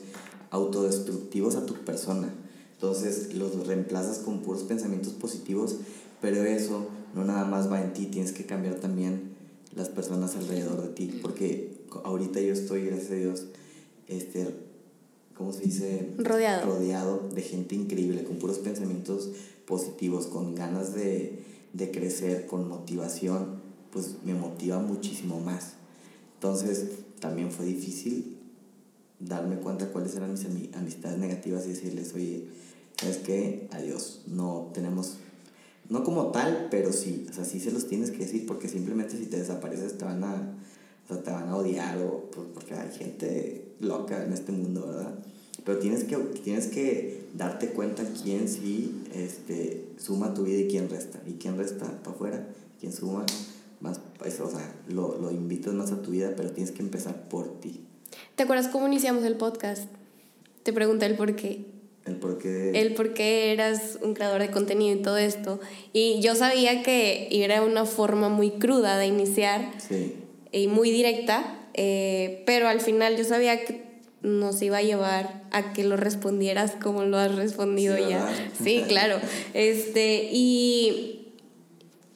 autodestructivos 0.50 1.56
a 1.56 1.66
tu 1.66 1.74
persona. 1.86 2.34
Entonces 2.74 3.34
los 3.34 3.66
reemplazas 3.66 4.20
con 4.20 4.42
puros 4.42 4.64
pensamientos 4.64 5.14
positivos, 5.14 5.78
pero 6.22 6.44
eso 6.44 6.88
no 7.16 7.24
nada 7.24 7.46
más 7.46 7.72
va 7.72 7.82
en 7.82 7.94
ti, 7.94 8.08
tienes 8.08 8.34
que 8.34 8.46
cambiar 8.46 8.76
también 8.76 9.34
las 9.76 9.90
personas 9.90 10.36
alrededor 10.36 10.82
de 10.82 10.90
ti, 10.90 11.20
porque 11.22 11.86
ahorita 12.04 12.42
yo 12.42 12.54
estoy, 12.54 12.86
gracias 12.86 13.12
a 13.12 13.16
Dios, 13.16 13.46
este, 14.08 14.54
¿cómo 15.36 15.54
se 15.54 15.64
dice? 15.64 16.14
Rodeado. 16.18 16.66
Rodeado 16.66 17.30
de 17.34 17.42
gente 17.42 17.76
increíble, 17.76 18.24
con 18.24 18.38
puros 18.38 18.60
pensamientos 18.60 19.30
positivos, 19.66 20.28
con 20.28 20.56
ganas 20.56 20.94
de, 20.94 21.44
de 21.74 21.92
crecer, 21.92 22.46
con 22.46 22.68
motivación, 22.68 23.62
pues 23.92 24.18
me 24.24 24.34
motiva 24.34 24.80
muchísimo 24.80 25.40
más. 25.40 25.74
Entonces, 26.36 26.90
también 27.20 27.52
fue 27.52 27.66
difícil 27.66 28.38
darme 29.20 29.58
cuenta 29.58 29.88
cuáles 29.88 30.16
eran 30.16 30.34
mis 30.34 30.46
amistades 30.76 31.18
negativas 31.18 31.66
y 31.66 31.70
decirles, 31.70 32.14
oye, 32.14 32.48
¿sabes 33.00 33.18
qué? 33.18 33.68
Adiós, 33.72 34.24
no 34.28 34.72
tenemos, 34.74 35.18
no 35.90 36.04
como 36.04 36.32
tal, 36.32 36.68
pero 36.70 36.92
sí, 36.92 37.26
o 37.30 37.34
sea, 37.34 37.46
sí 37.46 37.60
se 37.60 37.72
los 37.72 37.88
tienes 37.88 38.12
que 38.12 38.20
decir 38.20 38.46
porque 38.46 38.68
simplemente 38.68 39.18
si 39.18 39.26
te 39.26 39.38
desapareces 39.38 39.98
te 39.98 40.06
van 40.06 40.24
a, 40.24 40.58
o 41.06 41.08
sea, 41.08 41.24
te 41.24 41.32
van 41.32 41.50
a 41.50 41.56
odiar 41.56 41.98
o 42.00 42.30
pues, 42.32 42.48
porque 42.54 42.74
hay 42.74 42.92
gente 42.92 43.63
loca 43.80 44.24
en 44.24 44.34
este 44.34 44.52
mundo, 44.52 44.88
¿verdad? 44.88 45.14
Pero 45.64 45.80
tienes 45.80 46.04
que, 46.04 46.18
tienes 46.18 46.68
que 46.68 47.26
darte 47.34 47.70
cuenta 47.70 48.04
quién 48.24 48.48
sí 48.50 49.04
este, 49.14 49.86
suma 49.98 50.34
tu 50.34 50.44
vida 50.44 50.60
y 50.60 50.68
quién 50.68 50.90
resta. 50.90 51.22
Y 51.28 51.34
quién 51.34 51.58
resta 51.58 51.86
para 52.04 52.16
afuera, 52.16 52.48
quién 52.80 52.92
suma 52.92 53.26
más, 53.80 54.00
pues, 54.18 54.40
o 54.40 54.50
sea, 54.50 54.74
lo, 54.88 55.18
lo 55.20 55.32
invitas 55.32 55.74
más 55.74 55.92
a 55.92 56.02
tu 56.02 56.12
vida, 56.12 56.34
pero 56.36 56.52
tienes 56.52 56.72
que 56.72 56.82
empezar 56.82 57.28
por 57.28 57.60
ti. 57.60 57.82
¿Te 58.36 58.44
acuerdas 58.44 58.70
cómo 58.70 58.88
iniciamos 58.88 59.24
el 59.26 59.36
podcast? 59.36 59.90
Te 60.64 60.72
pregunté 60.74 61.06
el 61.06 61.16
por 61.16 61.36
qué. 61.36 61.66
El 62.06 62.16
por 62.16 62.38
qué. 62.38 62.72
El 62.80 62.94
por 62.96 63.14
qué 63.14 63.54
eras 63.54 64.00
un 64.02 64.14
creador 64.14 64.42
de 64.42 64.52
contenido 64.52 64.98
y 64.98 65.02
todo 65.02 65.18
esto. 65.18 65.60
Y 65.94 66.20
yo 66.22 66.36
sabía 66.36 66.84
que 66.84 67.28
era 67.32 67.62
una 67.62 67.86
forma 67.86 68.30
muy 68.30 68.52
cruda 68.52 68.98
de 68.98 69.08
iniciar. 69.08 69.74
Sí. 69.80 70.16
Y 70.52 70.68
muy 70.68 70.92
directa. 70.92 71.60
Eh, 71.74 72.44
pero 72.46 72.68
al 72.68 72.82
final 72.82 73.18
yo 73.18 73.24
sabía 73.24 73.64
que 73.66 73.84
nos 74.22 74.62
iba 74.62 74.78
a 74.78 74.82
llevar 74.82 75.44
a 75.52 75.74
que 75.74 75.84
lo 75.84 75.98
respondieras 75.98 76.72
como 76.82 77.04
lo 77.04 77.18
has 77.18 77.36
respondido 77.36 77.98
ya. 77.98 78.28
Sí, 78.64 78.84
claro. 78.88 79.18
Este, 79.54 80.30
y 80.32 81.24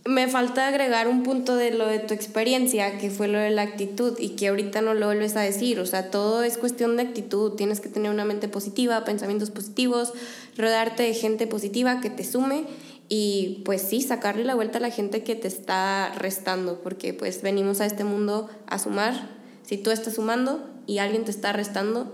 me 0.06 0.30
falta 0.30 0.70
agregar 0.70 1.10
un 1.10 1.24
punto 1.24 1.58
de 1.58 1.72
lo 1.72 1.86
de 1.86 2.00
tu 2.00 2.14
experiencia, 2.14 2.98
que 2.98 3.10
fue 3.10 3.28
lo 3.28 3.40
de 3.40 3.50
la 3.50 3.64
actitud 3.64 4.18
y 4.20 4.30
que 4.30 4.48
ahorita 4.48 4.80
no 4.82 4.94
lo 4.94 5.08
vuelves 5.08 5.36
a 5.36 5.42
decir. 5.42 5.80
O 5.82 5.86
sea, 5.86 6.10
todo 6.10 6.44
es 6.44 6.58
cuestión 6.58 6.96
de 6.96 7.04
actitud. 7.04 7.54
Tienes 7.54 7.82
que 7.82 7.90
tener 7.90 8.10
una 8.10 8.24
mente 8.24 8.48
positiva, 8.48 9.04
pensamientos 9.04 9.52
positivos, 9.52 10.14
rodearte 10.58 11.04
de 11.04 11.14
gente 11.14 11.46
positiva 11.46 12.00
que 12.00 12.10
te 12.10 12.24
sume 12.24 12.66
y 13.10 13.62
pues 13.66 13.82
sí, 13.82 14.02
sacarle 14.02 14.44
la 14.44 14.56
vuelta 14.56 14.78
a 14.78 14.82
la 14.82 14.92
gente 14.92 15.24
que 15.24 15.36
te 15.36 15.48
está 15.48 16.14
restando, 16.18 16.82
porque 16.82 17.14
pues 17.14 17.42
venimos 17.42 17.82
a 17.82 17.86
este 17.86 18.04
mundo 18.04 18.50
a 18.68 18.80
sumar. 18.80 19.37
Si 19.68 19.78
tú 19.78 19.92
estás 19.92 20.16
sumando, 20.16 20.66
y 20.88 21.00
alguien 21.00 21.26
te 21.26 21.32
está 21.32 21.50
arrestando, 21.50 22.12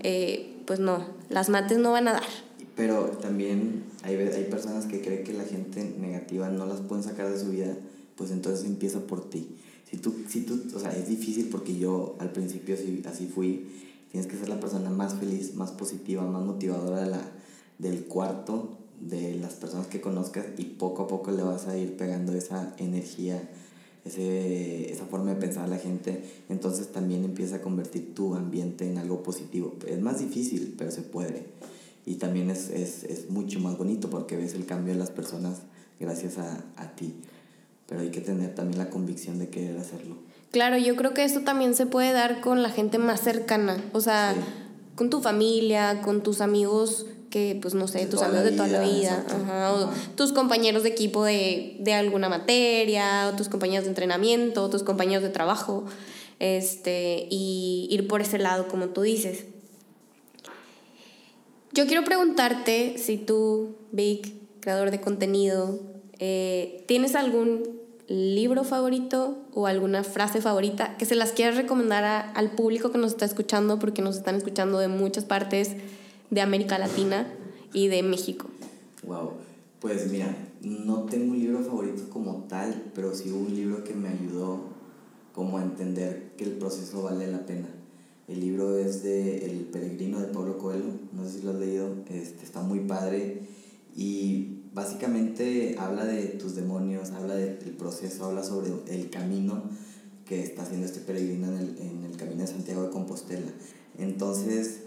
eh, 0.00 0.62
pues 0.66 0.80
no, 0.80 1.06
las 1.30 1.48
mates 1.48 1.78
no 1.78 1.92
van 1.92 2.08
a 2.08 2.12
dar. 2.14 2.28
Pero 2.76 3.04
también 3.22 3.84
hay, 4.02 4.16
hay 4.16 4.44
personas 4.50 4.86
que 4.86 5.00
creen 5.00 5.24
que 5.24 5.32
la 5.32 5.44
gente 5.44 5.94
negativa 5.98 6.48
no 6.50 6.66
las 6.66 6.80
pueden 6.80 7.04
sacar 7.04 7.30
de 7.30 7.38
su 7.38 7.50
vida, 7.50 7.76
pues 8.16 8.32
entonces 8.32 8.66
empieza 8.66 9.06
por 9.06 9.30
ti. 9.30 9.56
Si 9.88 9.96
tú, 9.96 10.14
si 10.28 10.42
tú, 10.42 10.60
o 10.74 10.78
sea, 10.80 10.90
es 10.90 11.08
difícil 11.08 11.48
porque 11.48 11.78
yo 11.78 12.16
al 12.18 12.32
principio 12.32 12.74
así, 12.74 13.02
así 13.06 13.26
fui, 13.26 13.68
tienes 14.10 14.28
que 14.28 14.36
ser 14.36 14.48
la 14.48 14.60
persona 14.60 14.90
más 14.90 15.14
feliz, 15.14 15.54
más 15.54 15.70
positiva, 15.70 16.24
más 16.24 16.44
motivadora 16.44 17.02
de 17.02 17.10
la, 17.10 17.22
del 17.78 18.04
cuarto, 18.04 18.76
de 19.00 19.36
las 19.36 19.54
personas 19.54 19.86
que 19.86 20.00
conozcas 20.00 20.46
y 20.56 20.64
poco 20.64 21.04
a 21.04 21.06
poco 21.06 21.30
le 21.30 21.42
vas 21.44 21.68
a 21.68 21.78
ir 21.78 21.96
pegando 21.96 22.32
esa 22.32 22.74
energía 22.78 23.48
ese, 24.08 24.92
esa 24.92 25.06
forma 25.06 25.30
de 25.34 25.40
pensar 25.40 25.68
la 25.68 25.78
gente, 25.78 26.22
entonces 26.48 26.88
también 26.88 27.24
empieza 27.24 27.56
a 27.56 27.60
convertir 27.60 28.14
tu 28.14 28.34
ambiente 28.34 28.90
en 28.90 28.98
algo 28.98 29.22
positivo. 29.22 29.76
Es 29.86 30.00
más 30.00 30.18
difícil, 30.18 30.74
pero 30.76 30.90
se 30.90 31.02
puede. 31.02 31.46
Y 32.04 32.16
también 32.16 32.50
es, 32.50 32.70
es, 32.70 33.04
es 33.04 33.30
mucho 33.30 33.60
más 33.60 33.78
bonito 33.78 34.10
porque 34.10 34.36
ves 34.36 34.54
el 34.54 34.66
cambio 34.66 34.94
de 34.94 34.98
las 34.98 35.10
personas 35.10 35.60
gracias 36.00 36.38
a, 36.38 36.64
a 36.76 36.94
ti. 36.96 37.14
Pero 37.86 38.00
hay 38.00 38.10
que 38.10 38.20
tener 38.20 38.54
también 38.54 38.78
la 38.78 38.90
convicción 38.90 39.38
de 39.38 39.48
querer 39.48 39.78
hacerlo. 39.78 40.16
Claro, 40.50 40.78
yo 40.78 40.96
creo 40.96 41.14
que 41.14 41.24
esto 41.24 41.40
también 41.40 41.74
se 41.74 41.86
puede 41.86 42.12
dar 42.12 42.40
con 42.40 42.62
la 42.62 42.70
gente 42.70 42.98
más 42.98 43.20
cercana, 43.20 43.84
o 43.92 44.00
sea, 44.00 44.34
con 44.94 45.10
tu 45.10 45.20
familia, 45.20 46.00
con 46.00 46.22
tus 46.22 46.40
amigos 46.40 47.06
que, 47.30 47.58
pues 47.60 47.74
no 47.74 47.88
sé, 47.88 48.06
tus 48.06 48.22
amigos 48.22 48.44
de 48.44 48.52
toda 48.52 48.68
la 48.68 48.80
vida, 48.80 49.24
o 49.72 49.90
tus 50.16 50.32
compañeros 50.32 50.82
de 50.82 50.88
equipo 50.88 51.24
de, 51.24 51.76
de, 51.80 51.92
alguna 51.92 52.28
materia, 52.28 53.28
o 53.28 53.36
tus 53.36 53.48
compañeros 53.48 53.84
de 53.84 53.90
entrenamiento, 53.90 54.64
o 54.64 54.70
tus 54.70 54.82
compañeros 54.82 55.22
de 55.22 55.30
trabajo, 55.30 55.84
este, 56.38 57.26
y 57.30 57.88
ir 57.90 58.08
por 58.08 58.20
ese 58.22 58.38
lado, 58.38 58.68
como 58.68 58.88
tú 58.88 59.02
dices. 59.02 59.44
Yo 61.72 61.86
quiero 61.86 62.04
preguntarte 62.04 62.96
si 62.98 63.18
tú, 63.18 63.76
Vic, 63.92 64.32
creador 64.60 64.90
de 64.90 65.00
contenido, 65.00 65.80
eh, 66.18 66.84
¿tienes 66.86 67.14
algún 67.14 67.78
libro 68.08 68.64
favorito 68.64 69.36
o 69.52 69.66
alguna 69.66 70.02
frase 70.02 70.40
favorita 70.40 70.96
que 70.96 71.04
se 71.04 71.14
las 71.14 71.32
quieras 71.32 71.56
recomendar 71.56 72.32
al 72.34 72.50
público 72.52 72.90
que 72.90 72.96
nos 72.96 73.12
está 73.12 73.26
escuchando, 73.26 73.78
porque 73.78 74.00
nos 74.00 74.16
están 74.16 74.34
escuchando 74.34 74.78
de 74.78 74.88
muchas 74.88 75.26
partes 75.26 75.72
de 76.30 76.40
América 76.40 76.78
Latina 76.78 77.32
y 77.72 77.88
de 77.88 78.02
México? 78.02 78.48
Wow, 79.04 79.32
pues 79.80 80.10
mira, 80.10 80.34
no 80.62 81.04
tengo 81.04 81.32
un 81.32 81.38
libro 81.38 81.60
favorito 81.60 82.08
como 82.10 82.44
tal, 82.48 82.90
pero 82.94 83.14
sí 83.14 83.30
un 83.30 83.54
libro 83.54 83.84
que 83.84 83.94
me 83.94 84.08
ayudó 84.08 84.60
como 85.32 85.58
a 85.58 85.62
entender 85.62 86.32
que 86.36 86.44
el 86.44 86.52
proceso 86.52 87.02
vale 87.02 87.30
la 87.30 87.46
pena. 87.46 87.68
El 88.26 88.40
libro 88.40 88.76
es 88.76 89.02
de 89.02 89.46
El 89.46 89.60
peregrino 89.66 90.20
de 90.20 90.26
Pablo 90.26 90.58
Coelho, 90.58 90.90
no 91.12 91.24
sé 91.24 91.38
si 91.38 91.42
lo 91.42 91.52
has 91.52 91.56
leído, 91.56 91.94
este, 92.10 92.44
está 92.44 92.60
muy 92.60 92.80
padre 92.80 93.42
y 93.96 94.58
básicamente 94.74 95.76
habla 95.78 96.04
de 96.04 96.24
tus 96.26 96.54
demonios, 96.54 97.10
habla 97.12 97.36
del 97.36 97.56
proceso, 97.78 98.26
habla 98.26 98.42
sobre 98.42 98.70
el 98.88 99.10
camino 99.10 99.62
que 100.26 100.42
está 100.42 100.62
haciendo 100.62 100.86
este 100.86 101.00
peregrino 101.00 101.46
en 101.48 101.56
el, 101.56 101.78
en 101.78 102.04
el 102.04 102.16
camino 102.16 102.42
de 102.42 102.48
Santiago 102.48 102.82
de 102.82 102.90
Compostela. 102.90 103.50
Entonces, 103.96 104.82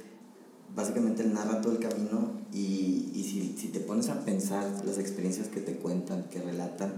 básicamente 0.75 1.23
narra 1.23 1.61
todo 1.61 1.73
el 1.73 1.79
camino 1.79 2.31
y, 2.53 3.11
y 3.13 3.23
si, 3.23 3.55
si, 3.57 3.67
te 3.69 3.79
pones 3.79 4.09
a 4.09 4.23
pensar 4.25 4.83
las 4.85 4.97
experiencias 4.97 5.47
que 5.47 5.61
te 5.61 5.75
cuentan, 5.75 6.25
que 6.29 6.41
relatan, 6.41 6.93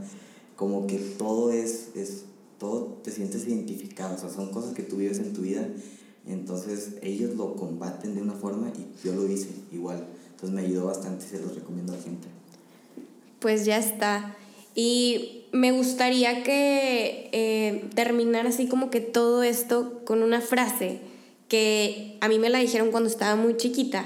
como 0.55 0.87
que 0.87 0.97
todo 0.97 1.51
es, 1.51 1.89
es, 1.95 2.25
todo 2.59 2.99
te 3.03 3.11
sientes 3.11 3.47
identificado, 3.47 4.15
o 4.15 4.17
sea, 4.17 4.29
son 4.29 4.51
cosas 4.51 4.73
que 4.73 4.83
tú 4.83 4.97
vives 4.97 5.19
en 5.19 5.33
tu 5.33 5.41
vida 5.41 5.67
entonces 6.27 6.93
ellos 7.01 7.35
lo 7.35 7.55
combaten 7.55 8.15
de 8.15 8.21
una 8.21 8.33
forma 8.33 8.71
y 8.77 9.05
yo 9.05 9.13
lo 9.13 9.27
hice 9.27 9.49
igual. 9.71 10.05
Entonces 10.31 10.51
me 10.51 10.61
ayudó 10.61 10.85
bastante 10.85 11.25
y 11.25 11.29
se 11.29 11.41
los 11.41 11.55
recomiendo 11.55 11.93
a 11.93 11.97
la 11.97 12.01
gente. 12.01 12.27
Pues 13.39 13.65
ya 13.65 13.77
está. 13.77 14.35
Y 14.73 15.45
me 15.51 15.71
gustaría 15.71 16.43
que 16.43 17.29
eh, 17.31 17.89
terminar 17.93 18.47
así 18.47 18.67
como 18.67 18.89
que 18.89 19.01
todo 19.01 19.43
esto 19.43 20.01
con 20.05 20.23
una 20.23 20.41
frase 20.41 21.01
que 21.53 22.17
a 22.19 22.29
mí 22.29 22.39
me 22.39 22.49
la 22.49 22.57
dijeron 22.57 22.89
cuando 22.89 23.07
estaba 23.07 23.35
muy 23.35 23.55
chiquita 23.57 24.05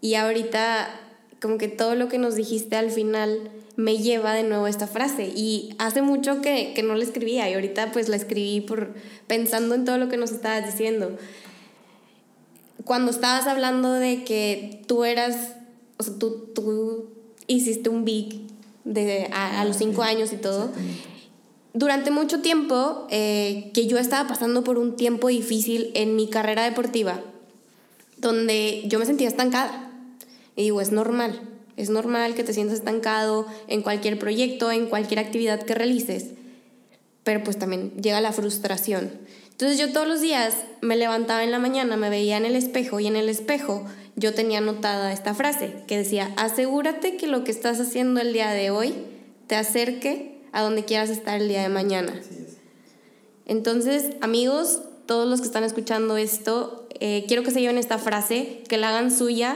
y 0.00 0.14
ahorita 0.14 0.98
como 1.42 1.58
que 1.58 1.68
todo 1.68 1.94
lo 1.94 2.08
que 2.08 2.16
nos 2.16 2.36
dijiste 2.36 2.74
al 2.74 2.90
final 2.90 3.50
me 3.76 3.98
lleva 3.98 4.32
de 4.32 4.44
nuevo 4.44 4.64
a 4.64 4.70
esta 4.70 4.86
frase. 4.86 5.30
Y 5.36 5.74
hace 5.78 6.00
mucho 6.00 6.40
que, 6.40 6.72
que 6.74 6.82
no 6.82 6.94
la 6.94 7.04
escribía 7.04 7.50
y 7.50 7.52
ahorita 7.52 7.92
pues 7.92 8.08
la 8.08 8.16
escribí 8.16 8.62
por 8.62 8.94
pensando 9.26 9.74
en 9.74 9.84
todo 9.84 9.98
lo 9.98 10.08
que 10.08 10.16
nos 10.16 10.30
estabas 10.30 10.64
diciendo. 10.64 11.18
Cuando 12.86 13.10
estabas 13.10 13.46
hablando 13.46 13.92
de 13.92 14.24
que 14.24 14.80
tú 14.86 15.04
eras, 15.04 15.52
o 15.98 16.02
sea, 16.02 16.14
tú, 16.18 16.50
tú 16.54 17.10
hiciste 17.46 17.90
un 17.90 18.06
big 18.06 18.40
de, 18.84 19.28
a, 19.34 19.62
los 19.66 19.76
cinco 19.76 20.02
años 20.02 20.32
y 20.32 20.38
todo, 20.38 20.70
durante 21.76 22.10
mucho 22.10 22.40
tiempo 22.40 23.06
eh, 23.10 23.70
que 23.74 23.86
yo 23.86 23.98
estaba 23.98 24.26
pasando 24.26 24.64
por 24.64 24.78
un 24.78 24.96
tiempo 24.96 25.28
difícil 25.28 25.90
en 25.92 26.16
mi 26.16 26.30
carrera 26.30 26.64
deportiva, 26.64 27.20
donde 28.16 28.84
yo 28.86 28.98
me 28.98 29.04
sentía 29.04 29.28
estancada. 29.28 29.92
Y 30.56 30.62
digo, 30.62 30.80
es 30.80 30.90
normal, 30.90 31.38
es 31.76 31.90
normal 31.90 32.34
que 32.34 32.44
te 32.44 32.54
sientas 32.54 32.78
estancado 32.78 33.46
en 33.68 33.82
cualquier 33.82 34.18
proyecto, 34.18 34.72
en 34.72 34.86
cualquier 34.86 35.20
actividad 35.20 35.64
que 35.64 35.74
realices, 35.74 36.30
pero 37.24 37.44
pues 37.44 37.58
también 37.58 37.92
llega 38.00 38.22
la 38.22 38.32
frustración. 38.32 39.12
Entonces 39.50 39.78
yo 39.78 39.92
todos 39.92 40.08
los 40.08 40.22
días 40.22 40.54
me 40.80 40.96
levantaba 40.96 41.44
en 41.44 41.50
la 41.50 41.58
mañana, 41.58 41.98
me 41.98 42.08
veía 42.08 42.38
en 42.38 42.46
el 42.46 42.56
espejo 42.56 43.00
y 43.00 43.06
en 43.06 43.16
el 43.16 43.28
espejo 43.28 43.84
yo 44.14 44.32
tenía 44.32 44.58
anotada 44.58 45.12
esta 45.12 45.34
frase 45.34 45.74
que 45.86 45.98
decía, 45.98 46.32
asegúrate 46.38 47.18
que 47.18 47.26
lo 47.26 47.44
que 47.44 47.50
estás 47.50 47.78
haciendo 47.80 48.22
el 48.22 48.32
día 48.32 48.50
de 48.52 48.70
hoy 48.70 48.94
te 49.46 49.56
acerque 49.56 50.35
a 50.56 50.62
donde 50.62 50.86
quieras 50.86 51.10
estar 51.10 51.38
el 51.38 51.48
día 51.48 51.60
de 51.60 51.68
mañana. 51.68 52.14
Entonces, 53.44 54.16
amigos, 54.22 54.80
todos 55.04 55.28
los 55.28 55.42
que 55.42 55.46
están 55.46 55.64
escuchando 55.64 56.16
esto, 56.16 56.88
eh, 56.98 57.26
quiero 57.28 57.42
que 57.42 57.50
se 57.50 57.60
lleven 57.60 57.76
esta 57.76 57.98
frase, 57.98 58.62
que 58.66 58.78
la 58.78 58.88
hagan 58.88 59.10
suya, 59.10 59.54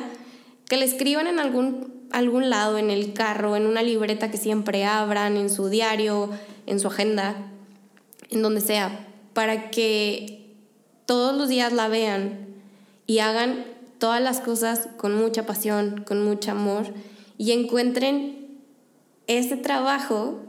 que 0.69 0.77
la 0.77 0.85
escriban 0.85 1.27
en 1.27 1.39
algún, 1.39 2.07
algún 2.13 2.51
lado, 2.51 2.77
en 2.77 2.91
el 2.91 3.15
carro, 3.15 3.57
en 3.57 3.67
una 3.67 3.83
libreta 3.83 4.31
que 4.31 4.37
siempre 4.37 4.85
abran, 4.85 5.39
en 5.39 5.49
su 5.49 5.71
diario, 5.71 6.29
en 6.67 6.79
su 6.79 6.89
agenda, 6.89 7.35
en 8.29 8.43
donde 8.43 8.61
sea 8.61 9.07
para 9.33 9.71
que 9.71 10.55
todos 11.07 11.35
los 11.35 11.49
días 11.49 11.73
la 11.73 11.89
vean 11.89 12.47
y 13.07 13.21
hagan 13.21 13.65
todas 13.99 14.21
las 14.21 14.41
cosas 14.41 14.89
con 14.99 15.15
mucha 15.15 15.47
pasión, 15.47 16.05
con 16.07 16.23
mucho 16.23 16.51
amor 16.51 16.89
y 17.39 17.53
encuentren 17.53 18.61
ese 19.27 19.57
trabajo 19.57 20.41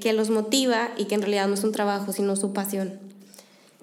que, 0.00 0.12
los 0.12 0.30
motiva 0.30 0.90
y 0.96 1.04
que 1.04 1.14
en 1.14 1.22
realidad 1.22 1.48
no 1.48 1.54
es 1.54 1.64
un 1.64 1.72
trabajo, 1.72 2.12
sino 2.12 2.34
su 2.36 2.52
pasión. 2.52 2.98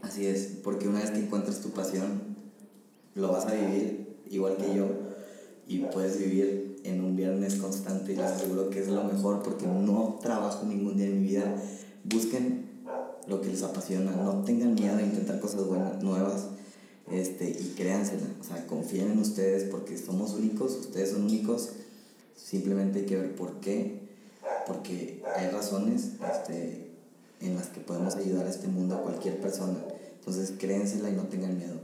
Así 0.02 0.26
es, 0.26 0.58
porque 0.64 0.88
una 0.88 1.00
vez 1.00 1.12
que 1.12 1.20
encuentras 1.20 1.62
tu 1.62 1.70
pasión, 1.70 2.22
lo 3.16 3.32
vas 3.32 3.46
a 3.46 3.54
vivir 3.54 4.18
igual 4.30 4.58
que 4.58 4.76
yo 4.76 4.88
y 5.68 5.80
puedes 5.80 6.18
vivir 6.18 6.82
en 6.84 7.04
un 7.04 7.16
viernes 7.16 7.56
constante 7.56 8.14
y 8.14 8.16
les 8.16 8.26
aseguro 8.26 8.70
que 8.70 8.80
es 8.80 8.88
lo 8.88 9.04
mejor 9.04 9.44
porque 9.44 9.68
no 9.68 10.20
trabajo 10.22 10.66
ningún 10.66 10.98
día 10.98 11.06
en 11.06 11.22
mi 11.22 11.28
vida. 11.30 11.56
Busquen 12.04 12.66
lo 13.28 13.42
que 13.42 13.50
les 13.50 13.64
apasiona, 13.64 14.12
no 14.12 14.44
tengan 14.44 14.74
miedo 14.74 14.98
de 14.98 15.04
intentar 15.04 15.40
cosas 15.40 15.66
buenas, 15.66 16.02
nuevas, 16.04 16.48
este, 17.12 17.50
y 17.50 17.76
créansela, 17.78 18.28
o 18.40 18.44
sea, 18.44 18.66
confíen 18.68 19.12
en 19.12 19.20
ustedes 19.20 19.70
porque 19.70 19.98
somos 19.98 20.34
únicos, 20.34 20.72
ustedes 20.78 21.12
son 21.12 21.24
únicos, 21.24 21.70
simplemente 22.36 23.00
hay 23.00 23.06
que 23.06 23.18
ver 23.18 23.36
por 23.36 23.60
qué, 23.60 24.01
porque 24.68 25.22
hay 25.36 25.50
razones 25.50 26.12
este, 26.32 26.92
en 27.40 27.56
las 27.56 27.68
que 27.68 27.80
podemos 27.80 28.16
ayudar 28.16 28.46
a 28.46 28.50
este 28.50 28.68
mundo 28.68 28.96
a 28.96 29.02
cualquier 29.02 29.40
persona, 29.40 29.78
entonces 30.20 30.54
créensela 30.58 31.10
y 31.10 31.14
no 31.14 31.24
tengan 31.24 31.58
miedo. 31.58 31.76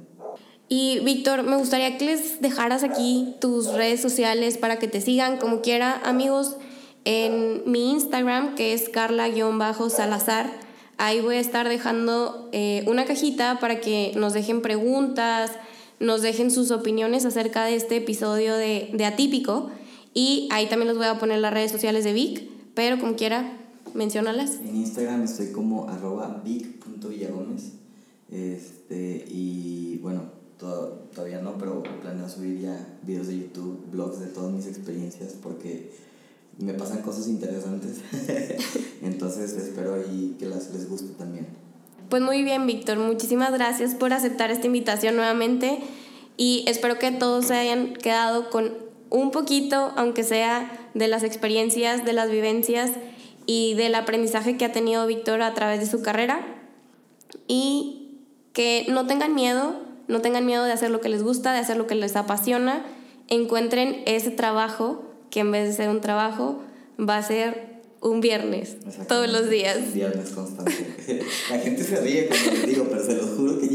Y 0.70 1.00
Víctor, 1.00 1.44
me 1.44 1.56
gustaría 1.56 1.98
que 1.98 2.06
les 2.06 2.42
dejaras 2.42 2.84
aquí 2.84 3.36
tus 3.40 3.74
redes 3.74 4.02
sociales 4.02 4.58
para 4.58 4.80
que 4.80 4.88
te 4.88 5.00
sigan 5.00 5.38
como 5.38 5.62
quiera, 5.62 6.02
amigos, 6.04 6.58
en 7.06 7.64
mi 7.66 7.92
Instagram, 7.92 8.56
que 8.56 8.74
es 8.74 8.90
carla-salazar 8.90 10.68
Ahí 10.98 11.22
voy 11.22 11.36
a 11.36 11.40
estar 11.40 11.70
dejando 11.70 12.50
eh, 12.52 12.84
una 12.88 13.06
cajita 13.06 13.60
para 13.60 13.80
que 13.80 14.14
nos 14.16 14.34
dejen 14.34 14.64
preguntas, 14.64 15.52
nos 16.00 16.24
dejen 16.24 16.50
sus 16.50 16.72
opiniones 16.72 17.24
acerca 17.24 17.66
de 17.66 17.76
este 17.76 17.98
episodio 17.98 18.56
de, 18.56 18.90
de 18.94 19.06
Atípico. 19.06 19.70
Y 20.18 20.50
ahí 20.52 20.66
también 20.68 20.88
les 20.88 20.98
voy 20.98 21.06
a 21.06 21.20
poner 21.20 21.38
las 21.38 21.54
redes 21.54 21.72
sociales 21.72 22.04
de 22.04 22.12
Vic, 22.12 22.50
pero 22.74 22.98
como 23.00 23.16
quiera, 23.16 23.56
menciónalas. 23.94 24.56
En 24.56 24.76
Instagram 24.76 25.22
estoy 25.22 25.52
como 25.52 25.88
arroba 25.88 26.42
vic.villagómez. 26.44 27.74
Este, 28.32 29.26
y 29.30 30.00
bueno, 30.02 30.24
todavía 30.58 31.40
no, 31.42 31.60
pero 31.60 31.84
planeo 32.02 32.28
subir 32.28 32.62
ya 32.62 32.98
videos 33.04 33.28
de 33.28 33.42
YouTube, 33.42 33.86
blogs 33.92 34.20
de 34.20 34.26
todas 34.26 34.52
mis 34.52 34.66
experiencias, 34.66 35.34
porque 35.34 35.92
me 36.58 36.74
pasan 36.74 37.04
cosas 37.04 37.28
interesantes. 37.28 37.98
Entonces 39.04 39.54
espero 39.54 39.94
ahí 39.94 40.36
que 40.40 40.48
las, 40.48 40.74
les 40.74 40.90
guste 40.90 41.14
también. 41.14 41.46
Pues 42.10 42.24
muy 42.24 42.42
bien, 42.42 42.66
Víctor. 42.66 42.98
Muchísimas 42.98 43.54
gracias 43.54 43.94
por 43.94 44.12
aceptar 44.14 44.50
esta 44.50 44.66
invitación 44.66 45.16
nuevamente 45.16 45.78
y 46.38 46.66
espero 46.66 46.98
que 46.98 47.12
todos 47.12 47.46
se 47.46 47.54
hayan 47.54 47.94
quedado 47.94 48.50
con 48.50 48.87
un 49.10 49.32
poquito, 49.32 49.94
aunque 49.96 50.24
sea, 50.24 50.90
de 50.94 51.08
las 51.08 51.24
experiencias, 51.24 52.06
de 52.06 52.14
las 52.14 52.30
vivencias 52.30 52.92
y 53.46 53.74
del 53.76 53.96
aprendizaje 53.96 54.58
que 54.58 54.66
ha 54.66 54.72
tenido 54.72 55.08
Víctor 55.08 55.42
a 55.42 55.54
través 55.54 55.80
de 55.80 55.86
su 55.86 56.02
carrera 56.02 56.46
y 57.48 58.20
que 58.54 58.86
no 58.90 59.08
tengan 59.08 59.36
miedo, 59.36 59.76
no 60.08 60.22
tengan 60.22 60.46
miedo 60.46 60.64
de 60.64 60.72
hacer 60.72 60.92
lo 60.92 61.02
que 61.02 61.10
les 61.10 61.24
gusta, 61.24 61.54
de 61.54 61.60
hacer 61.60 61.78
lo 61.78 61.88
que 61.88 61.96
les 61.96 62.16
apasiona, 62.16 62.86
encuentren 63.30 64.04
ese 64.06 64.32
trabajo 64.32 65.04
que 65.30 65.42
en 65.42 65.52
vez 65.52 65.68
de 65.68 65.74
ser 65.74 65.90
un 65.90 66.02
trabajo, 66.02 66.62
va 67.00 67.18
a 67.18 67.24
ser 67.24 67.78
un 68.02 68.22
viernes, 68.22 68.78
todos 69.08 69.32
los 69.32 69.50
días. 69.50 69.78
Un 69.78 69.94
viernes 69.94 70.30
constante. 70.30 70.72
La 71.50 71.60
gente 71.60 71.84
se 71.84 72.00
ríe 72.00 72.28
cuando 72.28 72.52
les 72.52 72.68
digo, 72.68 72.88
pero 72.90 73.04
se 73.04 73.16
los 73.16 73.32
juro 73.32 73.60
que, 73.60 73.68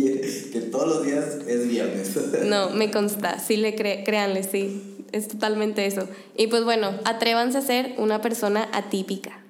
que 0.52 0.60
todos 0.60 0.88
los 0.88 1.04
días 1.04 1.38
es 1.46 1.68
viernes. 1.68 2.16
No, 2.44 2.70
me 2.70 2.90
consta, 2.92 3.38
sí 3.40 3.56
le 3.56 3.74
cre 3.74 4.04
créanle, 4.04 4.42
sí, 4.42 4.91
es 5.12 5.28
totalmente 5.28 5.86
eso. 5.86 6.08
Y 6.36 6.48
pues 6.48 6.64
bueno, 6.64 6.92
atrévanse 7.04 7.58
a 7.58 7.62
ser 7.62 7.94
una 7.98 8.20
persona 8.20 8.68
atípica. 8.72 9.41